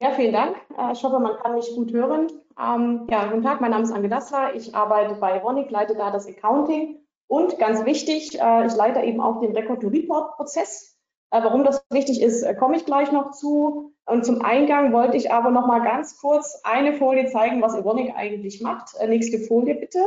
Ja, 0.00 0.10
vielen 0.12 0.32
Dank. 0.32 0.56
Äh, 0.76 0.92
ich 0.92 1.02
hoffe, 1.02 1.18
man 1.18 1.36
kann 1.36 1.54
mich 1.54 1.74
gut 1.74 1.92
hören. 1.92 2.28
Ähm, 2.58 3.06
ja, 3.10 3.26
guten 3.26 3.42
Tag, 3.42 3.60
mein 3.60 3.70
Name 3.70 3.84
ist 3.84 3.92
Anke 3.92 4.08
Dassler. 4.08 4.54
Ich 4.54 4.74
arbeite 4.74 5.14
bei 5.14 5.38
Evonik, 5.38 5.70
leite 5.70 5.94
da 5.94 6.10
das 6.10 6.26
Accounting 6.26 7.04
und 7.26 7.58
ganz 7.58 7.84
wichtig, 7.84 8.40
äh, 8.40 8.66
ich 8.66 8.74
leite 8.74 9.00
eben 9.00 9.20
auch 9.20 9.40
den 9.40 9.52
Record-to-Report-Prozess. 9.52 10.98
Äh, 11.30 11.42
warum 11.42 11.64
das 11.64 11.84
wichtig 11.90 12.22
ist, 12.22 12.42
äh, 12.42 12.54
komme 12.54 12.76
ich 12.76 12.84
gleich 12.84 13.12
noch 13.12 13.32
zu. 13.32 13.92
Und 14.06 14.24
zum 14.24 14.42
Eingang 14.42 14.92
wollte 14.92 15.16
ich 15.16 15.32
aber 15.32 15.50
noch 15.50 15.66
mal 15.66 15.82
ganz 15.82 16.18
kurz 16.20 16.60
eine 16.62 16.94
Folie 16.94 17.26
zeigen, 17.26 17.62
was 17.62 17.74
Evonik 17.74 18.14
eigentlich 18.14 18.60
macht. 18.60 18.94
Nächste 19.08 19.38
Folie 19.38 19.74
bitte, 19.74 19.98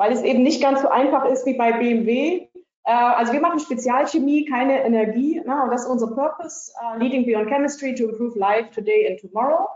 weil 0.00 0.12
es 0.12 0.22
eben 0.22 0.42
nicht 0.42 0.62
ganz 0.62 0.80
so 0.80 0.88
einfach 0.88 1.26
ist 1.26 1.44
wie 1.44 1.58
bei 1.58 1.72
BMW. 1.72 2.48
Äh, 2.84 2.90
also 2.90 3.34
wir 3.34 3.40
machen 3.42 3.60
Spezialchemie, 3.60 4.46
keine 4.46 4.82
Energie. 4.82 5.42
Ne? 5.44 5.62
Und 5.62 5.70
das 5.70 5.82
ist 5.82 5.90
unser 5.90 6.14
Purpose, 6.14 6.72
uh, 6.80 6.96
Leading 6.96 7.26
Beyond 7.26 7.50
Chemistry 7.50 7.94
to 7.94 8.04
Improve 8.04 8.38
Life 8.38 8.70
Today 8.70 9.10
and 9.10 9.20
Tomorrow. 9.20 9.68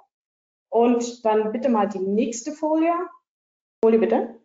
Und 0.70 1.22
dann 1.26 1.52
bitte 1.52 1.68
mal 1.68 1.90
die 1.90 1.98
nächste 1.98 2.52
Folie. 2.52 2.94
Folie 3.84 3.98
bitte. 3.98 4.40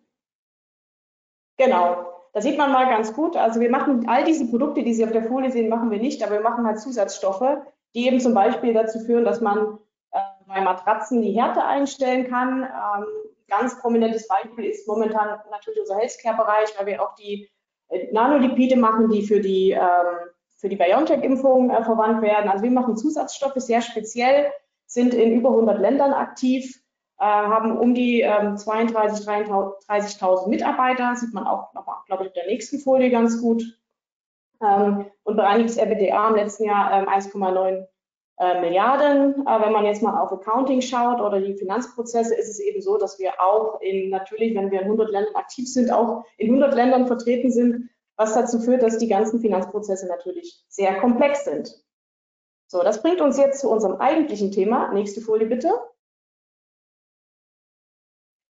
Genau. 1.58 2.08
Da 2.34 2.42
sieht 2.42 2.58
man 2.58 2.74
mal 2.74 2.90
ganz 2.90 3.14
gut, 3.14 3.38
also 3.38 3.62
wir 3.62 3.72
machen 3.72 4.08
all 4.10 4.26
diese 4.26 4.50
Produkte, 4.50 4.84
die 4.84 4.94
Sie 4.94 5.06
auf 5.06 5.14
der 5.14 5.24
Folie 5.24 5.50
sehen, 5.50 5.70
machen 5.70 5.92
wir 5.92 6.00
nicht, 6.00 6.22
aber 6.22 6.34
wir 6.34 6.42
machen 6.42 6.68
halt 6.68 6.82
Zusatzstoffe, 6.82 7.58
die 7.96 8.06
eben 8.06 8.20
zum 8.20 8.34
Beispiel 8.34 8.74
dazu 8.74 9.00
führen, 9.00 9.24
dass 9.24 9.40
man 9.40 9.80
äh, 10.12 10.20
bei 10.46 10.60
Matratzen 10.60 11.22
die 11.22 11.32
Härte 11.32 11.64
einstellen 11.64 12.30
kann. 12.30 12.64
Ähm, 12.64 13.06
ganz 13.50 13.80
prominentes 13.82 14.28
Beispiel 14.28 14.66
ist 14.66 14.88
momentan 14.88 15.40
natürlich 15.52 15.80
unser 15.82 15.98
Healthcare-Bereich, 15.98 16.70
weil 16.78 16.86
wir 16.86 17.04
auch 17.04 17.16
die 17.16 17.50
äh, 17.90 18.12
Nanolipide 18.12 18.78
machen, 18.78 19.10
die 19.10 19.24
für 19.24 19.40
die, 19.40 19.72
ähm, 19.72 20.30
für 20.58 20.70
die 20.70 20.78
BioNTech-Impfung 20.78 21.70
äh, 21.70 21.84
verwandt 21.84 22.22
werden. 22.22 22.50
Also 22.50 22.64
wir 22.64 22.72
machen 22.72 22.96
Zusatzstoffe 22.96 23.56
sehr 23.58 23.82
speziell, 23.82 24.52
sind 24.86 25.14
in 25.14 25.34
über 25.34 25.50
100 25.50 25.80
Ländern 25.80 26.14
aktiv 26.14 26.80
äh, 27.20 27.26
haben 27.26 27.78
um 27.78 27.94
die 27.94 28.22
ähm, 28.22 28.56
32, 28.56 29.28
30.000 29.28 30.48
Mitarbeiter, 30.48 31.18
sieht 31.18 31.34
man 31.34 31.46
auch 31.46 31.74
nochmal, 31.74 31.98
glaube 32.06 32.24
ich, 32.24 32.30
auf 32.30 32.34
der 32.34 32.46
nächsten 32.46 32.80
Folie 32.80 33.10
ganz 33.10 33.42
gut. 33.42 33.62
Ähm, 34.62 35.06
und 35.24 35.36
bereinigtes 35.36 35.78
EBITDA 35.78 36.30
im 36.30 36.36
letzten 36.36 36.64
Jahr 36.64 36.94
ähm, 36.94 37.10
1,9 37.10 37.86
äh, 38.40 38.62
Milliarden. 38.62 39.46
Äh, 39.46 39.62
wenn 39.62 39.74
man 39.74 39.86
jetzt 39.86 40.02
mal 40.02 40.20
auf 40.20 40.32
Accounting 40.32 40.82
schaut 40.82 41.22
oder 41.22 41.40
die 41.40 41.56
Finanzprozesse, 41.56 42.34
ist 42.36 42.50
es 42.50 42.60
eben 42.60 42.82
so, 42.82 42.98
dass 42.98 43.20
wir 43.20 43.34
auch 43.42 43.80
in, 43.82 44.10
natürlich, 44.10 44.56
wenn 44.56 44.72
wir 44.72 44.80
in 44.80 44.86
100 44.86 45.12
Ländern 45.12 45.36
aktiv 45.36 45.72
sind, 45.72 45.92
auch 45.92 46.26
in 46.38 46.48
100 46.48 46.74
Ländern 46.74 47.08
vertreten 47.08 47.52
sind, 47.52 47.90
was 48.16 48.34
dazu 48.34 48.60
führt, 48.60 48.82
dass 48.82 48.98
die 48.98 49.08
ganzen 49.08 49.40
Finanzprozesse 49.40 50.08
natürlich 50.08 50.64
sehr 50.68 51.00
komplex 51.00 51.46
sind. 51.46 51.84
So, 52.68 52.84
das 52.84 53.02
bringt 53.02 53.22
uns 53.22 53.38
jetzt 53.38 53.62
zu 53.62 53.70
unserem 53.70 53.98
eigentlichen 53.98 54.52
Thema. 54.52 54.92
Nächste 54.94 55.22
Folie 55.22 55.48
bitte. 55.48 55.72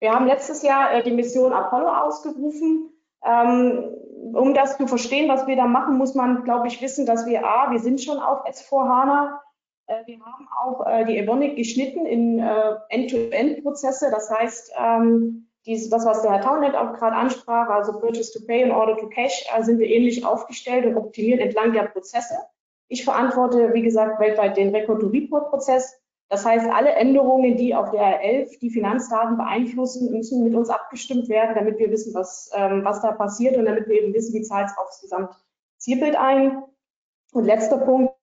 Wir 0.02 0.14
haben 0.14 0.28
letztes 0.28 0.62
Jahr 0.62 0.94
äh, 0.94 1.04
die 1.04 1.12
Mission 1.12 1.54
Apollo 1.54 1.90
ausgerufen. 1.90 2.92
Ähm, 3.24 3.96
um 4.34 4.54
das 4.54 4.78
zu 4.78 4.88
verstehen, 4.88 5.30
was 5.30 5.48
wir 5.48 5.56
da 5.56 5.66
machen, 5.66 5.98
muss 5.98 6.16
man, 6.16 6.44
glaube 6.44 6.68
ich, 6.68 6.82
wissen, 6.82 7.06
dass 7.06 7.26
wir 7.26 7.46
A, 7.46 7.72
wir 7.72 7.80
sind 7.80 8.02
schon 8.02 8.20
auf 8.20 8.46
S4HANA. 8.46 9.40
Äh, 9.90 10.06
wir 10.06 10.20
haben 10.24 10.48
auch 10.64 10.86
äh, 10.86 11.06
die 11.06 11.18
Evonik 11.18 11.56
geschnitten 11.56 12.06
in 12.06 12.40
äh, 12.40 12.76
End-to-End-Prozesse. 12.90 14.12
Das 14.12 14.30
heißt, 14.30 14.72
ähm, 14.78 15.48
das, 15.66 16.06
was 16.06 16.22
der 16.22 16.32
Herr 16.32 16.42
Taunet 16.42 16.76
auch 16.76 16.94
gerade 16.94 17.16
ansprach, 17.16 17.70
also 17.70 18.00
Purchase 18.00 18.32
to 18.34 18.46
Pay 18.46 18.64
und 18.64 18.72
Order 18.72 18.98
to 18.98 19.08
Cash, 19.10 19.46
sind 19.62 19.80
wir 19.80 19.88
ähnlich 19.88 20.26
aufgestellt 20.26 20.86
und 20.86 20.98
optimiert 20.98 21.42
entlang 21.42 21.74
der 21.74 21.84
Prozesse. 21.84 22.36
Ich 22.88 23.04
verantworte, 23.04 23.74
wie 23.74 23.84
gesagt, 23.84 24.20
weltweit 24.20 24.58
den 24.58 24.74
Record-to-Report-Prozess. 24.74 26.00
Das 26.30 26.46
heißt, 26.46 26.68
alle 26.72 26.92
Änderungen, 26.92 27.58
die 27.58 27.76
auf 27.76 27.92
der 27.92 28.24
11 28.24 28.60
die 28.60 28.70
Finanzdaten 28.72 29.38
beeinflussen, 29.38 30.12
müssen 30.12 30.44
mit 30.44 30.56
uns 30.56 30.70
abgestimmt 30.70 31.30
werden, 31.30 31.56
damit 31.56 31.78
wir 31.78 31.92
wissen, 31.92 32.14
was, 32.16 32.52
ähm, 32.56 32.84
was 32.84 33.02
da 33.02 33.12
passiert 33.12 33.58
und 33.58 33.66
damit 33.66 33.88
wir 33.88 34.02
eben 34.02 34.14
wissen, 34.14 34.34
wie 34.34 34.42
zahlt 34.42 34.70
es 34.70 34.78
aufs 34.78 35.02
Gesamtzielbild 35.02 36.16
ein. 36.16 36.64
Und 37.32 37.46
letzter 37.46 37.78
Punkt, 37.78 38.14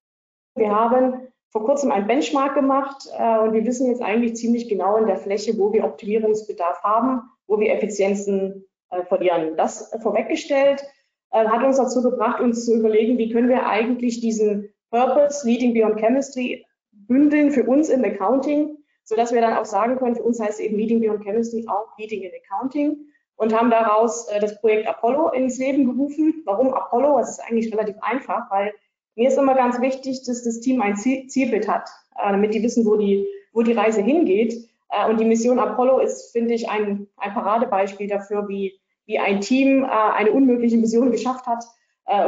wir 0.57 0.75
haben 0.75 1.26
vor 1.51 1.65
kurzem 1.65 1.91
ein 1.91 2.07
Benchmark 2.07 2.55
gemacht 2.55 3.09
äh, 3.19 3.39
und 3.39 3.53
wir 3.53 3.65
wissen 3.65 3.89
jetzt 3.89 4.03
eigentlich 4.03 4.37
ziemlich 4.37 4.69
genau 4.69 4.97
in 4.97 5.07
der 5.07 5.17
Fläche, 5.17 5.57
wo 5.59 5.73
wir 5.73 5.85
Optimierungsbedarf 5.85 6.83
haben, 6.83 7.23
wo 7.47 7.59
wir 7.59 7.73
Effizienzen 7.73 8.67
äh, 8.91 9.03
verlieren. 9.05 9.57
Das 9.57 9.95
vorweggestellt 10.03 10.85
äh, 11.31 11.47
hat 11.47 11.65
uns 11.65 11.79
dazu 11.79 12.03
gebracht, 12.03 12.41
uns 12.41 12.65
zu 12.67 12.75
überlegen, 12.75 13.19
wie 13.19 13.31
können 13.31 13.49
wir 13.49 13.67
eigentlich 13.67 14.21
diesen 14.21 14.73
Purpose, 14.91 15.47
Leading 15.47 15.75
Beyond 15.75 15.99
Chemistry, 15.99 16.65
bündeln 16.93 17.51
für 17.51 17.65
uns 17.65 17.89
im 17.89 18.05
Accounting, 18.05 18.77
sodass 19.05 19.33
wir 19.33 19.41
dann 19.41 19.55
auch 19.55 19.65
sagen 19.65 19.97
können, 19.97 20.17
für 20.17 20.23
uns 20.23 20.41
heißt 20.41 20.61
eben 20.61 20.77
Meeting 20.77 21.01
Beyond 21.01 21.25
Chemistry 21.25 21.65
auch 21.69 21.97
Meeting 21.99 22.23
in 22.23 22.33
Accounting 22.45 22.97
und 23.37 23.55
haben 23.55 23.71
daraus 23.71 24.29
äh, 24.29 24.41
das 24.41 24.61
Projekt 24.61 24.89
Apollo 24.89 25.31
ins 25.31 25.59
Leben 25.59 25.87
gerufen. 25.87 26.43
Warum 26.45 26.75
Apollo? 26.75 27.19
Das 27.19 27.31
ist 27.31 27.41
eigentlich 27.41 27.73
relativ 27.73 27.97
einfach, 28.01 28.51
weil 28.51 28.73
mir 29.17 29.29
ist 29.29 29.39
immer 29.39 29.55
ganz 29.55 29.81
wichtig, 29.81 30.23
dass 30.25 30.45
das 30.45 30.61
Team 30.61 30.81
ein 30.81 30.97
Ziel, 30.97 31.27
Zielbild 31.27 31.69
hat, 31.69 31.89
äh, 32.17 32.31
damit 32.31 32.55
die 32.55 32.63
wissen, 32.63 32.87
wo 32.87 32.97
die, 32.97 33.27
wo 33.53 33.63
die 33.63 33.73
Reise 33.73 34.03
hingeht. 34.03 34.69
Äh, 34.91 35.11
und 35.11 35.19
die 35.19 35.25
Mission 35.25 35.59
Apollo 35.59 35.99
ist, 35.99 36.33
finde 36.33 36.55
ich, 36.55 36.69
ein, 36.69 37.09
ein 37.17 37.35
Paradebeispiel 37.35 38.09
dafür, 38.09 38.49
wie, 38.49 38.79
wie 39.07 39.19
ein 39.19 39.41
Team 39.41 39.85
äh, 39.85 39.89
eine 39.89 40.33
unmögliche 40.33 40.77
Mission 40.77 41.11
geschafft 41.11 41.47
hat. 41.47 41.65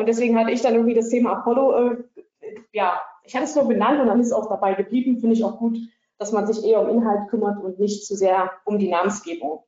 Und 0.00 0.08
deswegen 0.08 0.36
hatte 0.36 0.50
ich 0.50 0.60
dann 0.60 0.74
irgendwie 0.74 0.94
das 0.96 1.08
Thema 1.08 1.34
Apollo 1.34 1.98
ja, 2.72 3.00
ich 3.22 3.34
hatte 3.34 3.44
es 3.44 3.54
nur 3.54 3.66
benannt 3.66 4.00
und 4.00 4.06
dann 4.06 4.20
ist 4.20 4.28
es 4.28 4.32
auch 4.32 4.48
dabei 4.48 4.74
geblieben. 4.74 5.20
Finde 5.20 5.34
ich 5.34 5.44
auch 5.44 5.58
gut, 5.58 5.78
dass 6.18 6.32
man 6.32 6.46
sich 6.46 6.64
eher 6.64 6.80
um 6.80 6.88
Inhalt 6.88 7.28
kümmert 7.28 7.62
und 7.62 7.78
nicht 7.78 8.06
zu 8.06 8.16
sehr 8.16 8.50
um 8.64 8.78
die 8.78 8.88
Namensgebung. 8.88 9.62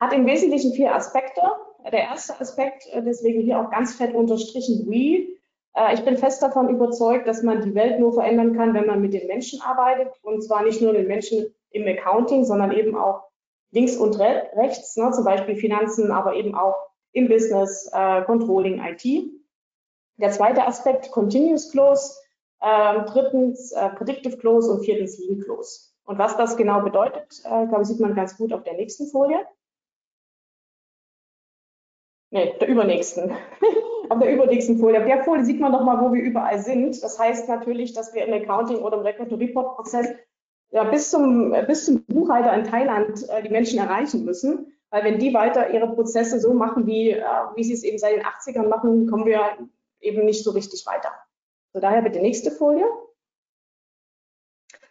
Hat 0.00 0.12
im 0.12 0.26
Wesentlichen 0.26 0.72
vier 0.72 0.94
Aspekte. 0.94 1.42
Der 1.84 2.00
erste 2.00 2.40
Aspekt, 2.40 2.88
deswegen 2.94 3.42
hier 3.42 3.60
auch 3.60 3.70
ganz 3.70 3.94
fett 3.94 4.12
unterstrichen, 4.14 4.86
we. 4.88 5.35
Äh, 5.76 5.94
ich 5.94 6.04
bin 6.04 6.16
fest 6.16 6.42
davon 6.42 6.68
überzeugt, 6.68 7.28
dass 7.28 7.42
man 7.42 7.60
die 7.60 7.74
Welt 7.74 8.00
nur 8.00 8.12
verändern 8.12 8.56
kann, 8.56 8.74
wenn 8.74 8.86
man 8.86 9.00
mit 9.00 9.12
den 9.12 9.26
Menschen 9.26 9.60
arbeitet. 9.60 10.12
Und 10.22 10.42
zwar 10.42 10.64
nicht 10.64 10.80
nur 10.80 10.92
den 10.92 11.06
Menschen 11.06 11.54
im 11.70 11.86
Accounting, 11.86 12.44
sondern 12.44 12.72
eben 12.72 12.96
auch 12.96 13.24
links 13.70 13.96
und 13.96 14.18
rechts, 14.18 14.96
ne, 14.96 15.10
zum 15.12 15.24
Beispiel 15.24 15.56
Finanzen, 15.56 16.10
aber 16.10 16.34
eben 16.34 16.54
auch 16.54 16.76
im 17.12 17.28
Business, 17.28 17.90
äh, 17.92 18.22
Controlling, 18.22 18.82
IT. 18.82 19.30
Der 20.18 20.30
zweite 20.30 20.66
Aspekt, 20.66 21.10
Continuous 21.12 21.70
Close. 21.70 22.14
Ähm, 22.62 23.04
drittens 23.06 23.72
äh, 23.72 23.90
Predictive 23.90 24.38
Close 24.38 24.70
und 24.72 24.82
viertens 24.82 25.18
Lean 25.18 25.40
Close. 25.40 25.90
Und 26.04 26.18
was 26.18 26.38
das 26.38 26.56
genau 26.56 26.80
bedeutet, 26.80 27.42
äh, 27.44 27.66
glaube 27.66 27.82
ich, 27.82 27.88
sieht 27.88 28.00
man 28.00 28.14
ganz 28.14 28.36
gut 28.38 28.52
auf 28.54 28.62
der 28.62 28.74
nächsten 28.74 29.08
Folie. 29.08 29.44
Nee, 32.30 32.54
der 32.58 32.68
übernächsten. 32.68 33.36
auf 34.10 34.18
der 34.18 34.32
übernächsten 34.32 34.78
Folie. 34.78 35.00
Auf 35.00 35.06
der 35.06 35.24
Folie 35.24 35.44
sieht 35.44 35.60
man 35.60 35.72
doch 35.72 35.82
mal, 35.82 36.00
wo 36.00 36.12
wir 36.12 36.22
überall 36.22 36.58
sind. 36.58 37.02
Das 37.02 37.18
heißt 37.18 37.48
natürlich, 37.48 37.92
dass 37.92 38.14
wir 38.14 38.26
im 38.26 38.34
Accounting 38.34 38.78
oder 38.78 38.98
im 38.98 39.02
Record-to-Report-Prozess 39.02 40.08
ja, 40.70 40.84
bis, 40.84 41.10
zum, 41.10 41.54
bis 41.66 41.86
zum 41.86 42.04
Buchhalter 42.06 42.52
in 42.54 42.64
Thailand 42.64 43.28
äh, 43.28 43.42
die 43.42 43.50
Menschen 43.50 43.78
erreichen 43.78 44.24
müssen. 44.24 44.72
Weil 44.90 45.04
wenn 45.04 45.18
die 45.18 45.34
weiter 45.34 45.70
ihre 45.70 45.92
Prozesse 45.94 46.40
so 46.40 46.54
machen, 46.54 46.86
wie, 46.86 47.10
äh, 47.10 47.22
wie 47.54 47.64
sie 47.64 47.72
es 47.72 47.82
eben 47.82 47.98
seit 47.98 48.14
den 48.14 48.24
80ern 48.24 48.68
machen, 48.68 49.08
kommen 49.08 49.26
wir 49.26 49.40
eben 50.00 50.24
nicht 50.24 50.44
so 50.44 50.52
richtig 50.52 50.86
weiter. 50.86 51.12
So, 51.72 51.80
daher 51.80 52.02
bitte 52.02 52.20
nächste 52.20 52.50
Folie. 52.50 52.86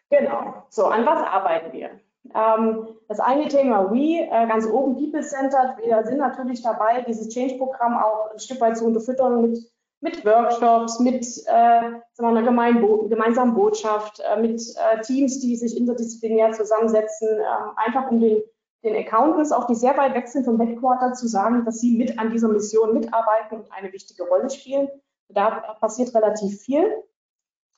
Genau, 0.10 0.66
so, 0.70 0.86
an 0.86 1.06
was 1.06 1.22
arbeiten 1.22 1.74
wir? 1.74 2.00
Ähm, 2.34 2.88
das 3.08 3.20
eine 3.20 3.48
Thema 3.48 3.92
We, 3.92 4.28
äh, 4.30 4.48
ganz 4.48 4.68
oben 4.68 4.96
People 4.96 5.22
Centered. 5.22 5.78
Wir 5.78 6.04
sind 6.06 6.18
natürlich 6.18 6.62
dabei, 6.64 7.02
dieses 7.02 7.30
Change-Programm 7.30 7.98
auch 7.98 8.32
ein 8.32 8.40
Stück 8.40 8.60
weit 8.62 8.78
zu 8.78 8.86
unterfüttern 8.86 9.42
mit, 9.42 9.72
mit 10.02 10.26
Workshops, 10.26 11.00
mit 11.00 11.26
äh, 11.46 11.92
einer 12.18 12.44
gemeinsamen 12.44 13.54
Botschaft, 13.54 14.20
äh, 14.20 14.40
mit 14.40 14.62
äh, 14.62 15.02
Teams, 15.02 15.40
die 15.40 15.56
sich 15.56 15.78
interdisziplinär 15.78 16.52
zusammensetzen, 16.54 17.30
ähm, 17.30 17.72
einfach 17.76 18.10
um 18.10 18.20
den, 18.20 18.42
den 18.84 18.96
Accountants, 18.96 19.52
auch 19.52 19.68
die 19.68 19.76
sehr 19.76 19.98
weit 19.98 20.16
weg 20.16 20.28
sind 20.28 20.46
vom 20.46 20.60
Headquarter, 20.60 21.14
zu 21.14 21.28
sagen, 21.28 21.64
dass 21.66 21.80
sie 21.80 21.96
mit 21.96 22.18
an 22.18 22.32
dieser 22.32 22.48
Mission 22.48 22.94
mitarbeiten 22.94 23.60
und 23.60 23.72
eine 23.72 23.94
wichtige 23.94 24.24
Rolle 24.24 24.50
spielen. 24.50 24.90
Da 25.30 25.76
passiert 25.80 26.14
relativ 26.14 26.62
viel. 26.62 27.04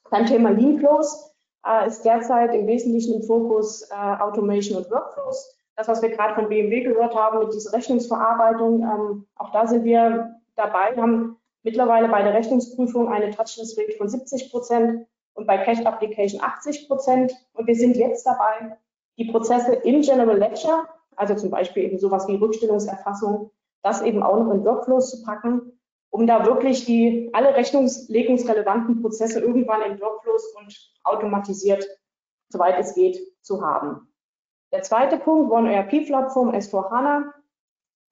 Beim 0.09 0.25
Thema 0.25 0.49
Lean 0.51 0.79
Close 0.79 1.31
äh, 1.67 1.87
ist 1.87 2.03
derzeit 2.03 2.53
im 2.53 2.67
Wesentlichen 2.67 3.15
im 3.15 3.23
Fokus 3.23 3.89
äh, 3.91 3.95
Automation 3.95 4.77
und 4.77 4.89
Workflows. 4.91 5.55
Das, 5.75 5.87
was 5.87 6.01
wir 6.01 6.09
gerade 6.09 6.33
von 6.33 6.49
BMW 6.49 6.81
gehört 6.81 7.15
haben 7.15 7.39
mit 7.39 7.53
dieser 7.53 7.73
Rechnungsverarbeitung, 7.73 8.81
ähm, 8.81 9.27
auch 9.35 9.51
da 9.51 9.67
sind 9.67 9.83
wir 9.83 10.35
dabei, 10.55 10.95
wir 10.95 11.03
haben 11.03 11.37
mittlerweile 11.63 12.07
bei 12.07 12.23
der 12.23 12.33
Rechnungsprüfung 12.33 13.09
eine 13.09 13.29
Touchless 13.29 13.77
Rate 13.77 13.97
von 13.97 14.09
70 14.09 14.51
Prozent 14.51 15.05
und 15.33 15.45
bei 15.45 15.57
Cash 15.57 15.85
Application 15.85 16.41
80 16.41 16.87
Prozent. 16.87 17.33
Und 17.53 17.67
wir 17.67 17.75
sind 17.75 17.95
jetzt 17.95 18.25
dabei, 18.25 18.77
die 19.17 19.25
Prozesse 19.25 19.73
im 19.73 20.01
General 20.01 20.37
Ledger, 20.37 20.87
also 21.15 21.35
zum 21.35 21.51
Beispiel 21.51 21.83
eben 21.83 21.99
sowas 21.99 22.27
wie 22.27 22.35
Rückstellungserfassung, 22.35 23.51
das 23.83 24.01
eben 24.01 24.23
auch 24.23 24.39
noch 24.39 24.53
in 24.53 24.65
Workflows 24.65 25.11
zu 25.11 25.23
packen, 25.23 25.76
um 26.09 26.27
da 26.27 26.45
wirklich 26.45 26.85
die 26.85 27.29
alle 27.33 27.55
rechnungslegungsrelevanten 27.55 29.01
Prozesse 29.01 29.39
irgendwann 29.39 29.81
in 29.81 29.99
Workflows 29.99 30.53
und 30.55 30.93
automatisiert, 31.03 31.85
soweit 32.49 32.79
es 32.79 32.95
geht, 32.95 33.19
zu 33.41 33.61
haben. 33.61 34.13
Der 34.71 34.83
zweite 34.83 35.17
Punkt, 35.17 35.51
One 35.51 35.73
ERP 35.73 36.05
Plattform 36.05 36.49
S4HANA. 36.49 37.31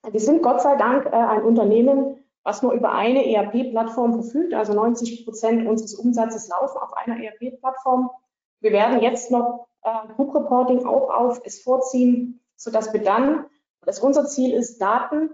Wir 0.10 0.20
sind 0.20 0.44
Gott 0.44 0.62
sei 0.62 0.76
Dank 0.76 1.06
äh, 1.08 1.10
ein 1.10 1.44
Unternehmen, 1.44 2.24
was 2.46 2.62
nur 2.62 2.74
über 2.74 2.94
eine 2.94 3.26
ERP-Plattform 3.26 4.14
verfügt. 4.22 4.54
Also 4.54 4.74
90 4.74 5.26
Prozent 5.26 5.68
unseres 5.68 5.96
Umsatzes 5.96 6.48
laufen 6.48 6.78
auf 6.78 6.94
einer 6.94 7.22
ERP-Plattform. 7.22 8.12
Wir 8.62 8.72
werden 8.72 9.02
jetzt 9.02 9.32
noch 9.32 9.68
äh, 9.82 10.14
Group 10.16 10.34
Reporting 10.36 10.86
auch 10.86 11.10
auf 11.10 11.42
es 11.44 11.62
vorziehen, 11.64 12.40
sodass 12.56 12.94
wir 12.94 13.02
dann, 13.02 13.48
dass 13.82 14.00
unser 14.00 14.26
Ziel 14.28 14.54
ist, 14.54 14.80
Daten, 14.80 15.32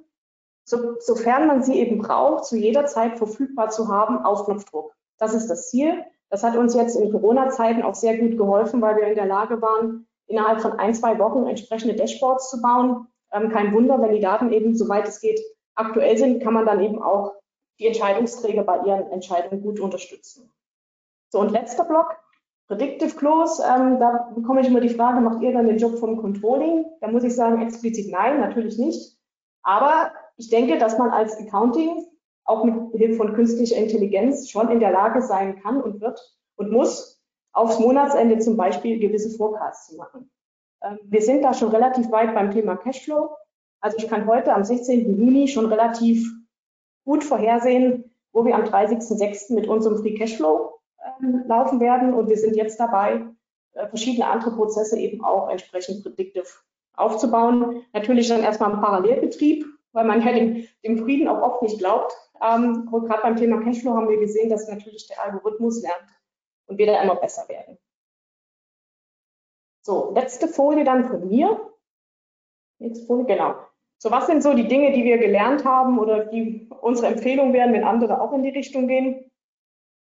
so, 0.64 0.99
sofern 0.99 1.47
man 1.47 1.64
sie 1.64 1.80
eben 1.80 1.97
braucht, 1.97 2.45
zu 2.45 2.57
jeder 2.57 2.86
Zeit 2.86 3.18
verfügbar 3.18 3.70
zu 3.70 3.88
haben 3.88 4.24
auf 4.24 4.45
Knopfdruck. 4.45 4.93
Das 5.18 5.34
ist 5.34 5.47
das 5.47 5.70
Ziel. 5.70 6.03
Das 6.30 6.43
hat 6.43 6.55
uns 6.55 6.74
jetzt 6.76 6.95
in 6.95 7.12
Corona-Zeiten 7.12 7.84
auch 7.84 7.95
sehr 7.95 8.18
gut 8.18 8.38
geholfen, 8.38 8.82
weil 8.82 8.95
wir 8.95 9.07
in 9.07 9.16
der 9.16 9.26
Lage 9.26 9.62
waren, 9.62 10.07
innerhalb 10.28 10.62
von 10.62 10.74
ein, 10.74 10.93
zwei 10.93 11.20
Wochen 11.20 11.45
entsprechende 11.45 11.95
Dashboards 11.95 12.49
zu 12.49 12.62
bauen. 12.62 13.07
Ähm, 13.34 13.49
kein 13.49 13.74
Wunder, 13.74 14.01
wenn 14.01 14.14
die 14.14 14.22
Daten 14.22 14.51
eben, 14.51 14.76
soweit 14.76 15.07
es 15.07 15.20
geht, 15.20 15.41
aktuell 15.76 16.18
sind, 16.18 16.41
kann 16.41 16.53
man 16.53 16.66
dann 16.66 16.80
eben 16.82 17.01
auch 17.01 17.34
die 17.80 17.88
Entscheidungsträger 17.88 18.64
bei 18.64 18.80
ihren 18.86 19.12
Entscheidungen 19.12 19.62
gut 19.62 19.80
unterstützen. 19.80 20.49
So, 21.30 21.39
und 21.39 21.51
letzter 21.51 21.84
Block, 21.84 22.16
Predictive 22.68 23.16
Close. 23.18 23.62
Ähm, 23.64 23.99
da 23.99 24.32
bekomme 24.34 24.62
ich 24.62 24.68
immer 24.68 24.80
die 24.80 24.89
Frage, 24.89 25.20
macht 25.20 25.41
ihr 25.41 25.51
dann 25.51 25.68
den 25.68 25.78
Job 25.78 25.97
vom 25.97 26.18
Controlling? 26.22 26.86
Da 27.01 27.09
muss 27.09 27.24
ich 27.24 27.36
sagen, 27.36 27.62
explizit 27.62 28.09
nein, 28.09 28.39
natürlich 28.39 28.78
nicht. 28.78 29.18
Aber 29.64 30.14
ich 30.38 30.49
denke, 30.49 30.77
dass 30.77 30.97
man 30.97 31.09
als 31.09 31.38
Accounting 31.38 32.05
auch 32.45 32.63
mit 32.63 32.75
Hilfe 32.93 33.15
von 33.15 33.34
künstlicher 33.34 33.77
Intelligenz 33.77 34.49
schon 34.49 34.69
in 34.69 34.79
der 34.79 34.91
Lage 34.91 35.21
sein 35.21 35.61
kann 35.61 35.82
und 35.82 36.01
wird 36.01 36.19
und 36.55 36.71
muss, 36.71 37.21
aufs 37.53 37.79
Monatsende 37.79 38.39
zum 38.39 38.57
Beispiel 38.57 38.99
gewisse 38.99 39.36
Forecasts 39.38 39.88
zu 39.88 39.97
machen. 39.97 40.29
Ähm, 40.84 40.99
wir 41.03 41.21
sind 41.21 41.43
da 41.43 41.53
schon 41.53 41.69
relativ 41.69 42.11
weit 42.11 42.34
beim 42.34 42.51
Thema 42.51 42.75
Cashflow. 42.75 43.29
Also 43.82 43.97
ich 43.97 44.07
kann 44.07 44.27
heute 44.27 44.53
am 44.53 44.63
16. 44.63 45.19
Juni 45.19 45.47
schon 45.47 45.65
relativ 45.65 46.25
gut 47.03 47.23
vorhersehen, 47.23 48.11
wo 48.32 48.45
wir 48.45 48.55
am 48.55 48.63
30.06. 48.63 49.53
mit 49.53 49.67
unserem 49.67 49.97
Free 49.97 50.13
Cashflow 50.13 50.79
ähm, 51.21 51.43
laufen 51.47 51.79
werden. 51.79 52.13
Und 52.13 52.29
wir 52.29 52.38
sind 52.38 52.55
jetzt 52.55 52.79
dabei, 52.79 53.25
äh, 53.73 53.88
verschiedene 53.88 54.27
andere 54.27 54.51
Prozesse 54.55 54.97
eben 54.97 55.23
auch 55.23 55.49
entsprechend 55.49 56.03
predictive 56.03 56.45
aufzubauen. 56.93 57.84
Natürlich 57.93 58.27
dann 58.27 58.43
erstmal 58.43 58.71
im 58.71 58.82
Parallelbetrieb, 58.82 59.65
weil 59.93 60.05
man 60.05 60.21
ja 60.25 60.33
dem, 60.33 60.67
dem 60.83 60.97
Frieden 60.99 61.27
auch 61.27 61.41
oft 61.41 61.61
nicht 61.61 61.79
glaubt. 61.79 62.13
Ähm, 62.41 62.87
gerade 62.89 63.21
beim 63.21 63.35
Thema 63.35 63.61
Cashflow 63.61 63.93
haben 63.93 64.09
wir 64.09 64.19
gesehen, 64.19 64.49
dass 64.49 64.67
natürlich 64.67 65.07
der 65.07 65.23
Algorithmus 65.23 65.81
lernt 65.81 66.07
und 66.67 66.77
wir 66.77 66.85
da 66.85 67.01
immer 67.01 67.15
besser 67.15 67.47
werden. 67.49 67.77
So, 69.83 70.11
letzte 70.13 70.47
Folie 70.47 70.83
dann 70.83 71.07
von 71.07 71.27
mir. 71.27 71.71
Nächste 72.79 73.05
Folie, 73.05 73.25
genau. 73.25 73.55
So, 73.97 74.09
was 74.09 74.25
sind 74.27 74.41
so 74.41 74.53
die 74.53 74.67
Dinge, 74.67 74.93
die 74.93 75.03
wir 75.03 75.17
gelernt 75.17 75.65
haben 75.65 75.99
oder 75.99 76.25
die 76.25 76.67
unsere 76.81 77.07
Empfehlung 77.07 77.53
wären, 77.53 77.73
wenn 77.73 77.83
andere 77.83 78.21
auch 78.21 78.33
in 78.33 78.43
die 78.43 78.49
Richtung 78.49 78.87
gehen? 78.87 79.31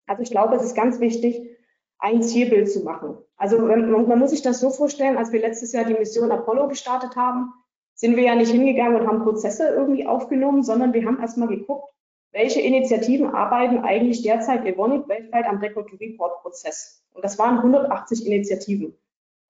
Also 0.08 0.22
ich 0.22 0.32
glaube, 0.32 0.56
es 0.56 0.64
ist 0.64 0.76
ganz 0.76 1.00
wichtig, 1.00 1.58
ein 1.98 2.22
Zielbild 2.22 2.70
zu 2.70 2.84
machen. 2.84 3.18
Also 3.38 3.60
man 3.60 4.20
muss 4.20 4.32
sich 4.32 4.42
das 4.42 4.60
so 4.60 4.70
vorstellen, 4.70 5.18
als 5.18 5.32
wir 5.32 5.40
letztes 5.40 5.72
Jahr 5.72 5.86
die 5.86 5.94
Mission 5.94 6.32
Apollo 6.32 6.68
gestartet 6.68 7.16
haben, 7.16 7.54
sind 7.96 8.16
wir 8.16 8.24
ja 8.24 8.36
nicht 8.36 8.52
hingegangen 8.52 9.00
und 9.00 9.08
haben 9.08 9.24
Prozesse 9.24 9.70
irgendwie 9.70 10.06
aufgenommen, 10.06 10.64
sondern 10.64 10.94
wir 10.94 11.06
haben 11.06 11.20
erstmal 11.20 11.48
geguckt, 11.48 11.92
welche 12.32 12.60
Initiativen 12.62 13.34
arbeiten 13.34 13.80
eigentlich 13.80 14.22
derzeit 14.22 14.66
Evonik 14.66 15.08
weltweit 15.08 15.46
am 15.46 15.60
Record-to-Report-Prozess. 15.60 17.02
Und 17.14 17.24
das 17.24 17.40
waren 17.40 17.58
180 17.58 18.26
Initiativen. 18.28 18.98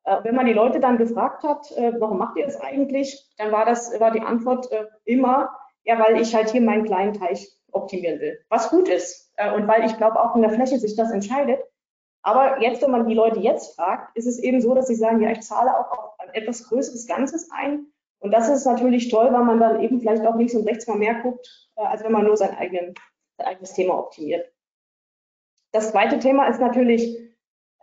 Äh, 0.06 0.24
wenn 0.24 0.36
man 0.36 0.46
die 0.46 0.54
Leute 0.54 0.80
dann 0.80 0.98
gefragt 0.98 1.44
hat, 1.44 1.72
äh, 1.72 2.00
warum 2.00 2.20
macht 2.20 2.38
ihr 2.38 2.46
das 2.46 2.62
eigentlich, 2.62 3.28
dann 3.38 3.52
war 3.52 3.66
das 3.66 4.00
war 4.00 4.12
die 4.12 4.22
Antwort 4.22 4.72
äh, 4.72 4.86
immer, 5.04 5.50
ja, 5.84 6.00
weil 6.00 6.22
ich 6.22 6.36
halt 6.36 6.52
hier 6.52 6.62
meinen 6.62 6.86
kleinen 6.86 7.14
Teich 7.14 7.52
optimieren 7.72 8.20
will, 8.22 8.40
was 8.50 8.70
gut 8.70 8.88
ist 8.88 9.34
und 9.54 9.68
weil 9.68 9.86
ich 9.86 9.98
glaube 9.98 10.18
auch 10.22 10.34
in 10.34 10.42
der 10.42 10.52
Fläche 10.52 10.80
sich 10.80 10.96
das 10.96 11.12
entscheidet. 11.12 11.60
Aber 12.22 12.62
jetzt, 12.62 12.82
wenn 12.82 12.90
man 12.90 13.06
die 13.06 13.14
Leute 13.14 13.42
jetzt 13.42 13.76
fragt, 13.76 14.16
ist 14.16 14.28
es 14.28 14.40
eben 14.40 14.62
so, 14.62 14.74
dass 14.74 14.88
sie 14.88 14.96
sagen, 14.96 15.20
ja, 15.20 15.30
ich 15.32 15.42
zahle 15.42 15.78
auch 15.78 15.92
auf 15.92 16.20
ein 16.20 16.30
etwas 16.34 16.70
größeres 16.70 17.06
Ganzes 17.06 17.52
ein. 17.52 17.88
Und 18.26 18.32
das 18.32 18.50
ist 18.50 18.66
natürlich 18.66 19.10
toll, 19.10 19.32
weil 19.32 19.44
man 19.44 19.60
dann 19.60 19.82
eben 19.82 20.00
vielleicht 20.00 20.26
auch 20.26 20.36
links 20.36 20.56
und 20.56 20.68
rechts 20.68 20.88
mal 20.88 20.98
mehr 20.98 21.22
guckt, 21.22 21.70
als 21.76 22.04
wenn 22.04 22.12
man 22.12 22.26
nur 22.26 22.36
sein, 22.36 22.58
eigenen, 22.58 22.96
sein 23.38 23.46
eigenes 23.46 23.74
Thema 23.74 24.00
optimiert. 24.00 24.52
Das 25.72 25.92
zweite 25.92 26.18
Thema 26.18 26.48
ist 26.48 26.60
natürlich 26.60 27.20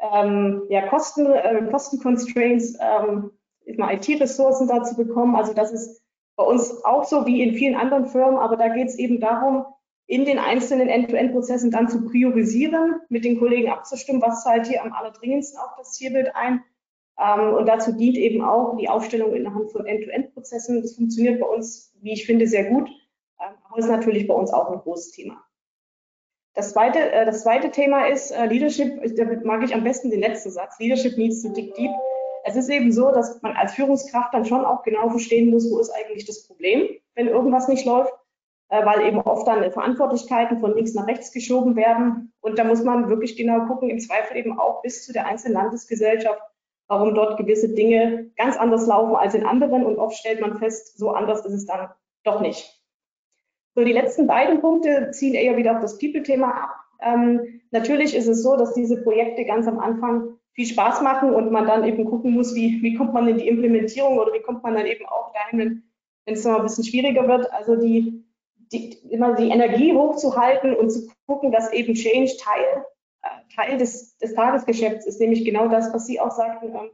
ähm, 0.00 0.64
ja, 0.68 0.88
Kosten, 0.88 1.26
äh, 1.26 1.64
Kostenconstraints, 1.70 2.76
ähm, 2.80 3.30
IT-Ressourcen 3.66 4.66
dazu 4.66 4.96
bekommen. 4.96 5.36
Also 5.36 5.54
das 5.54 5.70
ist 5.70 6.02
bei 6.34 6.42
uns 6.42 6.84
auch 6.84 7.04
so 7.04 7.24
wie 7.24 7.40
in 7.40 7.54
vielen 7.54 7.76
anderen 7.76 8.06
Firmen, 8.06 8.38
aber 8.38 8.56
da 8.56 8.66
geht 8.66 8.88
es 8.88 8.98
eben 8.98 9.20
darum, 9.20 9.64
in 10.06 10.24
den 10.24 10.40
einzelnen 10.40 10.88
End-to-End-Prozessen 10.88 11.70
dann 11.70 11.88
zu 11.88 12.04
priorisieren, 12.04 13.00
mit 13.10 13.24
den 13.24 13.38
Kollegen 13.38 13.70
abzustimmen, 13.70 14.20
was 14.20 14.44
halt 14.44 14.66
hier 14.66 14.82
am 14.82 14.92
allerdringendsten 14.92 15.60
auf 15.60 15.76
das 15.78 15.92
Zielbild 15.92 16.34
ein. 16.34 16.64
Ähm, 17.18 17.54
und 17.54 17.66
dazu 17.66 17.92
dient 17.92 18.16
eben 18.16 18.42
auch 18.42 18.76
die 18.76 18.88
Aufstellung 18.88 19.34
innerhalb 19.34 19.70
von 19.70 19.86
End-to-End-Prozessen. 19.86 20.82
Das 20.82 20.94
funktioniert 20.94 21.40
bei 21.40 21.46
uns, 21.46 21.94
wie 22.00 22.12
ich 22.12 22.26
finde, 22.26 22.46
sehr 22.46 22.64
gut, 22.64 22.88
ähm, 23.40 23.54
aber 23.64 23.78
ist 23.78 23.88
natürlich 23.88 24.26
bei 24.26 24.34
uns 24.34 24.52
auch 24.52 24.70
ein 24.70 24.78
großes 24.78 25.12
Thema. 25.12 25.42
Das 26.54 26.72
zweite, 26.72 27.12
äh, 27.12 27.24
das 27.24 27.42
zweite 27.42 27.70
Thema 27.70 28.06
ist 28.06 28.30
äh, 28.30 28.46
Leadership, 28.46 29.00
da 29.16 29.24
mag 29.44 29.62
ich 29.62 29.74
am 29.74 29.84
besten 29.84 30.10
den 30.10 30.20
letzten 30.20 30.50
Satz, 30.50 30.78
Leadership 30.78 31.16
needs 31.16 31.42
to 31.42 31.48
dig 31.48 31.74
deep. 31.74 31.90
Es 32.44 32.56
ist 32.56 32.68
eben 32.68 32.92
so, 32.92 33.10
dass 33.12 33.40
man 33.42 33.56
als 33.56 33.74
Führungskraft 33.74 34.34
dann 34.34 34.44
schon 34.44 34.64
auch 34.64 34.82
genau 34.82 35.08
verstehen 35.08 35.50
muss, 35.50 35.70
wo 35.70 35.78
ist 35.78 35.90
eigentlich 35.90 36.26
das 36.26 36.46
Problem, 36.46 36.88
wenn 37.14 37.28
irgendwas 37.28 37.68
nicht 37.68 37.86
läuft, 37.86 38.12
äh, 38.68 38.84
weil 38.84 39.06
eben 39.06 39.20
oft 39.20 39.46
dann 39.46 39.70
Verantwortlichkeiten 39.70 40.60
von 40.60 40.74
links 40.74 40.92
nach 40.92 41.06
rechts 41.06 41.32
geschoben 41.32 41.76
werden. 41.76 42.32
Und 42.40 42.58
da 42.58 42.64
muss 42.64 42.82
man 42.82 43.08
wirklich 43.08 43.36
genau 43.36 43.66
gucken, 43.66 43.88
im 43.88 44.00
Zweifel 44.00 44.36
eben 44.36 44.58
auch 44.58 44.82
bis 44.82 45.06
zu 45.06 45.12
der 45.12 45.26
einzelnen 45.26 45.54
Landesgesellschaft, 45.54 46.42
warum 46.88 47.14
dort 47.14 47.38
gewisse 47.38 47.68
Dinge 47.68 48.30
ganz 48.36 48.56
anders 48.56 48.86
laufen 48.86 49.16
als 49.16 49.34
in 49.34 49.46
anderen. 49.46 49.84
Und 49.84 49.98
oft 49.98 50.16
stellt 50.16 50.40
man 50.40 50.58
fest, 50.58 50.98
so 50.98 51.10
anders 51.10 51.44
ist 51.44 51.54
es 51.54 51.66
dann 51.66 51.88
doch 52.24 52.40
nicht. 52.40 52.82
So, 53.74 53.84
die 53.84 53.92
letzten 53.92 54.26
beiden 54.26 54.60
Punkte 54.60 55.10
ziehen 55.12 55.34
eher 55.34 55.56
wieder 55.56 55.74
auf 55.74 55.80
das 55.80 55.98
People-Thema 55.98 56.48
ab. 56.64 56.76
Ähm, 57.00 57.60
natürlich 57.70 58.14
ist 58.14 58.28
es 58.28 58.42
so, 58.42 58.56
dass 58.56 58.74
diese 58.74 59.02
Projekte 59.02 59.44
ganz 59.44 59.66
am 59.66 59.78
Anfang 59.78 60.38
viel 60.52 60.66
Spaß 60.66 61.00
machen 61.00 61.34
und 61.34 61.50
man 61.50 61.66
dann 61.66 61.84
eben 61.84 62.04
gucken 62.04 62.32
muss, 62.32 62.54
wie, 62.54 62.82
wie 62.82 62.94
kommt 62.94 63.14
man 63.14 63.26
in 63.28 63.38
die 63.38 63.48
Implementierung 63.48 64.18
oder 64.18 64.32
wie 64.32 64.42
kommt 64.42 64.62
man 64.62 64.74
dann 64.74 64.86
eben 64.86 65.06
auch 65.06 65.32
dahin, 65.32 65.82
wenn 66.26 66.34
es 66.34 66.44
noch 66.44 66.56
ein 66.56 66.62
bisschen 66.62 66.84
schwieriger 66.84 67.26
wird. 67.26 67.50
Also 67.52 67.76
die, 67.76 68.24
die, 68.72 68.98
immer 69.10 69.34
die 69.34 69.48
Energie 69.48 69.94
hochzuhalten 69.94 70.74
und 70.74 70.90
zu 70.90 71.08
gucken, 71.26 71.52
dass 71.52 71.72
eben 71.72 71.94
Change 71.94 72.32
Teil, 72.38 72.84
Teil 73.54 73.78
des, 73.78 74.16
des 74.18 74.34
Tagesgeschäfts 74.34 75.06
ist, 75.06 75.20
nämlich 75.20 75.44
genau 75.44 75.68
das, 75.68 75.92
was 75.92 76.06
Sie 76.06 76.20
auch 76.20 76.30
sagten, 76.30 76.74
ähm, 76.74 76.90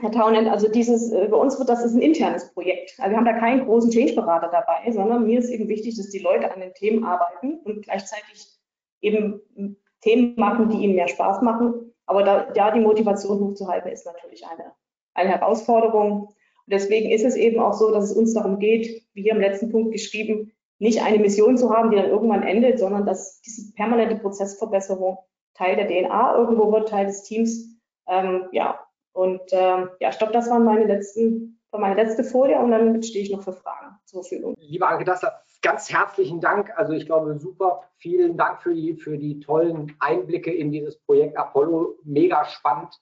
Herr 0.00 0.10
Taunend, 0.10 0.48
also 0.48 0.68
dieses, 0.68 1.12
äh, 1.12 1.28
bei 1.30 1.36
uns 1.36 1.58
wird 1.58 1.68
das 1.68 1.84
ist 1.84 1.94
ein 1.94 2.02
internes 2.02 2.52
Projekt. 2.52 2.94
Also 2.98 3.12
wir 3.12 3.16
haben 3.16 3.24
da 3.24 3.38
keinen 3.38 3.64
großen 3.64 3.90
Change-Berater 3.90 4.48
dabei, 4.48 4.90
sondern 4.90 5.24
mir 5.24 5.38
ist 5.38 5.50
eben 5.50 5.68
wichtig, 5.68 5.96
dass 5.96 6.10
die 6.10 6.18
Leute 6.18 6.52
an 6.52 6.60
den 6.60 6.74
Themen 6.74 7.04
arbeiten 7.04 7.60
und 7.64 7.82
gleichzeitig 7.82 8.58
eben 9.00 9.40
Themen 10.00 10.34
machen, 10.36 10.68
die 10.68 10.78
ihnen 10.78 10.96
mehr 10.96 11.08
Spaß 11.08 11.42
machen. 11.42 11.92
Aber 12.06 12.24
da, 12.24 12.52
ja, 12.54 12.72
die 12.72 12.80
Motivation 12.80 13.38
hochzuhalten, 13.38 13.90
ist 13.90 14.04
natürlich 14.04 14.44
eine, 14.46 14.72
eine 15.14 15.30
Herausforderung. 15.30 16.26
Und 16.26 16.72
deswegen 16.72 17.10
ist 17.10 17.24
es 17.24 17.36
eben 17.36 17.60
auch 17.60 17.72
so, 17.72 17.92
dass 17.92 18.10
es 18.10 18.16
uns 18.16 18.34
darum 18.34 18.58
geht, 18.58 19.06
wie 19.14 19.22
hier 19.22 19.32
im 19.32 19.40
letzten 19.40 19.70
Punkt 19.70 19.92
geschrieben, 19.92 20.52
nicht 20.78 21.02
eine 21.02 21.18
Mission 21.18 21.56
zu 21.56 21.70
haben, 21.70 21.90
die 21.90 21.96
dann 21.96 22.10
irgendwann 22.10 22.42
endet, 22.42 22.78
sondern 22.78 23.06
dass 23.06 23.40
diese 23.40 23.72
permanente 23.74 24.16
Prozessverbesserung 24.16 25.18
Teil 25.54 25.76
der 25.76 25.86
DNA 25.86 26.36
irgendwo 26.36 26.72
wird, 26.72 26.88
Teil 26.88 27.06
des 27.06 27.22
Teams. 27.22 27.78
Ähm, 28.06 28.48
ja, 28.52 28.80
und 29.12 29.42
ähm, 29.52 29.90
ja, 30.00 30.10
ich 30.10 30.18
glaube, 30.18 30.32
das 30.32 30.50
waren 30.50 30.64
meine 30.64 30.86
letzten, 30.86 31.60
war 31.70 31.80
meine 31.80 31.94
letzte 31.94 32.24
Folie 32.24 32.58
und 32.58 32.72
dann 32.72 33.02
stehe 33.02 33.24
ich 33.24 33.30
noch 33.30 33.42
für 33.42 33.52
Fragen 33.52 33.96
zur 34.04 34.22
Verfügung. 34.22 34.54
Liebe 34.58 34.86
Anke 34.86 35.04
Dassler, 35.04 35.40
ganz 35.62 35.90
herzlichen 35.90 36.40
Dank. 36.40 36.76
Also 36.76 36.92
ich 36.92 37.06
glaube, 37.06 37.38
super. 37.38 37.88
Vielen 37.96 38.36
Dank 38.36 38.60
für 38.60 38.74
die, 38.74 38.94
für 38.94 39.16
die 39.16 39.40
tollen 39.40 39.96
Einblicke 40.00 40.52
in 40.52 40.72
dieses 40.72 40.98
Projekt 40.98 41.38
Apollo. 41.38 41.98
Mega 42.02 42.44
spannend. 42.44 43.00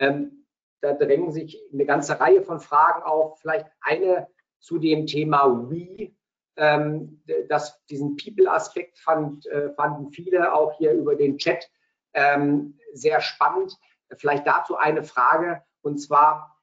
Ähm, 0.00 0.44
da 0.80 0.94
drängen 0.94 1.30
sich 1.30 1.62
eine 1.72 1.86
ganze 1.86 2.18
Reihe 2.18 2.42
von 2.42 2.58
Fragen 2.58 3.04
auf. 3.04 3.38
Vielleicht 3.38 3.66
eine 3.80 4.26
zu 4.58 4.78
dem 4.78 5.06
Thema 5.06 5.70
Wie. 5.70 6.16
Ähm, 6.56 7.22
das, 7.48 7.84
diesen 7.86 8.16
People-Aspekt 8.16 8.98
fand, 8.98 9.46
äh, 9.46 9.72
fanden 9.74 10.10
viele 10.10 10.54
auch 10.54 10.76
hier 10.78 10.92
über 10.92 11.16
den 11.16 11.38
Chat 11.38 11.70
ähm, 12.14 12.78
sehr 12.92 13.20
spannend. 13.20 13.78
Vielleicht 14.16 14.46
dazu 14.46 14.76
eine 14.76 15.04
Frage 15.04 15.62
und 15.80 15.98
zwar 15.98 16.60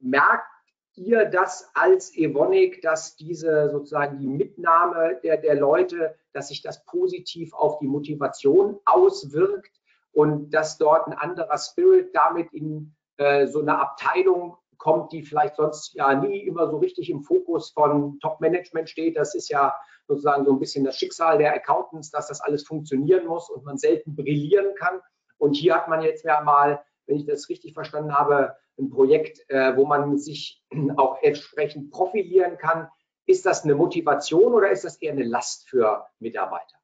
merkt 0.00 0.46
ihr 0.94 1.24
das 1.24 1.70
als 1.74 2.14
Evonik, 2.16 2.82
dass 2.82 3.16
diese 3.16 3.70
sozusagen 3.70 4.18
die 4.18 4.26
Mitnahme 4.26 5.20
der, 5.22 5.36
der 5.36 5.54
Leute, 5.54 6.16
dass 6.32 6.48
sich 6.48 6.62
das 6.62 6.84
positiv 6.84 7.54
auf 7.54 7.78
die 7.78 7.86
Motivation 7.86 8.78
auswirkt 8.84 9.80
und 10.12 10.50
dass 10.50 10.78
dort 10.78 11.06
ein 11.06 11.12
anderer 11.12 11.56
Spirit 11.58 12.14
damit 12.14 12.52
in 12.52 12.94
äh, 13.16 13.46
so 13.46 13.60
eine 13.60 13.78
Abteilung 13.78 14.56
kommt, 14.80 15.12
die 15.12 15.22
vielleicht 15.22 15.56
sonst 15.56 15.94
ja 15.94 16.14
nie 16.14 16.40
immer 16.40 16.68
so 16.68 16.78
richtig 16.78 17.10
im 17.10 17.22
Fokus 17.22 17.70
von 17.70 18.18
Top-Management 18.20 18.90
steht. 18.90 19.16
Das 19.16 19.34
ist 19.34 19.48
ja 19.48 19.74
sozusagen 20.08 20.44
so 20.44 20.52
ein 20.52 20.58
bisschen 20.58 20.84
das 20.84 20.98
Schicksal 20.98 21.38
der 21.38 21.54
Accountants, 21.54 22.10
dass 22.10 22.26
das 22.26 22.40
alles 22.40 22.66
funktionieren 22.66 23.26
muss 23.26 23.48
und 23.48 23.64
man 23.64 23.78
selten 23.78 24.16
brillieren 24.16 24.74
kann. 24.76 25.00
Und 25.38 25.54
hier 25.54 25.76
hat 25.76 25.88
man 25.88 26.02
jetzt 26.02 26.24
ja 26.24 26.40
mal, 26.40 26.82
wenn 27.06 27.16
ich 27.16 27.26
das 27.26 27.48
richtig 27.48 27.74
verstanden 27.74 28.12
habe, 28.12 28.56
ein 28.78 28.90
Projekt, 28.90 29.48
äh, 29.48 29.76
wo 29.76 29.84
man 29.84 30.18
sich 30.18 30.62
auch 30.96 31.22
entsprechend 31.22 31.90
profilieren 31.90 32.58
kann. 32.58 32.88
Ist 33.26 33.46
das 33.46 33.64
eine 33.64 33.74
Motivation 33.74 34.54
oder 34.54 34.70
ist 34.70 34.84
das 34.84 34.96
eher 34.96 35.12
eine 35.12 35.24
Last 35.24 35.68
für 35.68 36.06
Mitarbeiter? 36.18 36.76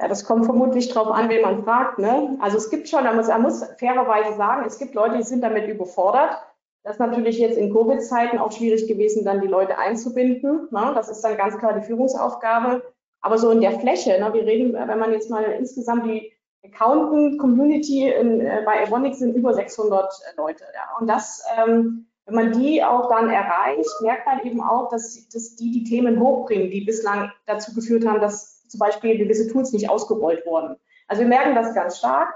Ja, 0.00 0.08
das 0.08 0.24
kommt 0.24 0.46
vermutlich 0.46 0.88
darauf 0.88 1.12
an, 1.12 1.28
wen 1.28 1.42
man 1.42 1.62
fragt. 1.62 1.98
Ne? 1.98 2.36
Also 2.40 2.56
es 2.56 2.70
gibt 2.70 2.88
schon, 2.88 3.04
man 3.04 3.14
muss, 3.14 3.28
man 3.28 3.42
muss 3.42 3.62
fairerweise 3.78 4.36
sagen, 4.36 4.64
es 4.66 4.78
gibt 4.78 4.94
Leute, 4.94 5.18
die 5.18 5.22
sind 5.22 5.42
damit 5.42 5.68
überfordert. 5.68 6.42
Das 6.84 6.96
ist 6.96 7.00
natürlich 7.00 7.38
jetzt 7.38 7.56
in 7.56 7.72
Covid-Zeiten 7.72 8.38
auch 8.38 8.50
schwierig 8.50 8.88
gewesen, 8.88 9.24
dann 9.24 9.40
die 9.40 9.46
Leute 9.46 9.78
einzubinden. 9.78 10.68
Ne? 10.70 10.92
Das 10.94 11.08
ist 11.08 11.20
dann 11.22 11.36
ganz 11.36 11.56
klar 11.58 11.78
die 11.78 11.86
Führungsaufgabe. 11.86 12.82
Aber 13.20 13.38
so 13.38 13.50
in 13.50 13.60
der 13.60 13.78
Fläche, 13.78 14.18
ne? 14.18 14.34
wir 14.34 14.44
reden, 14.44 14.72
wenn 14.72 14.98
man 14.98 15.12
jetzt 15.12 15.30
mal 15.30 15.44
insgesamt 15.44 16.06
die 16.06 16.32
Accountant-Community 16.64 18.08
äh, 18.08 18.62
bei 18.64 18.82
Evonik 18.82 19.14
sind 19.14 19.34
über 19.34 19.54
600 19.54 20.04
äh, 20.04 20.36
Leute. 20.36 20.64
Ja? 20.74 20.98
Und 20.98 21.06
das, 21.06 21.44
ähm, 21.56 22.06
wenn 22.26 22.34
man 22.34 22.52
die 22.52 22.82
auch 22.82 23.08
dann 23.08 23.30
erreicht, 23.30 23.90
merkt 24.00 24.26
man 24.26 24.44
eben 24.44 24.60
auch, 24.60 24.88
dass, 24.88 25.28
dass 25.28 25.54
die 25.54 25.70
die 25.70 25.84
Themen 25.84 26.18
hochbringen, 26.18 26.70
die 26.70 26.84
bislang 26.84 27.30
dazu 27.46 27.74
geführt 27.74 28.06
haben, 28.06 28.20
dass 28.20 28.66
zum 28.68 28.78
Beispiel 28.78 29.18
gewisse 29.18 29.48
Tools 29.48 29.72
nicht 29.72 29.88
ausgerollt 29.88 30.44
wurden. 30.46 30.76
Also 31.06 31.22
wir 31.22 31.28
merken 31.28 31.54
das 31.54 31.74
ganz 31.74 31.98
stark. 31.98 32.32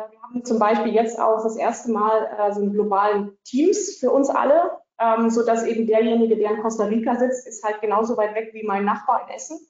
Äh, 0.00 0.12
wir 0.12 0.22
haben 0.22 0.44
zum 0.44 0.58
Beispiel 0.58 0.94
jetzt 0.94 1.18
auch 1.20 1.42
das 1.42 1.56
erste 1.56 1.90
Mal 1.90 2.30
äh, 2.38 2.52
so 2.52 2.60
einen 2.60 2.72
globalen 2.72 3.36
Teams 3.44 3.96
für 3.98 4.10
uns 4.10 4.28
alle, 4.28 4.70
ähm, 4.98 5.30
so 5.30 5.44
dass 5.44 5.64
eben 5.64 5.86
derjenige, 5.86 6.36
der 6.36 6.50
in 6.50 6.62
Costa 6.62 6.84
Rica 6.84 7.16
sitzt, 7.16 7.46
ist 7.46 7.64
halt 7.64 7.80
genauso 7.80 8.16
weit 8.16 8.34
weg 8.34 8.50
wie 8.52 8.66
mein 8.66 8.84
Nachbar 8.84 9.26
in 9.26 9.34
Essen. 9.34 9.60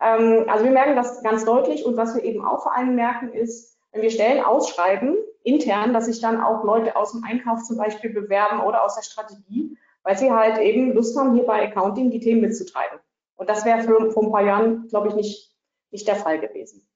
Ähm, 0.00 0.46
also 0.48 0.64
wir 0.64 0.72
merken 0.72 0.96
das 0.96 1.22
ganz 1.22 1.44
deutlich 1.44 1.84
und 1.84 1.96
was 1.96 2.14
wir 2.14 2.24
eben 2.24 2.44
auch 2.44 2.62
vor 2.62 2.76
allem 2.76 2.94
merken 2.94 3.32
ist, 3.32 3.78
wenn 3.92 4.02
wir 4.02 4.10
Stellen 4.10 4.42
ausschreiben, 4.42 5.16
intern, 5.44 5.92
dass 5.92 6.06
sich 6.06 6.20
dann 6.20 6.40
auch 6.42 6.64
Leute 6.64 6.96
aus 6.96 7.12
dem 7.12 7.24
Einkauf 7.24 7.62
zum 7.62 7.76
Beispiel 7.76 8.10
bewerben 8.10 8.60
oder 8.60 8.84
aus 8.84 8.94
der 8.94 9.02
Strategie, 9.02 9.76
weil 10.02 10.16
sie 10.16 10.32
halt 10.32 10.58
eben 10.58 10.92
Lust 10.94 11.18
haben, 11.18 11.34
hier 11.34 11.44
bei 11.44 11.68
Accounting 11.68 12.10
die 12.10 12.20
Themen 12.20 12.40
mitzutreiben. 12.40 12.98
Und 13.36 13.50
das 13.50 13.64
wäre 13.64 13.82
vor 14.10 14.22
ein 14.22 14.32
paar 14.32 14.44
Jahren, 14.44 14.88
glaube 14.88 15.08
ich, 15.08 15.14
nicht 15.14 15.52
nicht 15.92 16.08
der 16.08 16.16
Fall 16.16 16.40
gewesen. 16.40 16.86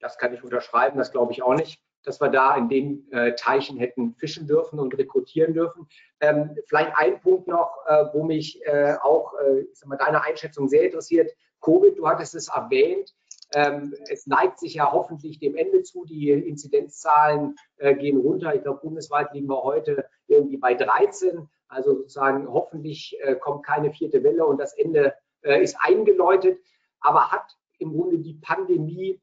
Das 0.00 0.18
kann 0.18 0.34
ich 0.34 0.42
unterschreiben, 0.42 0.98
das 0.98 1.12
glaube 1.12 1.32
ich 1.32 1.42
auch 1.42 1.54
nicht, 1.54 1.80
dass 2.02 2.20
wir 2.20 2.28
da 2.28 2.56
in 2.56 2.68
den 2.68 3.12
äh, 3.12 3.34
Teichen 3.34 3.76
hätten 3.76 4.14
fischen 4.14 4.46
dürfen 4.46 4.78
und 4.78 4.96
rekrutieren 4.96 5.52
dürfen. 5.52 5.88
Ähm, 6.20 6.56
vielleicht 6.66 6.92
ein 6.96 7.20
Punkt 7.20 7.46
noch, 7.46 7.76
äh, 7.86 8.06
wo 8.12 8.24
mich 8.24 8.64
äh, 8.64 8.96
auch 9.02 9.34
äh, 9.34 9.66
mal, 9.84 9.96
deine 9.96 10.22
Einschätzung 10.24 10.68
sehr 10.68 10.84
interessiert. 10.84 11.30
Covid, 11.60 11.98
du 11.98 12.08
hattest 12.08 12.34
es 12.34 12.48
erwähnt. 12.48 13.14
Ähm, 13.52 13.94
es 14.08 14.26
neigt 14.26 14.58
sich 14.60 14.74
ja 14.74 14.90
hoffentlich 14.90 15.38
dem 15.40 15.56
Ende 15.56 15.82
zu. 15.82 16.04
Die 16.06 16.30
Inzidenzzahlen 16.30 17.56
äh, 17.76 17.94
gehen 17.94 18.18
runter. 18.18 18.54
Ich 18.54 18.62
glaube, 18.62 18.80
bundesweit 18.80 19.34
liegen 19.34 19.48
wir 19.48 19.62
heute 19.62 20.06
irgendwie 20.26 20.56
bei 20.56 20.74
13. 20.74 21.48
Also 21.68 21.96
sozusagen 21.96 22.48
hoffentlich 22.48 23.16
äh, 23.20 23.34
kommt 23.34 23.66
keine 23.66 23.92
vierte 23.92 24.22
Welle 24.24 24.46
und 24.46 24.58
das 24.58 24.72
Ende 24.72 25.14
ist 25.42 25.74
eingeläutet 25.80 26.58
aber 27.00 27.30
hat 27.30 27.56
im 27.78 27.92
Grunde 27.92 28.18
die 28.18 28.34
Pandemie 28.34 29.20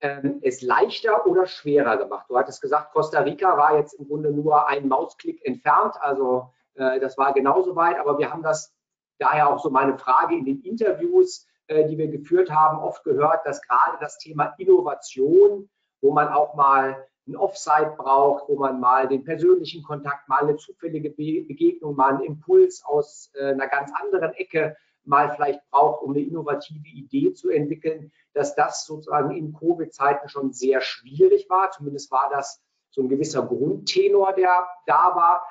ähm, 0.00 0.40
es 0.42 0.62
leichter 0.62 1.26
oder 1.26 1.46
schwerer 1.46 1.96
gemacht? 1.96 2.26
Du 2.28 2.36
hattest 2.36 2.60
gesagt, 2.60 2.92
Costa 2.92 3.20
Rica 3.20 3.56
war 3.56 3.76
jetzt 3.76 3.94
im 3.94 4.06
Grunde 4.06 4.30
nur 4.30 4.68
ein 4.68 4.88
Mausklick 4.88 5.44
entfernt, 5.44 5.94
also 6.00 6.50
äh, 6.74 7.00
das 7.00 7.18
war 7.18 7.32
genauso 7.32 7.76
weit, 7.76 7.98
aber 7.98 8.18
wir 8.18 8.30
haben 8.30 8.42
das 8.42 8.74
daher 9.18 9.48
auch 9.48 9.58
so 9.58 9.70
meine 9.70 9.98
Frage 9.98 10.34
in 10.34 10.44
den 10.44 10.62
Interviews, 10.62 11.46
äh, 11.66 11.86
die 11.86 11.98
wir 11.98 12.08
geführt 12.08 12.50
haben, 12.50 12.78
oft 12.78 13.04
gehört, 13.04 13.44
dass 13.44 13.60
gerade 13.62 13.98
das 14.00 14.18
Thema 14.18 14.54
Innovation, 14.58 15.68
wo 16.00 16.12
man 16.12 16.28
auch 16.28 16.54
mal 16.54 17.06
ein 17.26 17.36
Offsite 17.36 17.94
braucht, 17.96 18.48
wo 18.48 18.56
man 18.56 18.80
mal 18.80 19.06
den 19.06 19.24
persönlichen 19.24 19.82
Kontakt, 19.82 20.28
mal 20.28 20.42
eine 20.42 20.56
zufällige 20.56 21.10
Begegnung, 21.10 21.94
mal 21.94 22.14
einen 22.14 22.24
Impuls 22.24 22.82
aus 22.84 23.30
äh, 23.34 23.50
einer 23.50 23.68
ganz 23.68 23.90
anderen 24.00 24.32
Ecke 24.34 24.76
mal 25.08 25.34
vielleicht 25.34 25.60
braucht, 25.70 26.02
um 26.02 26.10
eine 26.10 26.20
innovative 26.20 26.86
Idee 26.86 27.32
zu 27.32 27.50
entwickeln, 27.50 28.12
dass 28.34 28.54
das 28.54 28.84
sozusagen 28.84 29.36
in 29.36 29.52
Covid-Zeiten 29.52 30.28
schon 30.28 30.52
sehr 30.52 30.80
schwierig 30.80 31.48
war. 31.48 31.70
Zumindest 31.70 32.10
war 32.10 32.30
das 32.30 32.62
so 32.90 33.02
ein 33.02 33.08
gewisser 33.08 33.42
Grundtenor, 33.46 34.32
der 34.34 34.66
da 34.86 35.14
war. 35.14 35.48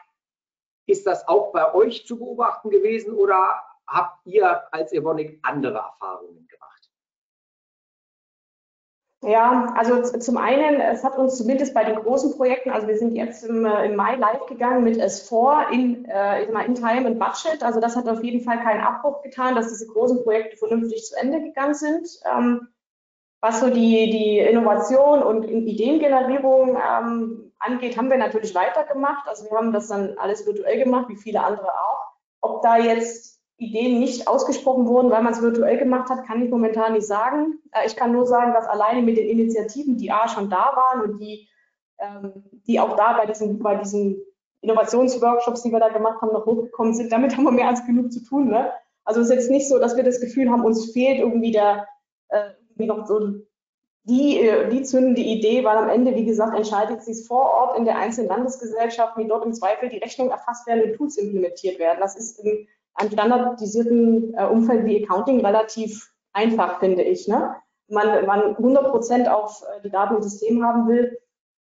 Ist 0.85 1.05
das 1.05 1.27
auch 1.27 1.51
bei 1.51 1.73
euch 1.73 2.05
zu 2.05 2.17
beobachten 2.17 2.69
gewesen 2.69 3.13
oder 3.13 3.61
habt 3.85 4.25
ihr 4.25 4.73
als 4.73 4.93
Evonik 4.93 5.39
andere 5.43 5.79
Erfahrungen? 5.79 6.46
Ja, 9.27 9.73
also 9.75 10.01
zum 10.03 10.37
einen, 10.37 10.79
es 10.79 11.03
hat 11.03 11.17
uns 11.17 11.37
zumindest 11.37 11.73
bei 11.73 11.83
den 11.83 11.97
großen 11.97 12.37
Projekten, 12.37 12.69
also 12.69 12.87
wir 12.87 12.97
sind 12.97 13.13
jetzt 13.13 13.43
im, 13.43 13.65
äh, 13.65 13.85
im 13.85 13.97
Mai 13.97 14.15
live 14.15 14.45
gegangen 14.45 14.85
mit 14.85 14.97
S4 14.97 15.69
in, 15.69 16.05
äh, 16.05 16.43
in 16.43 16.75
Time 16.75 17.05
and 17.05 17.19
Budget. 17.19 17.61
Also 17.61 17.81
das 17.81 17.97
hat 17.97 18.07
auf 18.07 18.23
jeden 18.23 18.39
Fall 18.39 18.63
keinen 18.63 18.79
Abbruch 18.79 19.21
getan, 19.23 19.55
dass 19.55 19.67
diese 19.67 19.87
großen 19.87 20.23
Projekte 20.23 20.55
vernünftig 20.55 21.03
zu 21.03 21.17
Ende 21.17 21.41
gegangen 21.41 21.73
sind. 21.73 22.07
Ähm, 22.25 22.69
was 23.41 23.59
so 23.59 23.69
die, 23.69 24.09
die 24.09 24.39
Innovation 24.39 25.21
und 25.21 25.43
Ideengenerierung 25.43 26.77
ähm, 26.77 27.51
angeht, 27.59 27.97
haben 27.97 28.09
wir 28.09 28.17
natürlich 28.17 28.55
weitergemacht. 28.55 29.27
Also 29.27 29.49
wir 29.49 29.57
haben 29.57 29.73
das 29.73 29.89
dann 29.89 30.17
alles 30.17 30.47
virtuell 30.47 30.81
gemacht, 30.81 31.09
wie 31.09 31.17
viele 31.17 31.43
andere 31.43 31.67
auch. 31.67 32.13
Ob 32.39 32.61
da 32.61 32.77
jetzt 32.77 33.36
Ideen 33.57 33.99
nicht 33.99 34.27
ausgesprochen 34.27 34.87
wurden, 34.87 35.09
weil 35.09 35.23
man 35.23 35.33
es 35.33 35.41
virtuell 35.41 35.77
gemacht 35.77 36.09
hat, 36.09 36.25
kann 36.25 36.43
ich 36.43 36.51
momentan 36.51 36.93
nicht 36.93 37.07
sagen. 37.07 37.59
Äh, 37.71 37.87
ich 37.87 37.95
kann 37.95 38.11
nur 38.11 38.25
sagen, 38.27 38.53
dass 38.53 38.67
alleine 38.67 39.01
mit 39.01 39.17
den 39.17 39.27
Initiativen, 39.27 39.97
die 39.97 40.11
A 40.11 40.27
schon 40.27 40.49
da 40.49 40.71
waren 40.75 41.01
und 41.01 41.19
die, 41.19 41.47
ähm, 41.97 42.43
die 42.67 42.79
auch 42.79 42.95
da 42.95 43.17
bei 43.17 43.25
diesen, 43.25 43.59
bei 43.59 43.75
diesen 43.75 44.21
Innovationsworkshops, 44.61 45.63
die 45.63 45.71
wir 45.71 45.79
da 45.79 45.89
gemacht 45.89 46.21
haben, 46.21 46.33
noch 46.33 46.45
hochgekommen 46.45 46.93
sind, 46.93 47.11
damit 47.11 47.35
haben 47.35 47.45
wir 47.45 47.51
mehr 47.51 47.67
als 47.67 47.85
genug 47.85 48.11
zu 48.11 48.23
tun. 48.23 48.49
Ne? 48.49 48.71
Also 49.03 49.21
es 49.21 49.29
ist 49.29 49.35
jetzt 49.35 49.51
nicht 49.51 49.67
so, 49.67 49.79
dass 49.79 49.95
wir 49.95 50.03
das 50.03 50.21
Gefühl 50.21 50.51
haben, 50.51 50.63
uns 50.63 50.91
fehlt 50.91 51.19
irgendwie 51.19 51.51
der, 51.51 51.87
äh, 52.29 52.51
noch 52.77 53.07
so 53.07 53.19
die, 54.03 54.39
äh, 54.39 54.69
die 54.69 54.83
zündende 54.83 55.21
Idee, 55.21 55.63
weil 55.63 55.77
am 55.77 55.89
Ende, 55.89 56.15
wie 56.15 56.25
gesagt, 56.25 56.55
entscheidet 56.55 57.01
sich 57.03 57.25
vor 57.27 57.43
Ort 57.43 57.77
in 57.77 57.85
der 57.85 57.97
einzelnen 57.97 58.29
Landesgesellschaft, 58.29 59.17
wie 59.17 59.27
dort 59.27 59.45
im 59.45 59.53
Zweifel 59.53 59.89
die 59.89 59.97
Rechnung 59.97 60.29
erfasst 60.29 60.67
werden 60.67 60.83
und 60.83 60.95
Tools 60.95 61.17
implementiert 61.17 61.79
werden. 61.79 61.99
Das 61.99 62.15
ist 62.15 62.39
im 62.39 62.67
einem 62.97 63.11
standardisierten 63.11 64.33
äh, 64.35 64.45
Umfeld 64.45 64.85
wie 64.85 65.03
Accounting 65.03 65.45
relativ 65.45 66.11
einfach, 66.33 66.79
finde 66.79 67.03
ich. 67.03 67.27
Ne? 67.27 67.55
Man, 67.87 68.25
man 68.25 68.55
100 68.55 68.89
Prozent 68.89 69.29
auf 69.29 69.63
äh, 69.63 69.81
die 69.81 69.89
Daten 69.89 70.15
im 70.15 70.21
System 70.21 70.63
haben 70.63 70.87
will, 70.87 71.17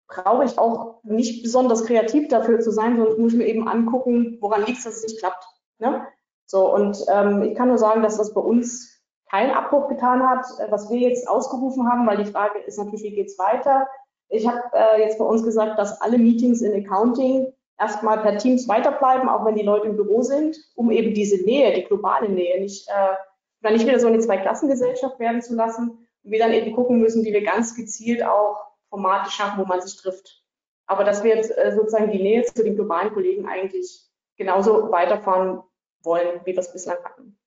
brauche 0.08 0.44
ich 0.44 0.58
auch 0.58 1.02
nicht 1.04 1.42
besonders 1.42 1.84
kreativ 1.84 2.28
dafür 2.28 2.60
zu 2.60 2.70
sein, 2.70 2.96
sondern 2.96 3.20
muss 3.20 3.32
mir 3.32 3.46
eben 3.46 3.68
angucken, 3.68 4.38
woran 4.40 4.64
liegt 4.64 4.78
es, 4.78 4.84
dass 4.84 4.96
es 4.96 5.04
nicht 5.04 5.18
klappt. 5.20 5.44
Ne? 5.78 6.06
So, 6.46 6.72
und 6.72 6.98
ähm, 7.08 7.42
ich 7.42 7.54
kann 7.54 7.68
nur 7.68 7.78
sagen, 7.78 8.02
dass 8.02 8.18
das 8.18 8.34
bei 8.34 8.40
uns 8.40 9.00
keinen 9.30 9.52
Abbruch 9.52 9.88
getan 9.88 10.28
hat, 10.28 10.44
äh, 10.58 10.70
was 10.70 10.90
wir 10.90 10.98
jetzt 10.98 11.28
ausgerufen 11.28 11.90
haben, 11.90 12.06
weil 12.06 12.18
die 12.18 12.30
Frage 12.30 12.58
ist 12.58 12.78
natürlich, 12.78 13.02
wie 13.04 13.14
geht 13.14 13.28
es 13.28 13.38
weiter? 13.38 13.88
Ich 14.28 14.46
habe 14.46 14.60
äh, 14.72 15.00
jetzt 15.00 15.18
bei 15.18 15.24
uns 15.24 15.42
gesagt, 15.42 15.78
dass 15.78 16.00
alle 16.00 16.18
Meetings 16.18 16.62
in 16.62 16.84
Accounting 16.84 17.52
erstmal 17.78 18.20
per 18.22 18.38
Teams 18.38 18.68
weiterbleiben, 18.68 19.28
auch 19.28 19.44
wenn 19.44 19.56
die 19.56 19.62
Leute 19.62 19.88
im 19.88 19.96
Büro 19.96 20.22
sind, 20.22 20.56
um 20.74 20.90
eben 20.90 21.14
diese 21.14 21.44
Nähe, 21.44 21.72
die 21.74 21.84
globale 21.84 22.28
Nähe, 22.28 22.60
nicht, 22.60 22.88
äh, 22.88 23.70
nicht 23.72 23.86
wieder 23.86 24.00
so 24.00 24.06
eine 24.06 24.18
Zweiklassengesellschaft 24.18 25.18
werden 25.18 25.42
zu 25.42 25.54
lassen. 25.54 26.06
Und 26.22 26.30
wir 26.30 26.38
dann 26.38 26.52
eben 26.52 26.74
gucken 26.74 27.00
müssen, 27.00 27.24
wie 27.24 27.32
wir 27.32 27.42
ganz 27.42 27.74
gezielt 27.74 28.22
auch 28.22 28.72
Formate 28.88 29.30
schaffen, 29.30 29.60
wo 29.60 29.64
man 29.64 29.80
sich 29.80 29.96
trifft. 29.96 30.44
Aber 30.86 31.04
dass 31.04 31.24
wir 31.24 31.34
jetzt 31.34 31.56
äh, 31.56 31.72
sozusagen 31.74 32.10
die 32.10 32.22
Nähe 32.22 32.44
zu 32.44 32.62
den 32.62 32.74
globalen 32.76 33.12
Kollegen 33.12 33.46
eigentlich 33.46 34.08
genauso 34.36 34.90
weiterfahren 34.90 35.62
wollen, 36.02 36.40
wie 36.44 36.52
wir 36.52 36.58
es 36.58 36.72
bislang 36.72 36.98
hatten. 37.04 37.38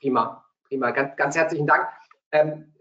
Prima, 0.00 0.44
prima. 0.68 0.90
Ganz, 0.90 1.16
ganz 1.16 1.36
herzlichen 1.36 1.66
Dank. 1.66 1.88
Ähm, 2.32 2.73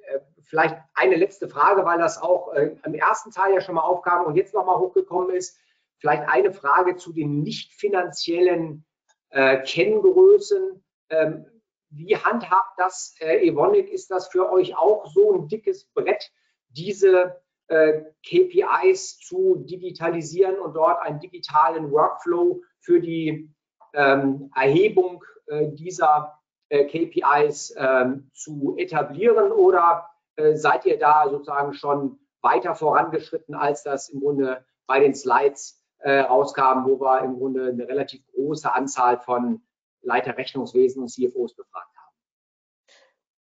vielleicht 0.46 0.78
eine 0.94 1.16
letzte 1.16 1.48
Frage, 1.50 1.86
weil 1.86 2.00
das 2.00 2.22
auch 2.22 2.54
äh, 2.54 2.76
im 2.86 2.94
ersten 2.94 3.32
Teil 3.32 3.54
ja 3.54 3.62
schon 3.62 3.76
mal 3.76 3.82
aufkam 3.82 4.26
und 4.26 4.36
jetzt 4.36 4.54
nochmal 4.54 4.78
hochgekommen 4.78 5.36
ist. 5.36 5.58
Vielleicht 5.98 6.28
eine 6.28 6.52
Frage 6.52 6.96
zu 6.96 7.14
den 7.14 7.42
nicht 7.44 7.72
finanziellen 7.74 8.86
äh, 9.30 9.62
Kenngrößen. 9.62 10.84
Ähm, 11.10 11.46
wie 11.90 12.18
handhabt 12.18 12.78
das 12.78 13.16
äh, 13.20 13.48
Evonik? 13.48 13.90
Ist 13.90 14.12
das 14.12 14.28
für 14.28 14.52
euch 14.52 14.76
auch 14.78 15.06
so 15.08 15.34
ein 15.34 15.48
dickes 15.48 15.86
Brett, 15.94 16.32
diese 16.70 17.42
äh, 17.68 18.02
KPIs 18.26 19.20
zu 19.20 19.64
digitalisieren 19.66 20.60
und 20.60 20.76
dort 20.76 21.02
einen 21.02 21.20
digitalen 21.20 21.92
Workflow 21.92 22.62
für 22.80 23.00
die 23.00 23.50
ähm, 23.94 24.52
Erhebung 24.56 25.24
äh, 25.48 25.68
dieser 25.70 26.40
äh, 26.70 26.86
KPIs 26.86 27.76
ähm, 27.78 28.30
zu 28.34 28.76
etablieren 28.78 29.52
oder 29.52 30.10
seid 30.54 30.86
ihr 30.86 30.98
da 30.98 31.30
sozusagen 31.30 31.74
schon 31.74 32.20
weiter 32.42 32.76
vorangeschritten, 32.76 33.56
als 33.56 33.84
das 33.84 34.10
im 34.10 34.22
Grunde 34.22 34.66
bei 34.88 35.00
den 35.00 35.16
Slides 35.16 35.82
äh, 36.00 36.20
rauskam, 36.20 36.86
wo 36.86 37.00
wir 37.00 37.22
im 37.22 37.38
Grunde 37.38 37.70
eine 37.70 37.88
relativ 37.88 38.26
große 38.34 38.72
Anzahl 38.74 39.20
von 39.20 39.62
Leiter 40.02 40.38
Rechnungswesen 40.38 41.02
und 41.02 41.10
CFOs 41.10 41.56
befragt 41.56 41.96
haben? 41.96 42.16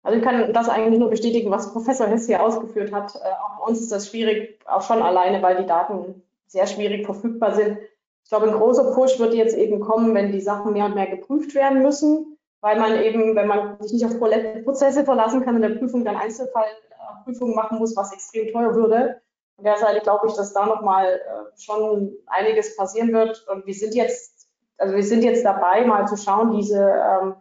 Also 0.03 0.17
ich 0.17 0.23
kann 0.23 0.53
das 0.53 0.67
eigentlich 0.67 0.99
nur 0.99 1.09
bestätigen, 1.09 1.51
was 1.51 1.71
Professor 1.71 2.07
Hess 2.07 2.25
hier 2.25 2.43
ausgeführt 2.43 2.91
hat. 2.91 3.15
Äh, 3.15 3.19
auch 3.19 3.59
bei 3.59 3.65
uns 3.65 3.79
ist 3.79 3.91
das 3.91 4.09
schwierig, 4.09 4.59
auch 4.65 4.81
schon 4.81 5.01
alleine, 5.01 5.41
weil 5.41 5.57
die 5.57 5.65
Daten 5.67 6.23
sehr 6.47 6.67
schwierig 6.67 7.05
verfügbar 7.05 7.53
sind. 7.53 7.77
Ich 8.23 8.29
glaube, 8.29 8.47
ein 8.47 8.57
großer 8.57 8.93
Push 8.93 9.19
wird 9.19 9.33
jetzt 9.33 9.55
eben 9.55 9.79
kommen, 9.79 10.13
wenn 10.13 10.31
die 10.31 10.41
Sachen 10.41 10.73
mehr 10.73 10.85
und 10.85 10.95
mehr 10.95 11.07
geprüft 11.07 11.55
werden 11.55 11.81
müssen 11.81 12.38
weil 12.62 12.80
man 12.80 13.01
eben, 13.01 13.36
wenn 13.36 13.47
man 13.47 13.82
sich 13.82 13.93
nicht 13.93 14.05
auf 14.05 14.20
Prozesse 14.20 15.03
verlassen 15.05 15.43
kann, 15.43 15.55
in 15.55 15.62
der 15.62 15.78
Prüfung 15.80 16.03
dann 16.03 16.18
Einzelfallprüfungen 16.18 17.55
machen 17.55 17.80
muss, 17.80 17.95
was 17.95 18.14
extrem 18.14 18.51
teuer 18.51 18.76
würde. 18.76 19.22
Von 19.55 19.66
der 19.66 19.78
Seite 19.78 20.01
glaube 20.01 20.28
ich, 20.28 20.34
dass 20.34 20.53
da 20.53 20.66
nochmal 20.66 21.05
äh, 21.05 21.60
schon 21.60 22.14
einiges 22.28 22.76
passieren 22.76 23.14
wird. 23.14 23.45
Und 23.49 23.66
wir 23.66 23.74
sind 23.74 23.95
jetzt, 23.95 24.47
also 24.78 24.95
wir 24.95 25.03
sind 25.03 25.24
jetzt 25.24 25.45
dabei, 25.45 25.86
mal 25.86 26.07
zu 26.07 26.18
schauen, 26.18 26.51
diese 26.57 26.80
ähm, 26.80 27.36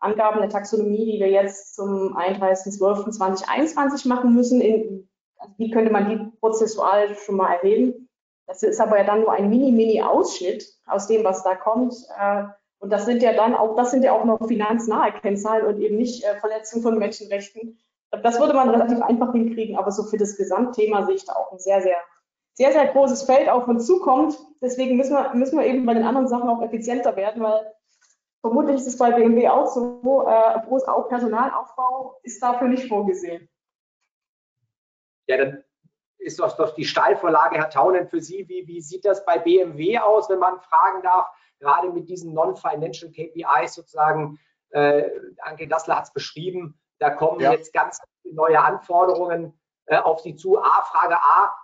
Angaben 0.00 0.40
der 0.40 0.50
Taxonomie, 0.50 1.12
die 1.12 1.20
wir 1.20 1.30
jetzt 1.30 1.74
zum 1.74 2.16
31.12.2021 2.16 4.06
machen 4.08 4.34
müssen, 4.34 4.60
in, 4.60 5.08
also 5.38 5.54
wie 5.56 5.70
könnte 5.70 5.90
man 5.92 6.08
die 6.08 6.38
prozessual 6.40 7.14
schon 7.16 7.36
mal 7.36 7.54
erheben? 7.54 8.08
Das 8.46 8.62
ist 8.62 8.80
aber 8.80 8.98
ja 8.98 9.04
dann 9.04 9.20
nur 9.20 9.32
ein 9.32 9.48
Mini-Mini-Ausschnitt 9.48 10.66
aus 10.86 11.06
dem, 11.06 11.24
was 11.24 11.42
da 11.42 11.54
kommt. 11.54 11.94
Äh, 12.18 12.44
und 12.78 12.90
das 12.90 13.06
sind 13.06 13.22
ja 13.22 13.32
dann 13.32 13.54
auch, 13.54 13.76
das 13.76 13.90
sind 13.90 14.04
ja 14.04 14.12
auch 14.12 14.24
noch 14.24 14.46
finanznahe 14.46 15.12
Kennzahlen 15.12 15.66
und 15.66 15.80
eben 15.80 15.96
nicht 15.96 16.24
äh, 16.24 16.38
Verletzung 16.40 16.82
von 16.82 16.98
Menschenrechten. 16.98 17.78
Das 18.22 18.38
würde 18.38 18.54
man 18.54 18.70
relativ 18.70 19.00
einfach 19.02 19.32
hinkriegen, 19.32 19.76
aber 19.76 19.90
so 19.90 20.04
für 20.04 20.18
das 20.18 20.36
Gesamtthema 20.36 21.04
sehe 21.04 21.16
ich 21.16 21.24
da 21.24 21.32
auch 21.32 21.50
ein 21.52 21.58
sehr, 21.58 21.80
sehr, 21.82 21.96
sehr, 22.52 22.72
sehr 22.72 22.86
großes 22.88 23.24
Feld 23.24 23.48
auf 23.48 23.66
uns 23.66 23.86
zukommt. 23.86 24.38
Deswegen 24.60 24.96
müssen 24.96 25.14
wir, 25.14 25.34
müssen 25.34 25.58
wir 25.58 25.66
eben 25.66 25.84
bei 25.86 25.94
den 25.94 26.04
anderen 26.04 26.28
Sachen 26.28 26.48
auch 26.48 26.62
effizienter 26.62 27.16
werden, 27.16 27.42
weil 27.42 27.72
vermutlich 28.40 28.76
ist 28.76 28.86
es 28.86 28.98
bei 28.98 29.10
BMW 29.10 29.48
auch 29.48 29.66
so, 29.66 30.26
äh, 30.28 30.66
bloß 30.66 30.84
auch 30.84 31.08
Personalaufbau 31.08 32.20
ist 32.22 32.42
dafür 32.42 32.68
nicht 32.68 32.88
vorgesehen. 32.88 33.48
Ja, 35.26 35.38
dann 35.38 35.64
ist 36.18 36.38
das 36.38 36.56
doch 36.56 36.74
die 36.74 36.84
Steilvorlage, 36.84 37.56
Herr 37.56 37.70
Taunen, 37.70 38.08
für 38.08 38.20
Sie. 38.20 38.46
Wie, 38.48 38.66
wie 38.66 38.80
sieht 38.80 39.04
das 39.04 39.24
bei 39.24 39.38
BMW 39.38 39.98
aus, 39.98 40.28
wenn 40.28 40.38
man 40.38 40.60
fragen 40.60 41.02
darf? 41.02 41.28
Gerade 41.60 41.90
mit 41.90 42.08
diesen 42.08 42.34
Non-Financial 42.34 43.10
KPIs 43.10 43.74
sozusagen, 43.74 44.38
äh, 44.70 45.08
Anke 45.40 45.68
Dassler 45.68 45.96
hat 45.96 46.04
es 46.04 46.12
beschrieben, 46.12 46.78
da 46.98 47.10
kommen 47.10 47.40
ja. 47.40 47.52
jetzt 47.52 47.72
ganz 47.72 47.98
neue 48.24 48.60
Anforderungen 48.60 49.58
äh, 49.86 49.96
auf 49.96 50.20
Sie 50.20 50.34
zu. 50.34 50.58
A, 50.58 50.82
Frage 50.82 51.16
A, 51.16 51.54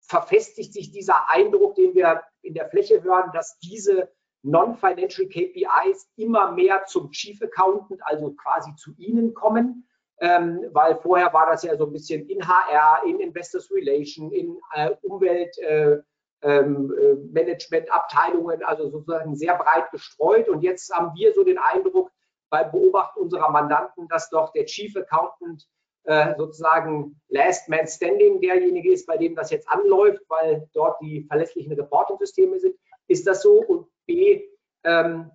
verfestigt 0.00 0.72
sich 0.72 0.90
dieser 0.90 1.30
Eindruck, 1.30 1.74
den 1.76 1.94
wir 1.94 2.22
in 2.42 2.54
der 2.54 2.68
Fläche 2.68 3.02
hören, 3.02 3.30
dass 3.32 3.58
diese 3.58 4.10
Non-Financial 4.42 5.28
KPIs 5.28 6.10
immer 6.16 6.52
mehr 6.52 6.84
zum 6.86 7.10
Chief 7.10 7.40
Accountant, 7.42 8.00
also 8.04 8.32
quasi 8.32 8.74
zu 8.76 8.92
Ihnen 8.96 9.34
kommen? 9.34 9.86
Ähm, 10.22 10.66
weil 10.72 10.96
vorher 10.96 11.32
war 11.32 11.46
das 11.46 11.62
ja 11.62 11.76
so 11.76 11.86
ein 11.86 11.92
bisschen 11.92 12.28
in 12.28 12.46
HR, 12.46 13.06
in 13.06 13.20
Investors 13.20 13.70
Relation, 13.70 14.30
in 14.32 14.58
äh, 14.74 14.90
Umwelt, 15.02 15.56
äh, 15.58 15.98
ähm, 16.42 16.94
äh, 16.98 17.14
Managementabteilungen, 17.32 18.62
also 18.64 18.90
sozusagen 18.90 19.36
sehr 19.36 19.56
breit 19.56 19.90
gestreut. 19.90 20.48
Und 20.48 20.62
jetzt 20.62 20.92
haben 20.92 21.14
wir 21.14 21.32
so 21.34 21.44
den 21.44 21.58
Eindruck 21.58 22.10
beim 22.48 22.70
Beobachten 22.70 23.20
unserer 23.20 23.50
Mandanten, 23.50 24.08
dass 24.08 24.30
doch 24.30 24.52
der 24.52 24.66
Chief 24.66 24.94
Accountant 24.96 25.66
äh, 26.04 26.34
sozusagen 26.36 27.20
Last 27.28 27.68
Man 27.68 27.86
Standing 27.86 28.40
derjenige 28.40 28.92
ist, 28.92 29.06
bei 29.06 29.16
dem 29.16 29.34
das 29.34 29.50
jetzt 29.50 29.68
anläuft, 29.68 30.22
weil 30.28 30.68
dort 30.72 31.00
die 31.00 31.24
verlässlichen 31.24 31.72
Reporting-Systeme 31.74 32.58
sind. 32.58 32.74
Ist 33.06 33.26
das 33.26 33.42
so? 33.42 33.62
Und 33.62 33.86
B, 34.06 34.42
ähm, 34.84 35.30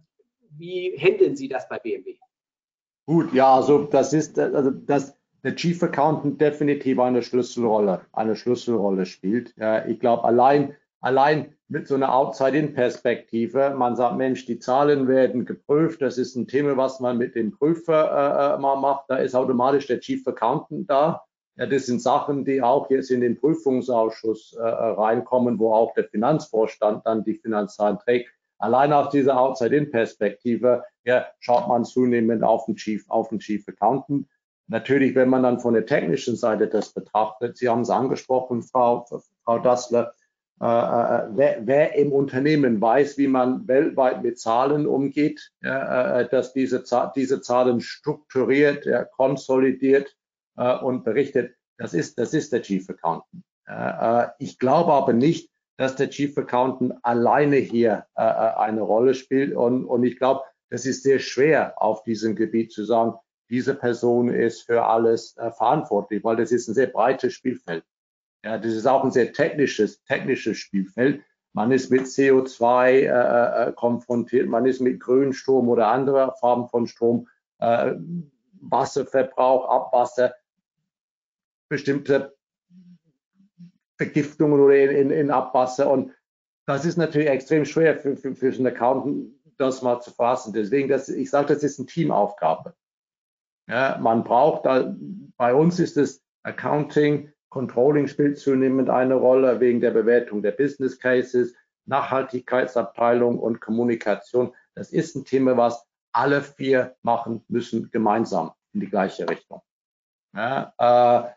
wie 0.58 0.98
handeln 0.98 1.36
Sie 1.36 1.48
das 1.48 1.70
bei 1.70 1.80
BMW? 1.80 2.16
Gut, 3.06 3.32
ja, 3.34 3.56
also 3.56 3.84
das 3.84 4.14
ist, 4.14 4.40
also 4.40 4.72
das, 4.72 5.16
der 5.44 5.56
Chief 5.56 5.82
Accountant 5.84 6.42
definitiv 6.42 7.00
eine 7.00 7.22
Schlüsselrolle, 7.22 8.02
eine 8.14 8.36
Schlüsselrolle 8.36 9.06
spielt. 9.06 9.54
Ich 9.88 10.00
glaube, 10.00 10.24
allein 10.24 10.76
allein 11.06 11.54
mit 11.68 11.88
so 11.88 11.94
einer 11.96 12.14
Outside-In-Perspektive, 12.14 13.76
man 13.78 13.96
sagt, 13.96 14.18
Mensch, 14.18 14.46
die 14.46 14.58
Zahlen 14.58 15.08
werden 15.08 15.46
geprüft, 15.46 16.02
das 16.02 16.18
ist 16.18 16.36
ein 16.36 16.48
Thema, 16.48 16.78
was 16.78 17.00
man 17.00 17.20
mit 17.20 17.36
dem 17.36 17.52
Prüfer 17.52 17.94
äh, 17.94 18.56
äh, 18.56 18.60
mal 18.60 18.76
macht, 18.78 19.06
da 19.08 19.18
ist 19.18 19.36
automatisch 19.36 19.86
der 19.86 20.00
Chief 20.00 20.28
Accountant 20.28 20.90
da. 20.90 21.24
Ja, 21.58 21.68
das 21.68 21.86
sind 21.86 22.02
Sachen, 22.02 22.44
die 22.44 22.62
auch 22.62 22.90
jetzt 22.90 23.12
in 23.12 23.22
den 23.22 23.40
Prüfungsausschuss 23.40 24.54
äh, 24.54 24.62
reinkommen, 24.62 25.60
wo 25.60 25.74
auch 25.74 25.94
der 25.94 26.06
Finanzvorstand 26.06 27.06
dann 27.06 27.24
die 27.24 27.36
Finanzzahlen 27.36 28.00
trägt. 28.00 28.32
Allein 28.58 28.92
aus 28.92 29.12
dieser 29.12 29.40
Outside-In-Perspektive 29.40 30.84
ja, 31.04 31.28
schaut 31.40 31.68
man 31.68 31.86
zunehmend 31.86 32.44
auf 32.44 32.66
den, 32.66 32.78
Chief, 32.78 33.06
auf 33.10 33.30
den 33.30 33.40
Chief 33.40 33.64
Accountant. 33.68 34.28
Natürlich, 34.68 35.14
wenn 35.14 35.30
man 35.30 35.44
dann 35.44 35.60
von 35.60 35.76
der 35.76 35.86
technischen 35.86 36.36
Seite 36.36 36.68
das 36.68 36.94
betrachtet, 36.94 37.58
Sie 37.58 37.70
haben 37.70 37.82
es 37.82 37.92
angesprochen, 37.92 38.64
Frau, 38.64 39.06
Frau 39.44 39.60
Dassler, 39.60 40.12
äh, 40.62 40.66
äh, 40.66 41.28
wer, 41.32 41.68
wer, 41.68 41.96
im 41.96 42.14
Unternehmen 42.14 42.80
weiß, 42.80 43.18
wie 43.18 43.28
man 43.28 43.68
weltweit 43.68 44.24
mit 44.24 44.40
Zahlen 44.40 44.88
umgeht, 44.88 45.52
ja, 45.62 46.22
äh, 46.22 46.30
dass 46.30 46.54
diese, 46.54 46.84
diese 47.16 47.42
Zahlen 47.42 47.82
strukturiert, 47.82 48.86
ja, 48.86 49.04
konsolidiert 49.04 50.16
äh, 50.56 50.78
und 50.78 51.04
berichtet, 51.04 51.56
das 51.78 51.94
ist, 51.94 52.18
das 52.18 52.34
ist 52.34 52.54
der 52.54 52.62
Chief 52.62 52.90
Accountant. 52.90 53.44
Äh, 53.68 54.28
ich 54.40 54.58
glaube 54.58 54.94
aber 54.94 55.12
nicht, 55.12 55.52
dass 55.78 55.98
der 55.98 56.10
Chief 56.10 56.38
Accountant 56.38 56.94
alleine 57.04 57.58
hier 57.58 58.06
äh, 58.16 58.22
eine 58.22 58.82
Rolle 58.82 59.14
spielt 59.14 59.54
und, 59.54 59.84
und 59.84 60.06
ich 60.06 60.18
glaube, 60.18 60.44
das 60.70 60.86
ist 60.86 61.04
sehr 61.04 61.20
schwer 61.20 61.82
auf 61.82 62.04
diesem 62.04 62.34
Gebiet 62.34 62.72
zu 62.72 62.86
sagen, 62.86 63.14
diese 63.50 63.76
Person 63.76 64.30
ist 64.30 64.62
für 64.62 64.86
alles 64.86 65.36
verantwortlich, 65.56 66.24
weil 66.24 66.38
das 66.38 66.52
ist 66.52 66.68
ein 66.68 66.74
sehr 66.74 66.88
breites 66.88 67.34
Spielfeld. 67.34 67.84
Ja, 68.46 68.60
das 68.60 68.74
ist 68.74 68.86
auch 68.86 69.04
ein 69.04 69.10
sehr 69.10 69.34
technisches, 69.34 70.04
technisches 70.04 70.60
Spielfeld. 70.60 71.24
Man 71.54 71.72
ist 71.72 71.90
mit 71.90 72.04
CO2 72.04 72.90
äh, 72.90 73.70
äh, 73.70 73.74
konfrontiert, 73.74 74.48
man 74.48 74.68
ist 74.68 74.82
mit 74.82 75.00
Grünstrom 75.00 75.68
oder 75.68 75.88
anderer 75.88 76.36
Farben 76.40 76.70
von 76.70 76.86
Strom, 76.86 77.28
äh, 77.58 77.96
Wasserverbrauch, 78.62 79.68
Abwasser, 79.68 80.36
bestimmte 81.70 82.38
Vergiftungen 83.98 84.60
oder 84.60 84.76
in, 84.92 85.10
in, 85.10 85.32
Abwasser. 85.32 85.90
Und 85.90 86.12
das 86.68 86.86
ist 86.86 86.98
natürlich 86.98 87.30
extrem 87.30 87.66
schwer 87.66 87.98
für, 87.98 88.16
für, 88.16 88.36
für 88.36 88.54
einen 88.54 88.68
Accountant, 88.68 89.34
das 89.58 89.82
mal 89.82 90.02
zu 90.02 90.12
fassen. 90.12 90.54
Deswegen, 90.54 90.88
das, 90.88 91.10
ich 91.10 91.32
sage, 91.32 91.52
das 91.52 91.64
ist 91.64 91.80
eine 91.80 91.88
Teamaufgabe. 91.88 92.76
Ja, 93.68 93.98
man 94.00 94.24
braucht, 94.24 94.64
bei 95.38 95.56
uns 95.56 95.80
ist 95.80 95.98
es 95.98 96.24
Accounting, 96.44 97.32
Controlling 97.56 98.08
spielt 98.08 98.38
zunehmend 98.38 98.90
eine 98.90 99.14
Rolle 99.16 99.62
wegen 99.62 99.80
der 99.80 99.92
Bewertung 99.92 100.42
der 100.42 100.52
Business 100.52 101.00
Cases, 101.00 101.56
Nachhaltigkeitsabteilung 101.86 103.40
und 103.40 103.62
Kommunikation. 103.62 104.54
Das 104.74 104.92
ist 104.92 105.16
ein 105.16 105.24
Thema, 105.24 105.56
was 105.56 105.88
alle 106.12 106.42
vier 106.42 106.98
machen 107.02 107.46
müssen, 107.48 107.90
gemeinsam 107.92 108.52
in 108.74 108.82
die 108.82 108.90
gleiche 108.90 109.30
Richtung. 109.30 109.62
Ja, 110.36 110.74
äh, 110.78 111.30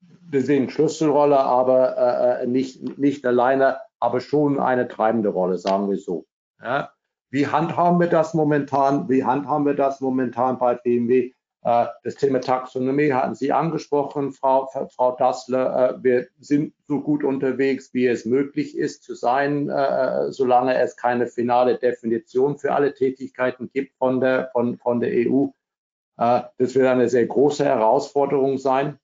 deswegen 0.00 0.70
Schlüsselrolle, 0.70 1.40
aber 1.40 1.96
äh, 2.42 2.46
nicht, 2.46 2.96
nicht 2.96 3.26
alleine, 3.26 3.80
aber 3.98 4.20
schon 4.20 4.60
eine 4.60 4.86
treibende 4.86 5.30
Rolle, 5.30 5.58
sagen 5.58 5.90
wir 5.90 5.98
so. 5.98 6.24
Ja. 6.62 6.92
Wie 7.30 7.48
handhaben 7.48 7.98
wir 7.98 8.06
das 8.06 8.32
momentan? 8.32 9.08
Wie 9.08 9.24
handhaben 9.24 9.66
wir 9.66 9.74
das 9.74 10.00
momentan 10.00 10.56
bei 10.56 10.76
BMW? 10.76 11.32
Äh, 11.64 11.86
das 12.02 12.14
Thema 12.16 12.40
Taxonomie 12.40 13.12
hatten 13.12 13.34
Sie 13.34 13.50
angesprochen, 13.50 14.32
Frau, 14.32 14.66
Frau 14.94 15.16
Dassler. 15.16 15.96
Äh, 15.96 16.04
wir 16.04 16.26
sind 16.38 16.74
so 16.86 17.00
gut 17.00 17.24
unterwegs, 17.24 17.94
wie 17.94 18.06
es 18.06 18.26
möglich 18.26 18.76
ist 18.76 19.02
zu 19.02 19.14
sein, 19.14 19.70
äh, 19.70 20.30
solange 20.30 20.78
es 20.78 20.96
keine 20.96 21.26
finale 21.26 21.78
Definition 21.78 22.58
für 22.58 22.74
alle 22.74 22.92
Tätigkeiten 22.92 23.70
gibt 23.72 23.96
von 23.96 24.20
der, 24.20 24.50
von, 24.52 24.76
von 24.78 25.00
der 25.00 25.10
EU. 25.26 25.46
Das 26.16 26.76
wird 26.76 26.86
eine 26.86 27.08
sehr 27.08 27.26
große 27.26 27.64
Herausforderung 27.64 28.56
sein. 28.56 29.00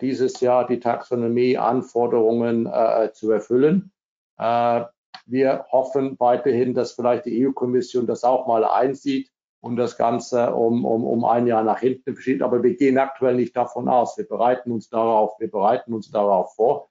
dieses 0.00 0.38
Jahr 0.40 0.68
die 0.68 0.78
Taxonomie-Anforderungen 0.78 2.70
zu 3.12 3.32
erfüllen. 3.32 3.90
Wir 4.36 5.66
hoffen 5.72 6.14
weiterhin, 6.20 6.74
dass 6.74 6.92
vielleicht 6.92 7.24
die 7.26 7.44
EU-Kommission 7.44 8.06
das 8.06 8.22
auch 8.22 8.46
mal 8.46 8.64
einsieht 8.64 9.32
und 9.60 9.76
das 9.76 9.96
Ganze 9.96 10.54
um, 10.54 10.84
um, 10.84 11.04
um 11.04 11.24
ein 11.24 11.46
Jahr 11.46 11.64
nach 11.64 11.80
hinten 11.80 12.14
verschiebt. 12.14 12.42
Aber 12.42 12.62
wir 12.62 12.76
gehen 12.76 12.98
aktuell 12.98 13.34
nicht 13.34 13.56
davon 13.56 13.88
aus. 13.88 14.16
Wir 14.16 14.26
bereiten 14.26 14.70
uns 14.70 14.88
darauf, 14.88 15.38
wir 15.40 15.50
bereiten 15.50 15.92
uns 15.92 16.10
darauf 16.10 16.54
vor. 16.54 16.90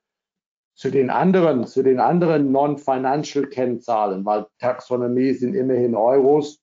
Zu 0.76 0.92
den 0.92 1.10
anderen, 1.10 1.66
zu 1.66 1.82
den 1.82 2.00
anderen 2.00 2.52
Non-Financial 2.52 3.48
Kennzahlen, 3.48 4.26
weil 4.26 4.46
Taxonomie 4.60 5.34
sind 5.34 5.56
immerhin 5.56 5.96
Euros, 5.96 6.62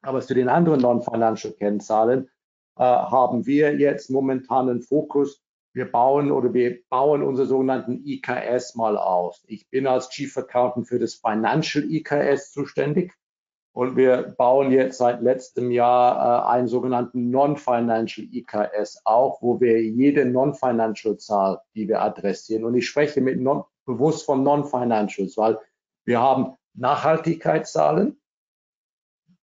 aber 0.00 0.20
zu 0.20 0.34
den 0.34 0.48
anderen 0.48 0.80
Non-Financial 0.80 1.52
Kennzahlen 1.52 2.28
äh, 2.76 2.82
haben 2.82 3.46
wir 3.46 3.78
jetzt 3.78 4.10
momentan 4.10 4.68
einen 4.68 4.82
Fokus. 4.82 5.44
Wir 5.74 5.90
bauen 5.90 6.32
oder 6.32 6.52
wir 6.52 6.80
bauen 6.88 7.22
unsere 7.22 7.46
sogenannten 7.46 8.04
IKS 8.04 8.74
mal 8.74 8.98
aus. 8.98 9.44
Ich 9.46 9.70
bin 9.70 9.86
als 9.86 10.10
Chief 10.10 10.36
Accountant 10.36 10.88
für 10.88 10.98
das 10.98 11.14
Financial 11.14 11.84
IKS 11.84 12.52
zuständig. 12.52 13.14
Und 13.74 13.96
wir 13.96 14.34
bauen 14.36 14.70
jetzt 14.70 14.98
seit 14.98 15.22
letztem 15.22 15.70
Jahr 15.70 16.46
äh, 16.46 16.50
einen 16.50 16.68
sogenannten 16.68 17.30
Non-Financial 17.30 18.26
IKS 18.30 19.00
auf, 19.04 19.40
wo 19.40 19.60
wir 19.60 19.82
jede 19.82 20.26
Non-Financial-Zahl, 20.26 21.60
die 21.74 21.88
wir 21.88 22.02
adressieren, 22.02 22.64
und 22.64 22.74
ich 22.74 22.86
spreche 22.86 23.22
mit 23.22 23.40
non, 23.40 23.64
bewusst 23.86 24.26
von 24.26 24.42
Non-Financials, 24.42 25.38
weil 25.38 25.58
wir 26.04 26.20
haben 26.20 26.54
Nachhaltigkeitszahlen, 26.74 28.20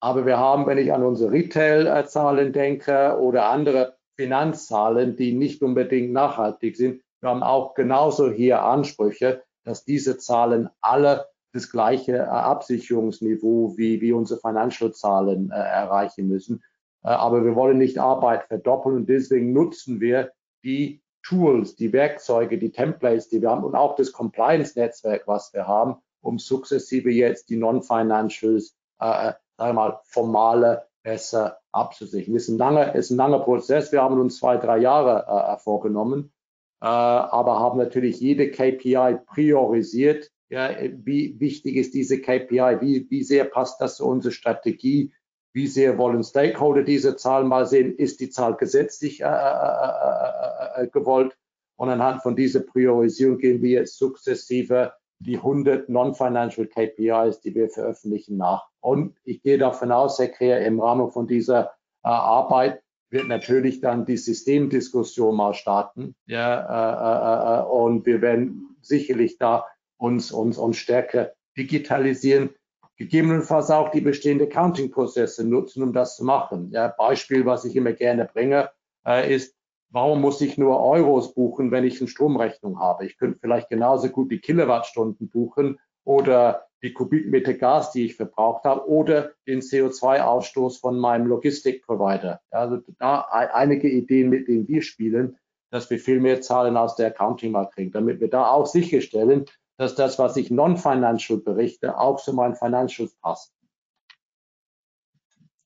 aber 0.01 0.27
wir 0.27 0.39
haben, 0.39 0.67
wenn 0.67 0.79
ich 0.79 0.93
an 0.93 1.05
unsere 1.05 1.33
Retail-Zahlen 1.33 2.53
denke 2.53 3.19
oder 3.19 3.49
andere 3.49 3.97
Finanzzahlen, 4.17 5.17
die 5.17 5.33
nicht 5.33 5.63
unbedingt 5.63 6.13
nachhaltig 6.13 6.77
sind, 6.77 7.03
wir 7.21 7.31
haben 7.31 7.43
auch 7.43 7.75
genauso 7.75 8.31
hier 8.31 8.63
Ansprüche, 8.63 9.43
dass 9.65 9.85
diese 9.85 10.19
Zahlen 10.19 10.69
alle 10.81 11.27
das 11.53 11.71
gleiche 11.71 12.17
äh, 12.17 12.21
Absicherungsniveau 12.21 13.77
wie, 13.77 14.01
wie 14.01 14.13
unsere 14.13 14.41
Financial-Zahlen 14.41 15.51
äh, 15.51 15.55
erreichen 15.55 16.29
müssen. 16.29 16.63
Äh, 17.03 17.09
aber 17.09 17.45
wir 17.45 17.55
wollen 17.55 17.79
nicht 17.79 17.99
Arbeit 17.99 18.45
verdoppeln 18.45 18.97
und 18.97 19.09
deswegen 19.09 19.53
nutzen 19.53 20.01
wir 20.01 20.33
die 20.65 21.03
Tools, 21.23 21.77
die 21.77 21.93
Werkzeuge, 21.93 22.59
die 22.59 22.71
Templates, 22.71 23.29
die 23.29 23.43
wir 23.43 23.51
haben 23.51 23.65
und 23.65 23.75
auch 23.75 23.97
das 23.97 24.13
Compliance-Netzwerk, 24.13 25.27
was 25.27 25.53
wir 25.53 25.67
haben, 25.67 25.97
um 26.21 26.39
sukzessive 26.39 27.11
jetzt 27.11 27.51
die 27.51 27.57
Non-Financials, 27.57 28.77
äh, 29.01 29.05
sagen 29.05 29.37
wir 29.59 29.73
mal, 29.73 30.01
formale 30.05 30.87
besser 31.03 31.59
abzusichern. 31.73 32.35
Es 32.35 32.45
ist 32.45 32.55
ein 32.55 32.59
langer, 32.59 32.95
ist 32.95 33.11
ein 33.11 33.17
langer 33.17 33.41
Prozess. 33.41 33.93
Wir 33.93 34.03
haben 34.03 34.21
uns 34.21 34.39
zwei, 34.39 34.57
drei 34.57 34.79
Jahre 34.79 35.27
äh, 35.27 35.57
vorgenommen, 35.59 36.33
äh, 36.81 36.87
aber 36.87 37.59
haben 37.61 37.79
natürlich 37.79 38.21
jede 38.21 38.51
KPI 38.51 39.19
priorisiert 39.27 40.31
ja, 40.51 40.75
wie 41.05 41.39
wichtig 41.41 41.77
ist 41.77 41.95
diese 41.95 42.21
KPI? 42.21 42.79
Wie, 42.81 43.07
wie 43.11 43.23
sehr 43.23 43.45
passt 43.45 43.81
das 43.81 43.97
zu 43.97 44.07
unserer 44.07 44.33
Strategie? 44.33 45.13
Wie 45.53 45.67
sehr 45.67 45.99
wollen 45.99 46.23
Stakeholder 46.23 46.83
diese 46.83 47.17
Zahl 47.17 47.45
mal 47.45 47.67
sehen? 47.67 47.95
Ist 47.97 48.21
die 48.21 48.31
Zahl 48.31 48.57
gesetzlich 48.57 49.21
äh, 49.21 49.25
äh, 49.25 49.29
äh, 49.29 50.83
äh, 50.83 50.85
äh 50.85 50.89
gewollt? 50.89 51.37
Und 51.77 51.91
anhand 51.91 52.23
von 52.23 52.35
dieser 52.35 52.61
Priorisierung 52.61 53.39
gehen 53.39 53.63
wir 53.63 53.71
jetzt 53.71 53.99
sukzessive 53.99 54.93
die 55.21 55.37
100 55.37 55.89
Non-Financial 55.89 56.67
KPIs, 56.67 57.41
die 57.41 57.55
wir 57.55 57.69
veröffentlichen, 57.69 58.37
nach. 58.37 58.69
Und 58.81 59.17
ich 59.25 59.43
gehe 59.43 59.59
davon 59.59 59.93
aus, 59.93 60.19
Herr 60.19 60.29
Kreher, 60.29 60.65
im 60.65 60.81
Rahmen 60.81 61.11
von 61.11 61.27
dieser 61.27 61.67
äh, 62.05 62.09
Arbeit 62.09 62.83
wird 63.11 63.27
natürlich 63.27 63.81
dann 63.81 64.07
die 64.07 64.17
Systemdiskussion 64.17 65.35
mal 65.35 65.55
starten. 65.55 66.15
Ja, 66.27 67.63
und 67.63 68.05
wir 68.05 68.21
werden 68.21 68.77
sicherlich 68.83 69.39
da 69.39 69.65
uns, 69.99 70.33
uns, 70.33 70.57
uns 70.57 70.79
stärker 70.79 71.33
digitalisieren, 71.57 72.51
gegebenenfalls 72.97 73.71
auch 73.71 73.91
die 73.91 74.01
bestehenden 74.01 74.49
Counting-Prozesse 74.49 75.47
nutzen, 75.47 75.83
um 75.83 75.93
das 75.93 76.17
zu 76.17 76.25
machen. 76.25 76.71
Ja, 76.73 76.89
Beispiel, 76.89 77.47
was 77.47 77.65
ich 77.65 77.77
immer 77.77 77.93
gerne 77.93 78.25
bringe, 78.25 78.71
äh, 79.07 79.33
ist, 79.33 79.55
warum 79.91 80.21
muss 80.21 80.41
ich 80.41 80.59
nur 80.59 80.81
Euros 80.81 81.35
buchen, 81.35 81.71
wenn 81.71 81.85
ich 81.85 82.01
eine 82.01 82.09
Stromrechnung 82.09 82.81
habe? 82.81 83.07
Ich 83.07 83.17
könnte 83.17 83.39
vielleicht 83.41 83.69
genauso 83.69 84.09
gut 84.09 84.31
die 84.31 84.41
Kilowattstunden 84.41 85.29
buchen 85.29 85.79
oder 86.05 86.67
die 86.83 86.93
Kubikmeter 86.93 87.55
Gas, 87.55 87.93
die 87.93 88.07
ich 88.07 88.17
verbraucht 88.17 88.65
habe, 88.65 88.89
oder 88.89 89.33
den 89.47 89.61
CO2-Ausstoß 89.61 90.81
von 90.81 90.99
meinem 90.99 91.27
Logistikprovider. 91.27 92.41
Also 92.51 92.79
da 92.99 93.23
einige 93.31 93.89
Ideen, 93.89 94.29
mit 94.29 94.49
denen 94.49 94.69
wir 94.69 94.83
spielen, 94.83 95.39
dass 95.71 95.91
wir 95.91 95.99
viel 95.99 96.21
mehr 96.21 96.41
Zahlen 96.41 96.77
aus 96.77 96.97
der 96.97 97.09
Accounting 97.09 97.53
mal 97.53 97.67
kriegen, 97.67 97.91
damit 97.91 98.21
wir 98.21 98.29
da 98.29 98.49
auch 98.49 98.67
sicherstellen, 98.67 99.47
dass 99.79 99.95
das, 99.95 100.19
was 100.19 100.37
ich 100.37 100.51
non-financial 100.51 101.39
berichte, 101.39 101.99
auch 101.99 102.21
zu 102.21 102.35
meinen 102.35 102.57
Financials 102.57 103.15
passt. 103.15 103.55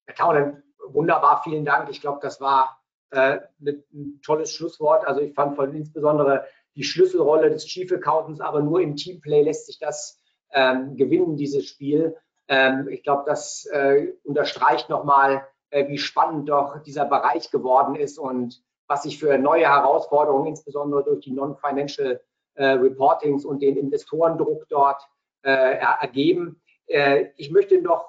Herr 0.07 0.15
Taunen, 0.15 0.63
wunderbar, 0.87 1.43
vielen 1.43 1.65
Dank. 1.65 1.89
Ich 1.89 2.03
glaube, 2.03 2.21
das 2.23 2.41
war 2.41 2.79
äh, 3.11 3.41
ein 3.61 4.21
tolles 4.23 4.53
Schlusswort. 4.53 5.07
Also 5.07 5.23
ich 5.23 5.35
fand 5.35 5.57
von 5.57 5.75
insbesondere 5.75 6.45
die 6.77 6.85
Schlüsselrolle 6.85 7.51
des 7.51 7.67
Chief 7.67 7.91
Accountants, 7.91 8.41
aber 8.41 8.61
nur 8.61 8.81
im 8.81 8.97
Teamplay 8.97 9.43
lässt 9.43 9.67
sich 9.67 9.79
das 9.79 10.21
ähm, 10.53 10.97
gewinnen, 10.97 11.37
dieses 11.37 11.67
Spiel. 11.67 12.17
Ähm, 12.49 12.89
ich 12.89 13.03
glaube, 13.03 13.25
das 13.27 13.67
äh, 13.73 14.13
unterstreicht 14.25 14.91
nochmal, 14.91 15.47
äh, 15.71 15.89
wie 15.89 15.99
spannend 15.99 16.51
doch 16.51 16.83
dieser 16.83 17.07
Bereich 17.07 17.51
geworden 17.51 17.95
ist 17.95 18.19
und 18.19 18.63
was 18.89 19.05
sich 19.05 19.19
für 19.19 19.39
neue 19.39 19.65
Herausforderungen, 19.65 20.49
insbesondere 20.49 21.03
durch 21.05 21.21
die 21.21 21.33
Non-Financial 21.33 22.21
Reportings 22.57 23.45
und 23.45 23.63
den 23.63 23.77
Investorendruck 23.77 24.69
dort 24.69 25.03
äh, 25.45 25.79
ergeben. 26.01 26.63
Äh, 26.87 27.27
ich 27.37 27.51
möchte 27.51 27.83
noch 27.83 28.07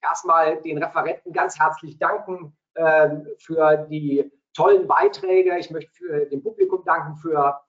erstmal 0.00 0.62
den 0.62 0.78
Referenten 0.78 1.32
ganz 1.32 1.58
herzlich 1.58 1.98
danken 1.98 2.56
ähm, 2.76 3.26
für 3.38 3.88
die 3.90 4.30
tollen 4.54 4.86
Beiträge. 4.86 5.58
Ich 5.58 5.70
möchte 5.70 6.26
dem 6.30 6.44
Publikum 6.44 6.84
danken 6.84 7.16
für 7.16 7.60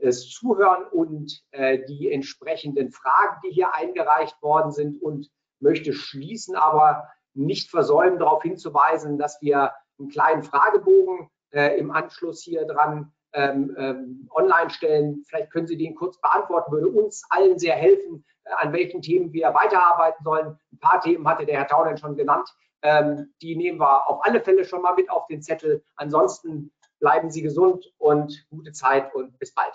das 0.00 0.28
Zuhören 0.28 0.84
und 0.92 1.42
die 1.88 2.12
entsprechenden 2.12 2.92
Fragen, 2.92 3.40
die 3.42 3.50
hier 3.50 3.74
eingereicht 3.74 4.40
worden 4.42 4.70
sind 4.70 5.00
und 5.02 5.30
möchte 5.58 5.94
schließen, 5.94 6.54
aber 6.54 7.08
nicht 7.32 7.70
versäumen, 7.70 8.18
darauf 8.18 8.42
hinzuweisen, 8.42 9.16
dass 9.16 9.40
wir 9.40 9.72
einen 9.98 10.10
kleinen 10.10 10.42
Fragebogen 10.42 11.30
im 11.50 11.90
Anschluss 11.90 12.42
hier 12.42 12.66
dran 12.66 13.10
ähm, 13.36 13.76
ähm, 13.78 14.28
online 14.34 14.70
stellen. 14.70 15.22
Vielleicht 15.28 15.52
können 15.52 15.66
Sie 15.66 15.76
den 15.76 15.94
kurz 15.94 16.18
beantworten, 16.20 16.72
würde 16.72 16.88
uns 16.88 17.22
allen 17.28 17.58
sehr 17.58 17.74
helfen, 17.74 18.24
äh, 18.44 18.50
an 18.56 18.72
welchen 18.72 19.02
Themen 19.02 19.32
wir 19.32 19.52
weiterarbeiten 19.54 20.24
sollen. 20.24 20.58
Ein 20.72 20.78
paar 20.80 21.00
Themen 21.00 21.28
hatte 21.28 21.44
der 21.44 21.58
Herr 21.58 21.68
Taunen 21.68 21.98
schon 21.98 22.16
genannt. 22.16 22.48
Ähm, 22.82 23.32
die 23.42 23.54
nehmen 23.56 23.78
wir 23.78 24.08
auf 24.08 24.24
alle 24.24 24.40
Fälle 24.40 24.64
schon 24.64 24.82
mal 24.82 24.94
mit 24.94 25.10
auf 25.10 25.26
den 25.26 25.42
Zettel. 25.42 25.84
Ansonsten 25.96 26.72
bleiben 26.98 27.30
Sie 27.30 27.42
gesund 27.42 27.92
und 27.98 28.46
gute 28.48 28.72
Zeit 28.72 29.14
und 29.14 29.38
bis 29.38 29.52
bald. 29.54 29.72